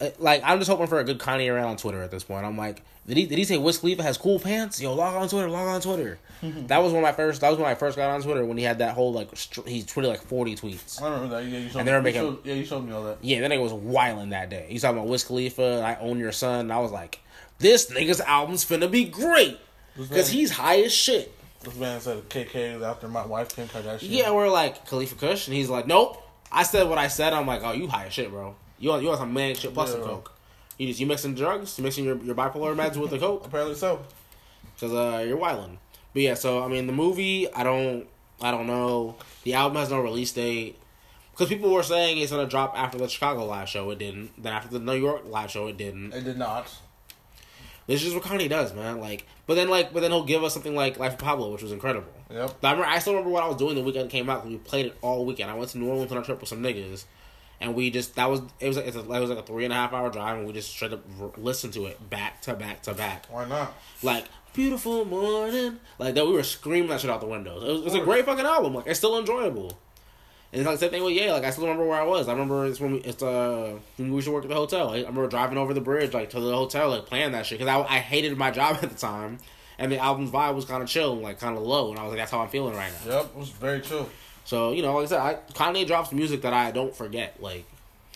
[0.00, 2.44] Uh, Like I'm just hoping for a good Kanye around on Twitter at this point.
[2.44, 4.80] I'm like, did he did he say Wiz Khalifa has cool pants?
[4.80, 6.18] Yo, log on Twitter, log on Twitter.
[6.42, 8.64] that was when I first that was when I first got on Twitter when he
[8.64, 11.00] had that whole like str- he tweeted like 40 tweets.
[11.02, 11.44] I remember that.
[11.48, 11.90] Yeah, you showed And me.
[11.90, 13.18] they were you making- showed, yeah, you showed me all that.
[13.22, 14.66] Yeah, that nigga was wilding that day.
[14.68, 16.60] He's talking about Wiz Khalifa, I own your son.
[16.60, 17.20] And I was like,
[17.58, 19.58] this nigga's album's finna be great.
[19.96, 21.32] Because he's high as shit.
[21.60, 23.98] This man said KK is after my wife Kim Kardashian.
[24.02, 25.46] Yeah, we're like, Khalifa Kush.
[25.48, 26.18] And he's like, nope.
[26.52, 27.32] I said what I said.
[27.32, 28.54] I'm like, oh, you high as shit, bro.
[28.78, 30.32] You on, you on some manic shit plus some coke.
[30.76, 31.78] You just, you mixing drugs?
[31.78, 33.46] You mixing your, your bipolar meds with the coke?
[33.46, 34.02] apparently so.
[34.74, 35.78] Because uh, you're wilding.
[36.12, 38.06] But yeah, so, I mean, the movie, I don't,
[38.40, 39.16] I don't know.
[39.44, 40.78] The album has no release date.
[41.30, 43.88] Because people were saying it's to drop after the Chicago live show.
[43.90, 44.42] It didn't.
[44.42, 46.12] Then after the New York live show, it didn't.
[46.12, 46.74] It did not.
[47.86, 49.00] This is what Kanye does, man.
[49.00, 51.62] Like, but then like, but then he'll give us something like Life of Pablo, which
[51.62, 52.12] was incredible.
[52.32, 52.56] Yep.
[52.62, 54.46] I remember, I still remember what I was doing the weekend came out.
[54.46, 55.50] We played it all weekend.
[55.50, 57.04] I went to New Orleans on a trip with some niggas,
[57.60, 59.76] and we just that was it was a, it was like a three and a
[59.76, 61.02] half hour drive, and we just straight up
[61.36, 63.74] listened to it back to back to back, Why not?
[64.02, 64.24] like
[64.54, 66.26] beautiful morning, like that.
[66.26, 67.62] We were screaming that shit out the windows.
[67.62, 68.74] It was, it was a great fucking album.
[68.74, 69.78] Like it's still enjoyable.
[70.52, 71.32] And it's like the same thing with yeah.
[71.32, 72.28] Like I still remember where I was.
[72.28, 74.90] I remember it's when we it's uh when we used to work at the hotel.
[74.90, 77.70] I remember driving over the bridge like to the hotel like playing that shit because
[77.72, 79.38] I I hated my job at the time,
[79.82, 82.10] and the album's vibe was kind of chill, like kind of low, and I was
[82.10, 83.16] like that's how I'm feeling right now.
[83.16, 84.08] Yep, it was very chill.
[84.44, 87.42] So you know, like I said, I, Kanye drops music that I don't forget.
[87.42, 87.64] Like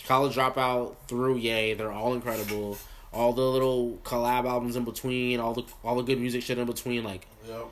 [0.06, 2.78] College Dropout through Ye, they're all incredible.
[3.12, 6.66] All the little collab albums in between, all the all the good music shit in
[6.66, 7.02] between.
[7.02, 7.66] Like Yep.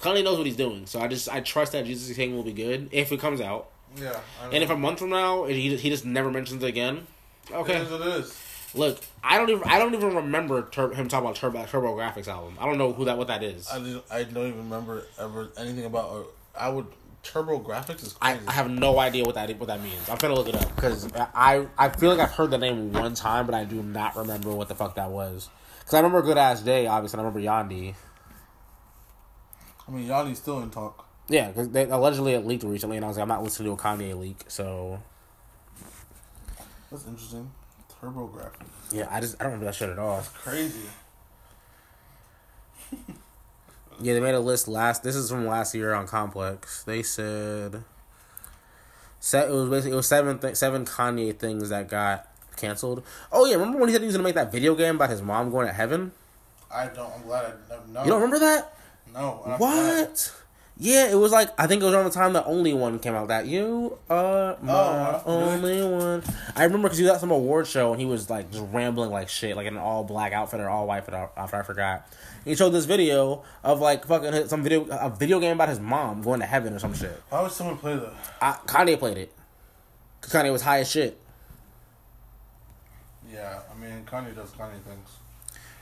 [0.00, 2.52] Kanye knows what he's doing, so I just I trust that Jesus King will be
[2.52, 3.68] good if it comes out.
[3.96, 4.18] Yeah.
[4.52, 7.06] And if a month from now he he just never mentions it again,
[7.50, 7.76] okay.
[7.76, 8.42] It is it is.
[8.76, 12.28] Look, I don't even I don't even remember tur- him talking about Turbo Turbo Grafx
[12.28, 12.56] album.
[12.60, 13.68] I don't know who that what that is.
[13.68, 13.78] I,
[14.10, 16.10] I don't even remember ever anything about.
[16.10, 16.22] Uh,
[16.58, 16.86] I would
[17.22, 18.48] Turbo Grafx is I, crazy.
[18.48, 20.08] I have no idea what that what that means.
[20.08, 23.14] I'm gonna look it up because I I feel like I've heard the name one
[23.14, 25.48] time, but I do not remember what the fuck that was.
[25.80, 27.18] Because I remember Good Ass Day, obviously.
[27.18, 27.94] and I remember Yandhi.
[29.86, 31.06] I mean, Yandhi's still in talk.
[31.28, 33.72] Yeah, because they allegedly it leaked recently, and I was like, I'm not listening to
[33.72, 34.44] a Kanye leak.
[34.48, 35.00] So
[36.90, 37.50] That's interesting.
[38.92, 40.18] Yeah, I just I don't remember that shit at all.
[40.18, 40.80] It's crazy.
[43.98, 45.02] Yeah, they made a list last.
[45.02, 46.82] This is from last year on Complex.
[46.82, 47.82] They said.
[49.32, 53.02] It was basically it was seven th- seven Kanye things that got canceled.
[53.32, 55.22] Oh yeah, remember when he said he was gonna make that video game about his
[55.22, 56.12] mom going to heaven?
[56.70, 57.10] I don't.
[57.10, 58.02] I'm glad I never know.
[58.04, 58.76] You don't remember that?
[59.14, 59.42] No.
[59.46, 60.20] I'm glad.
[60.78, 63.14] Yeah, it was like I think it was around the time the only one came
[63.14, 63.28] out.
[63.28, 65.80] That you are oh, my Oh, really?
[65.80, 66.22] only one.
[66.54, 69.10] I remember because he was at some award show and he was like just rambling
[69.10, 71.30] like shit, like in an all black outfit or all white outfit.
[71.36, 72.06] After I forgot.
[72.44, 76.20] He showed this video of like fucking some video a video game about his mom
[76.20, 77.22] going to heaven or some shit.
[77.30, 78.12] Why would someone play that?
[78.42, 79.32] I, Kanye played it.
[80.20, 81.18] Cause Kanye was high as shit.
[83.32, 85.08] Yeah, I mean, Kanye does Kanye things.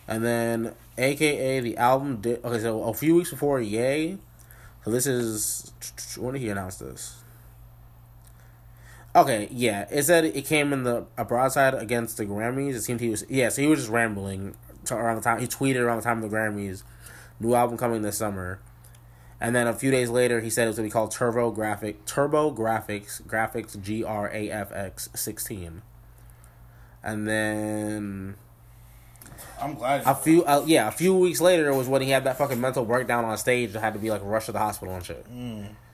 [0.07, 2.45] And then, AKA the album did.
[2.45, 4.19] Okay, so a few weeks before Ye.
[4.85, 5.73] So this is.
[6.19, 7.23] When did he announce this?
[9.17, 9.87] Okay, yeah.
[9.91, 12.75] It said it came in the a broadside against the Grammys.
[12.75, 13.25] It seemed he was.
[13.29, 14.57] Yeah, so he was just rambling
[14.91, 15.41] around the time.
[15.41, 16.83] He tweeted around the time of the Grammys.
[17.41, 18.61] New album coming this summer.
[19.41, 22.05] And then a few days later, he said it was to be called Turbo Graphic,
[22.07, 25.83] Turbo Grafx, Graphics G R A F X 16.
[27.03, 28.37] And then
[29.61, 30.03] I'm glad.
[30.05, 32.85] a few, uh, yeah, a few weeks later was when he had that fucking mental
[32.85, 35.27] breakdown on stage and had to be like rushed to the hospital and shit.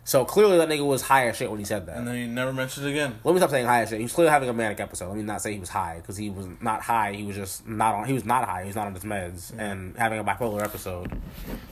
[0.03, 1.97] So clearly that nigga was high as shit when he said that.
[1.97, 3.21] and then he never mentioned it again.
[3.23, 3.99] Let me stop saying high as shit.
[3.99, 5.09] He was clearly having a manic episode.
[5.09, 7.13] Let me not say he was high because he was not high.
[7.13, 8.07] He was just not on.
[8.07, 8.63] He was not high.
[8.63, 11.13] He was not on his meds and having a bipolar episode.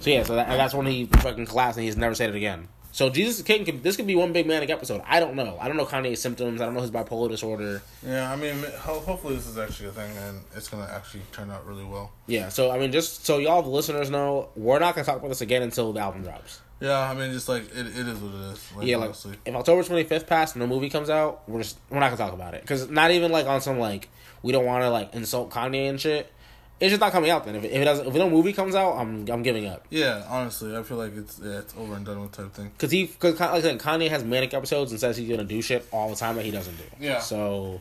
[0.00, 2.68] So yeah, so that, that's when he fucking collapsed and he's never said it again.
[2.99, 3.64] So Jesus King.
[3.64, 5.03] Could, this could be one big manic episode.
[5.07, 5.57] I don't know.
[5.61, 6.61] I don't know Kanye's symptoms.
[6.61, 7.80] I don't know his bipolar disorder.
[8.05, 11.49] Yeah, I mean, ho- hopefully this is actually a thing and it's gonna actually turn
[11.49, 12.11] out really well.
[12.26, 12.49] Yeah.
[12.49, 15.42] So I mean, just so y'all the listeners know, we're not gonna talk about this
[15.42, 16.61] again until the album drops.
[16.80, 18.72] Yeah, I mean, just like it, it is what it is.
[18.76, 19.36] Like, yeah, like honestly.
[19.44, 22.16] if October twenty fifth passed and the movie comes out, we're just we're not gonna
[22.16, 24.09] talk about it because not even like on some like
[24.42, 26.32] we don't want to like insult Kanye and shit.
[26.81, 27.57] It's just not coming out then.
[27.57, 30.76] If if it doesn't, if no movie comes out, I'm I'm giving up yeah, honestly,
[30.76, 32.70] I feel like it's yeah, it's over and done with type thing.
[32.76, 35.61] because he because like I said, Kanye has manic episodes and says he's gonna do
[35.61, 36.85] shit all the time that he doesn't do.
[37.01, 37.18] Yeah.
[37.20, 37.81] So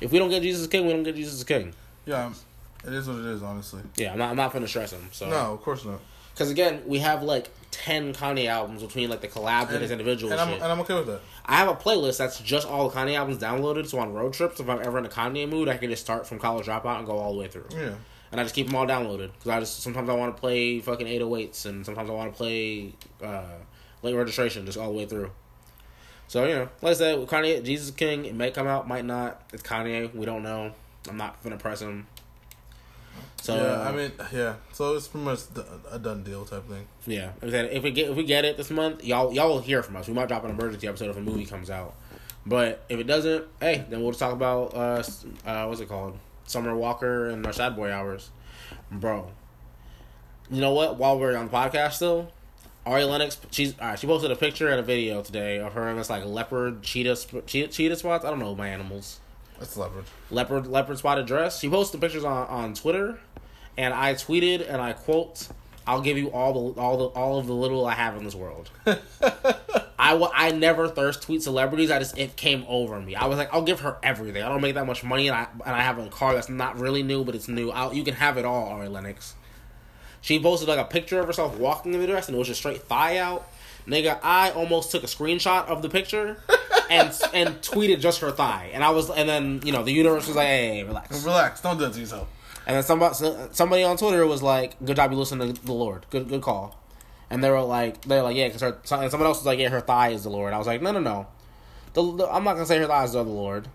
[0.00, 1.72] if we don't get Jesus King, we don't get Jesus King.
[2.06, 2.32] Yeah,
[2.84, 3.42] it is what it is.
[3.42, 5.08] Honestly, Yeah, I'm not I'm not gonna stress him.
[5.12, 6.00] So no, of course not.
[6.32, 10.32] because again, we have like ten Kanye albums between like the collabs and, his individual
[10.32, 11.20] and I'm, and I'm okay with that.
[11.46, 13.88] I have a playlist that's just all the Kanye albums downloaded.
[13.88, 16.26] So on road trips, if I'm ever in a Kanye mood, I can just start
[16.28, 17.66] from College Dropout and go all the way through.
[17.72, 17.94] Yeah,
[18.32, 20.80] And I just keep them all downloaded because I just sometimes I want to play
[20.80, 23.58] fucking 808s and sometimes I want to play uh,
[24.02, 25.30] late registration just all the way through.
[26.28, 29.04] So you know, like I said, with Kanye, Jesus King, it may come out, might
[29.04, 29.42] not.
[29.52, 30.72] It's Kanye, we don't know.
[31.08, 32.06] I'm not gonna press him.
[33.40, 33.88] So yeah.
[33.88, 34.54] I mean, yeah.
[34.72, 35.40] So it's pretty much
[35.90, 36.86] a done deal type thing.
[37.06, 39.48] Yeah, like I said, if we get if we get it this month, y'all y'all
[39.48, 40.06] will hear from us.
[40.06, 41.94] We might drop an emergency episode if a movie comes out.
[42.46, 45.02] But if it doesn't, hey, then we'll just talk about uh,
[45.44, 46.18] uh what's it called,
[46.50, 48.30] Summer Walker and our Sad Boy hours,
[48.90, 49.30] bro.
[50.50, 50.96] You know what?
[50.96, 52.32] While we're on the podcast still,
[52.84, 55.88] Ari Lennox, she's all right, she posted a picture and a video today of her
[55.88, 57.16] in this like leopard cheetah
[57.46, 58.24] cheetah, cheetah spots.
[58.24, 59.20] I don't know my animals
[59.60, 60.04] It's leopard.
[60.30, 61.60] leopard leopard spotted dress.
[61.60, 63.20] She posted pictures on, on Twitter,
[63.76, 65.48] and I tweeted and I quote,
[65.90, 68.34] "I'll give you all the all the all of the little I have in this
[68.34, 68.70] world."
[70.00, 71.90] I I never thirst tweet celebrities.
[71.90, 73.14] I just it came over me.
[73.14, 74.42] I was like, I'll give her everything.
[74.42, 76.78] I don't make that much money, and I and I have a car that's not
[76.78, 77.70] really new, but it's new.
[77.70, 79.34] I'll, you can have it all, Ari Lennox.
[80.22, 82.60] She posted like a picture of herself walking in the dress, and it was just
[82.60, 83.46] straight thigh out.
[83.86, 86.42] Nigga, I almost took a screenshot of the picture
[86.90, 90.26] and and tweeted just her thigh, and I was, and then you know the universe
[90.26, 91.24] was like, hey, relax.
[91.24, 91.60] Relax.
[91.60, 92.28] Don't do that to yourself.
[92.66, 93.14] And then somebody
[93.52, 96.06] somebody on Twitter was like, "Good job, you listen to the Lord.
[96.10, 96.76] Good good call."
[97.30, 98.78] And they were like, they're like, yeah, because her.
[99.00, 100.52] And someone else was like, yeah, her thigh is the Lord.
[100.52, 101.28] I was like, no, no, no.
[101.92, 103.68] The, the I'm not gonna say her thighs are the Lord,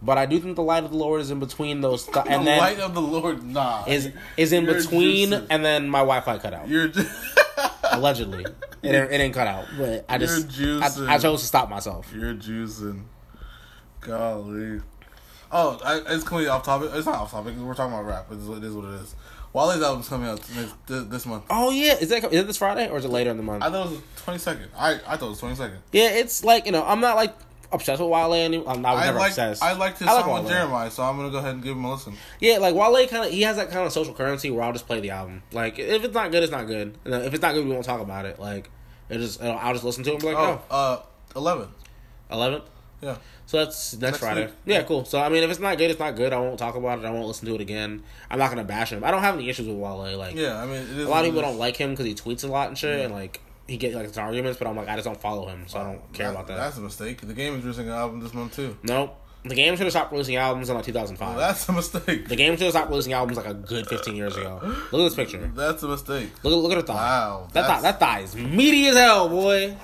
[0.00, 2.06] but I do think the light of the Lord is in between those.
[2.06, 5.46] Th- and the then light of the Lord, nah, is is in You're between, juicing.
[5.50, 6.68] and then my Wi-Fi cut out.
[6.68, 6.90] You're.
[7.92, 11.08] Allegedly, it didn't, it didn't cut out, but I just You're juicing.
[11.08, 12.10] I, I chose to stop myself.
[12.14, 13.04] You're juicing.
[14.00, 14.80] Golly.
[15.52, 16.90] Oh, I, it's completely off topic.
[16.94, 17.54] It's not off topic.
[17.56, 18.26] We're talking about rap.
[18.32, 19.14] It is, it is what it is.
[19.52, 20.40] Wale's album's coming out
[20.86, 21.44] this, this month.
[21.50, 23.62] Oh yeah, is that is it this Friday or is it later in the month?
[23.62, 24.68] I thought it was twenty second.
[24.76, 25.78] I I thought it was twenty second.
[25.92, 27.34] yeah, it's like you know I'm not like
[27.70, 28.70] obsessed with Wale anymore.
[28.70, 29.62] I'm not I never like obsessed.
[29.62, 30.52] I liked his I like song with.
[30.52, 32.14] Jeremih, so I'm gonna go ahead and give him a listen.
[32.40, 34.86] Yeah, like Wale kind of he has that kind of social currency where I'll just
[34.86, 35.42] play the album.
[35.52, 36.96] Like if it's not good, it's not good.
[37.04, 38.38] And if it's not good, we won't talk about it.
[38.38, 38.70] Like
[39.10, 40.18] it just I'll just listen to him.
[40.20, 41.02] like, Oh, oh, uh,
[41.36, 41.68] eleven.
[42.30, 42.62] 11th.
[43.02, 43.16] Yeah.
[43.52, 44.46] So that's next, Next Friday.
[44.46, 44.54] week.
[44.64, 44.82] Yeah, Yeah.
[44.84, 45.04] cool.
[45.04, 46.32] So I mean, if it's not good, it's not good.
[46.32, 47.04] I won't talk about it.
[47.04, 48.02] I won't listen to it again.
[48.30, 49.04] I'm not gonna bash him.
[49.04, 50.16] I don't have any issues with Wale.
[50.16, 52.14] Like Yeah, I mean, it is a lot of people don't like him because he
[52.14, 54.58] tweets a lot and shit, and like he get like his arguments.
[54.58, 56.56] But I'm like, I just don't follow him, so I don't care about that.
[56.56, 57.20] That's a mistake.
[57.20, 58.74] The game is releasing an album this month too.
[58.84, 59.18] Nope.
[59.44, 61.28] The game should have stopped releasing albums in like 2005.
[61.28, 62.28] Well, that's a mistake.
[62.28, 64.60] the game should have stopped releasing albums like a good 15 years ago.
[64.62, 65.50] Look at this picture.
[65.54, 66.30] That's a mistake.
[66.42, 66.94] Look, look at her thigh.
[66.94, 69.76] Wow, That thigh, that thigh is meaty as hell, boy.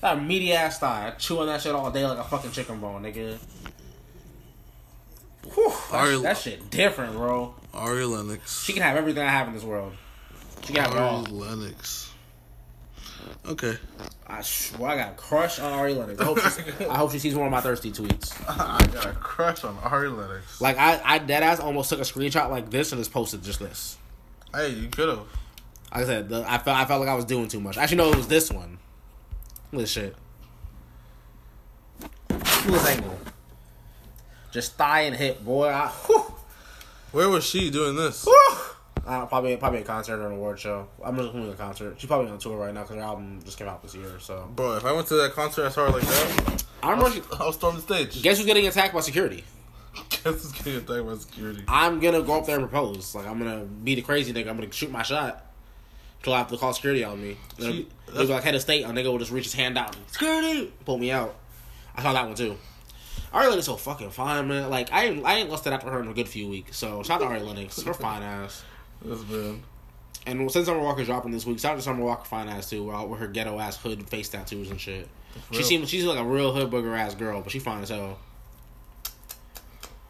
[0.00, 1.12] That meaty ass thigh.
[1.18, 3.38] Chewing that shit all day like a fucking chicken bone, nigga.
[5.54, 7.54] Whew, that, Ari- that shit different, bro.
[7.74, 8.64] Ari Lennox.
[8.64, 9.92] She can have everything I have in this world.
[10.64, 11.22] She can have it all.
[11.22, 12.12] Lennox.
[13.46, 13.76] Okay.
[14.26, 14.42] I,
[14.78, 16.20] well, I got a crush on Ari Lennox.
[16.20, 18.34] I hope, she, I hope she sees one of my thirsty tweets.
[18.48, 20.60] I got a crush on Ari Lennox.
[20.60, 23.58] Like I, I dead ass almost took a screenshot like this and just posted just
[23.58, 23.96] this.
[24.54, 25.18] Hey, you could have.
[25.18, 27.78] Like I said, the, I felt I felt like I was doing too much.
[27.78, 28.78] Actually, no, it was this one.
[29.72, 30.16] Look at shit.
[32.28, 33.18] This angle.
[34.52, 35.68] Just thigh and hip, boy.
[35.68, 36.34] I, whew,
[37.12, 38.26] Where was she doing this?
[39.06, 40.86] Uh, probably probably a concert or an award show.
[41.02, 41.98] I'm just going to a concert.
[41.98, 44.18] She's probably on tour right now because her album just came out this year.
[44.20, 47.12] So Bro, if I went to that concert I saw her like that, I remember.
[47.12, 48.22] She, I'll storm the stage.
[48.22, 49.44] guess who's getting attacked by security?
[50.10, 51.64] Guess who's getting attacked by security?
[51.68, 53.14] I'm gonna go up there and propose.
[53.14, 54.48] Like I'm gonna be the crazy nigga.
[54.48, 55.44] I'm gonna shoot my shot.
[56.26, 57.36] I to call security on me.
[57.56, 57.72] They'll uh,
[58.26, 58.84] See, like head of state.
[58.84, 59.96] A nigga will just reach his hand out.
[60.08, 61.34] Security, pull me out.
[61.94, 62.56] I saw that one too.
[63.32, 64.70] Ari Lennox so fucking fine, man.
[64.70, 66.76] Like I ain't, I ain't lusted after her in a good few weeks.
[66.76, 67.80] So shout out to Ari Lennox.
[67.82, 68.62] Her fine ass.
[69.02, 69.62] This man.
[70.26, 72.84] And since Summer Walker's dropping this week, shout out to Summer Walker fine ass too.
[72.84, 75.08] With, her ghetto ass hood face tattoos and shit.
[75.52, 78.18] She seems she's like a real hood booger ass girl, but she fine as hell.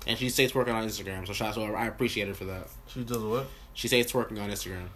[0.06, 1.76] And she stays working on Instagram, so shout out to her.
[1.76, 2.68] I appreciate her for that.
[2.86, 3.46] She does what?
[3.74, 4.88] She stays twerking on Instagram.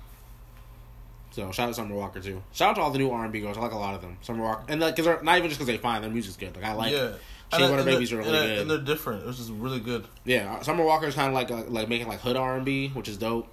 [1.32, 2.42] So shout out to Summer Walker too.
[2.52, 3.56] Shout out to all the new R and B girls.
[3.58, 4.18] I like a lot of them.
[4.22, 6.02] Summer Walker, and like, cause they're not even just because they fine.
[6.02, 6.54] Their music's good.
[6.54, 6.92] Like I like.
[6.92, 7.12] yeah.
[7.52, 8.58] Shea Butter and Babies they're- really and, good.
[8.60, 9.24] And they're different.
[9.24, 10.06] It was just really good.
[10.24, 12.88] Yeah, uh, Summer Walker's kind of like uh, like making like hood R and B,
[12.88, 13.46] which is dope.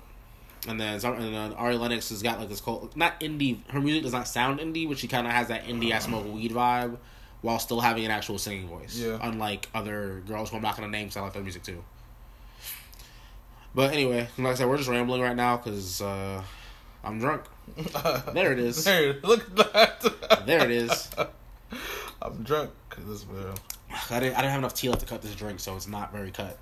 [0.68, 3.60] And then some, and then Ari Lennox has got like this cool, not indie.
[3.69, 6.31] Her music does not sound indie, but she kind of has that indie I smoke
[6.34, 6.97] weed vibe,
[7.41, 8.97] while still having an actual singing voice.
[8.97, 9.18] Yeah.
[9.22, 11.84] Unlike other girls who I'm not gonna name, because I like their music too.
[13.76, 16.41] But anyway, like I said, we're just rambling right now because uh,
[17.03, 17.43] I'm drunk.
[18.34, 18.84] There it is.
[18.84, 20.44] There, look at that.
[20.46, 21.10] There it is.
[22.22, 22.72] I'm drunk.
[22.98, 23.54] This man,
[24.10, 26.12] I didn't, I didn't have enough tea left to cut this drink, so it's not
[26.12, 26.58] very cut.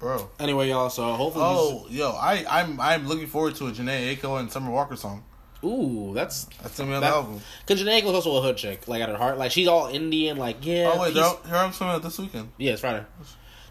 [0.00, 0.30] bro.
[0.40, 0.90] Anyway, y'all.
[0.90, 4.70] So hopefully, Oh, yo, I, I'm, I'm looking forward to a Jhené Aiko and Summer
[4.70, 5.22] Walker song.
[5.64, 7.40] ooh, that's That's gonna be on That- the album.
[7.66, 10.36] Cause Jhené was also a hood chick, like at her heart, like she's all Indian,
[10.38, 10.90] like yeah.
[10.92, 12.50] Oh wait, peace- they're, here I'm coming out this weekend.
[12.58, 13.04] yeah, it's Friday.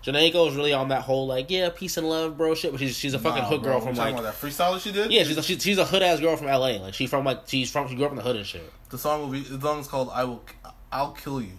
[0.06, 2.72] Jhené is really on that whole like yeah, peace and love, bro, shit.
[2.72, 4.82] But she's she's a fucking Nah, hood bro, girl from like about that freestyle that
[4.82, 5.12] she did.
[5.12, 6.78] yeah, she's a, she's she's a hood ass girl from L.A.
[6.80, 8.72] Like she's from like she's from she grew up in the hood and shit.
[8.90, 9.42] The song will be.
[9.42, 10.44] The song is called "I Will,
[10.92, 11.54] I'll Kill You."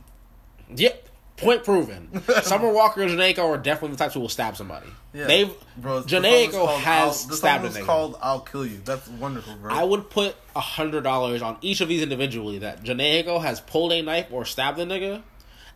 [0.74, 2.22] Yep, point proven.
[2.42, 4.86] Summer Walker and Jhené are definitely the types who will stab somebody.
[5.12, 6.00] Yeah, They've bro.
[6.00, 7.84] the Jhené song called has stabbed song a is nigga.
[7.86, 9.72] called "I'll Kill You." That's wonderful, bro.
[9.74, 13.92] I would put a hundred dollars on each of these individually that Jhené has pulled
[13.92, 15.22] a knife or stabbed a nigga,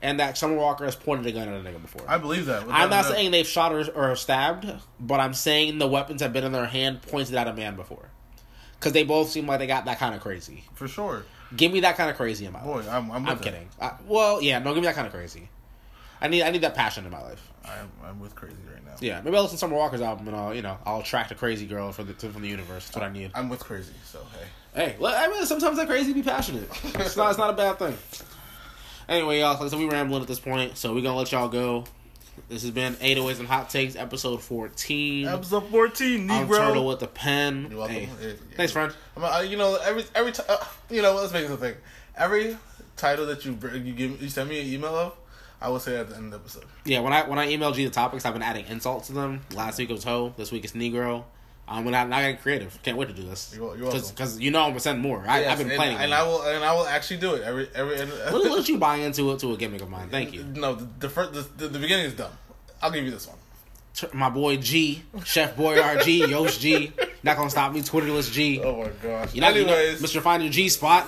[0.03, 2.03] and that Summer Walker has pointed a gun at a nigga before.
[2.09, 2.67] I believe that.
[2.67, 6.33] without I'm not saying they've shot or, or stabbed, but I'm saying the weapons have
[6.33, 8.09] been in their hand pointed at a man before.
[8.79, 10.65] Because they both seem like they got that kind of crazy.
[10.75, 11.25] for sure.
[11.55, 12.89] Give me that kind of crazy in my Boy, life.
[12.89, 13.11] I'm.
[13.11, 13.69] I'm, I'm kidding.
[13.81, 15.49] I, well, yeah, no, give me that kind of crazy.
[16.21, 17.51] I need I need that passion in my life.
[17.65, 18.95] I'm, I'm with crazy right now.
[19.01, 21.35] Yeah, maybe I'll listen to Summer Walker's album and I'll you know I'll attract a
[21.35, 22.87] crazy girl from the from the universe.
[22.87, 23.33] That's what I need.
[23.35, 23.93] I'm with crazy.
[24.05, 26.69] So hey, Hey, well, I mean sometimes that crazy be passionate.
[26.95, 27.97] It's not it's not a bad thing.
[29.11, 31.82] Anyway, y'all, so we rambling at this point, so we're gonna let y'all go.
[32.49, 35.27] This has been 808s and Hot Takes, episode 14.
[35.27, 36.31] Episode fourteen, Negro.
[36.31, 36.57] I'm Negro.
[36.59, 37.66] Turtle with the pen.
[37.70, 37.97] You're welcome.
[37.97, 38.35] Hey, Yeah, yeah.
[38.57, 38.95] Thanks, friend.
[39.16, 41.74] I'm, uh, you know, every every time, uh, you know, let's make this a thing.
[42.16, 42.57] Every
[42.97, 45.15] title that you br- you give you send me an email of,
[45.61, 46.65] I will say at the end of the episode.
[46.85, 49.41] Yeah, when I when I emailed you the topics, I've been adding insults to them.
[49.53, 50.35] Last week was hoe.
[50.37, 51.24] This week it's Negro.
[51.71, 52.77] I'm gonna not getting creative.
[52.83, 53.53] Can't wait to do this.
[53.55, 54.03] You're- you're welcome.
[54.11, 55.25] Because you know I'm gonna send more.
[55.27, 55.97] I, Yes, I've been and, planning.
[55.99, 56.15] and it.
[56.15, 58.01] I will and I will actually do it every every.
[58.01, 60.09] And, What let you buy into it to a gimmick of mine?
[60.11, 60.43] Thank you.
[60.45, 62.33] No, the the, first, the the beginning is dumb.
[62.83, 63.37] I'll give you this one.
[64.13, 66.93] My boy G, Chef Boy RG, Yost G.
[67.23, 68.61] Not gonna stop me, Twitterless G.
[68.63, 69.35] Oh my gosh.
[69.35, 70.21] You know, you know, Anyways, Mr.
[70.23, 71.07] Find Your G spot.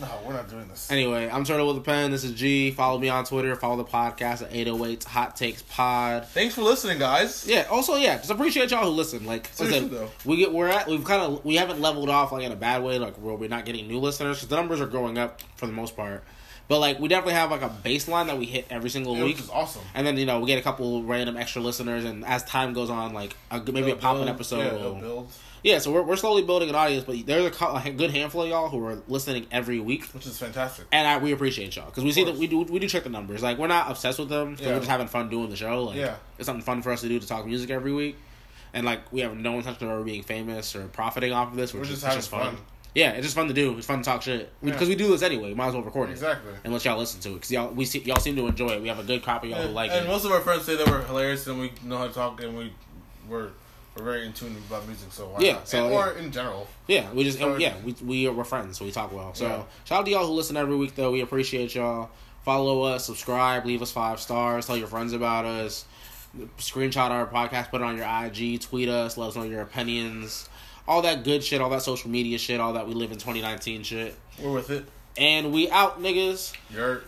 [0.00, 0.90] No, we're not doing this.
[0.90, 2.10] Anyway, I'm Turtle with a pen.
[2.10, 2.70] This is G.
[2.70, 3.56] Follow me on Twitter.
[3.56, 6.26] Follow the podcast at 808 Hot Takes Pod.
[6.28, 7.46] Thanks for listening, guys.
[7.46, 7.66] Yeah.
[7.70, 9.24] Also, yeah, just appreciate y'all who listen.
[9.24, 10.10] Like, I Seriously, said, though.
[10.24, 12.82] we get we're at we've kind of we haven't leveled off like in a bad
[12.82, 15.66] way, like where we're not getting new listeners because the numbers are growing up for
[15.66, 16.22] the most part.
[16.68, 19.36] But like, we definitely have like a baseline that we hit every single It week.
[19.36, 19.82] was awesome.
[19.94, 22.90] And then you know we get a couple random extra listeners, and as time goes
[22.90, 24.58] on, like a, maybe a It'll pop-in build- episode.
[24.58, 25.30] Yeah, it'll build,
[25.66, 28.48] yeah, so we're, we're slowly building an audience, but there's a, a good handful of
[28.48, 30.86] y'all who are listening every week, which is fantastic.
[30.92, 33.08] and I, we appreciate y'all because we see that we do we do check the
[33.10, 33.42] numbers.
[33.42, 34.68] Like we're not obsessed with them, Yeah.
[34.68, 35.82] we're just having fun doing the show.
[35.84, 36.14] Like Yeah.
[36.38, 38.16] it's something fun for us to do to talk music every week,
[38.72, 41.74] and like we have no intention of ever being famous or profiting off of this.
[41.74, 42.56] We're We're just just, having fun.
[42.56, 42.64] fun.
[42.94, 43.76] Yeah, it's just fun to do.
[43.76, 44.70] It's fun to talk shit Yeah.
[44.72, 45.52] because we do this anyway.
[45.52, 46.52] Might as well record it Exactly.
[46.64, 48.82] and let y'all listen to it because y'all we see y'all seem to enjoy it.
[48.82, 50.08] We have a good copy of y'all who And, like and it.
[50.08, 52.56] most of our friends say that we're hilarious and we know how to talk and
[52.56, 52.72] we
[53.28, 53.50] we're
[53.96, 55.08] we're very in tune about music.
[55.10, 55.68] So why Yeah, not?
[55.68, 55.98] so, And- yeah.
[55.98, 56.68] or in general.
[56.86, 59.34] Yeah, we just So- yeah we we are we're friends, so we talk well.
[59.34, 59.62] So Yeah.
[59.84, 61.10] shout out to y'all who listen every week though.
[61.12, 62.10] We appreciate y'all.
[62.44, 65.84] Follow us, subscribe, leave us five stars, tell your friends about us.
[66.58, 70.48] Screenshot our podcast, put it on your IG, tweet us, let us know your opinions,
[70.86, 73.82] all that good shit, all that social media shit, all that we live in 2019
[73.82, 74.14] shit.
[74.40, 74.84] We're with it.
[75.16, 76.52] And we out, niggas.
[76.70, 77.02] You're.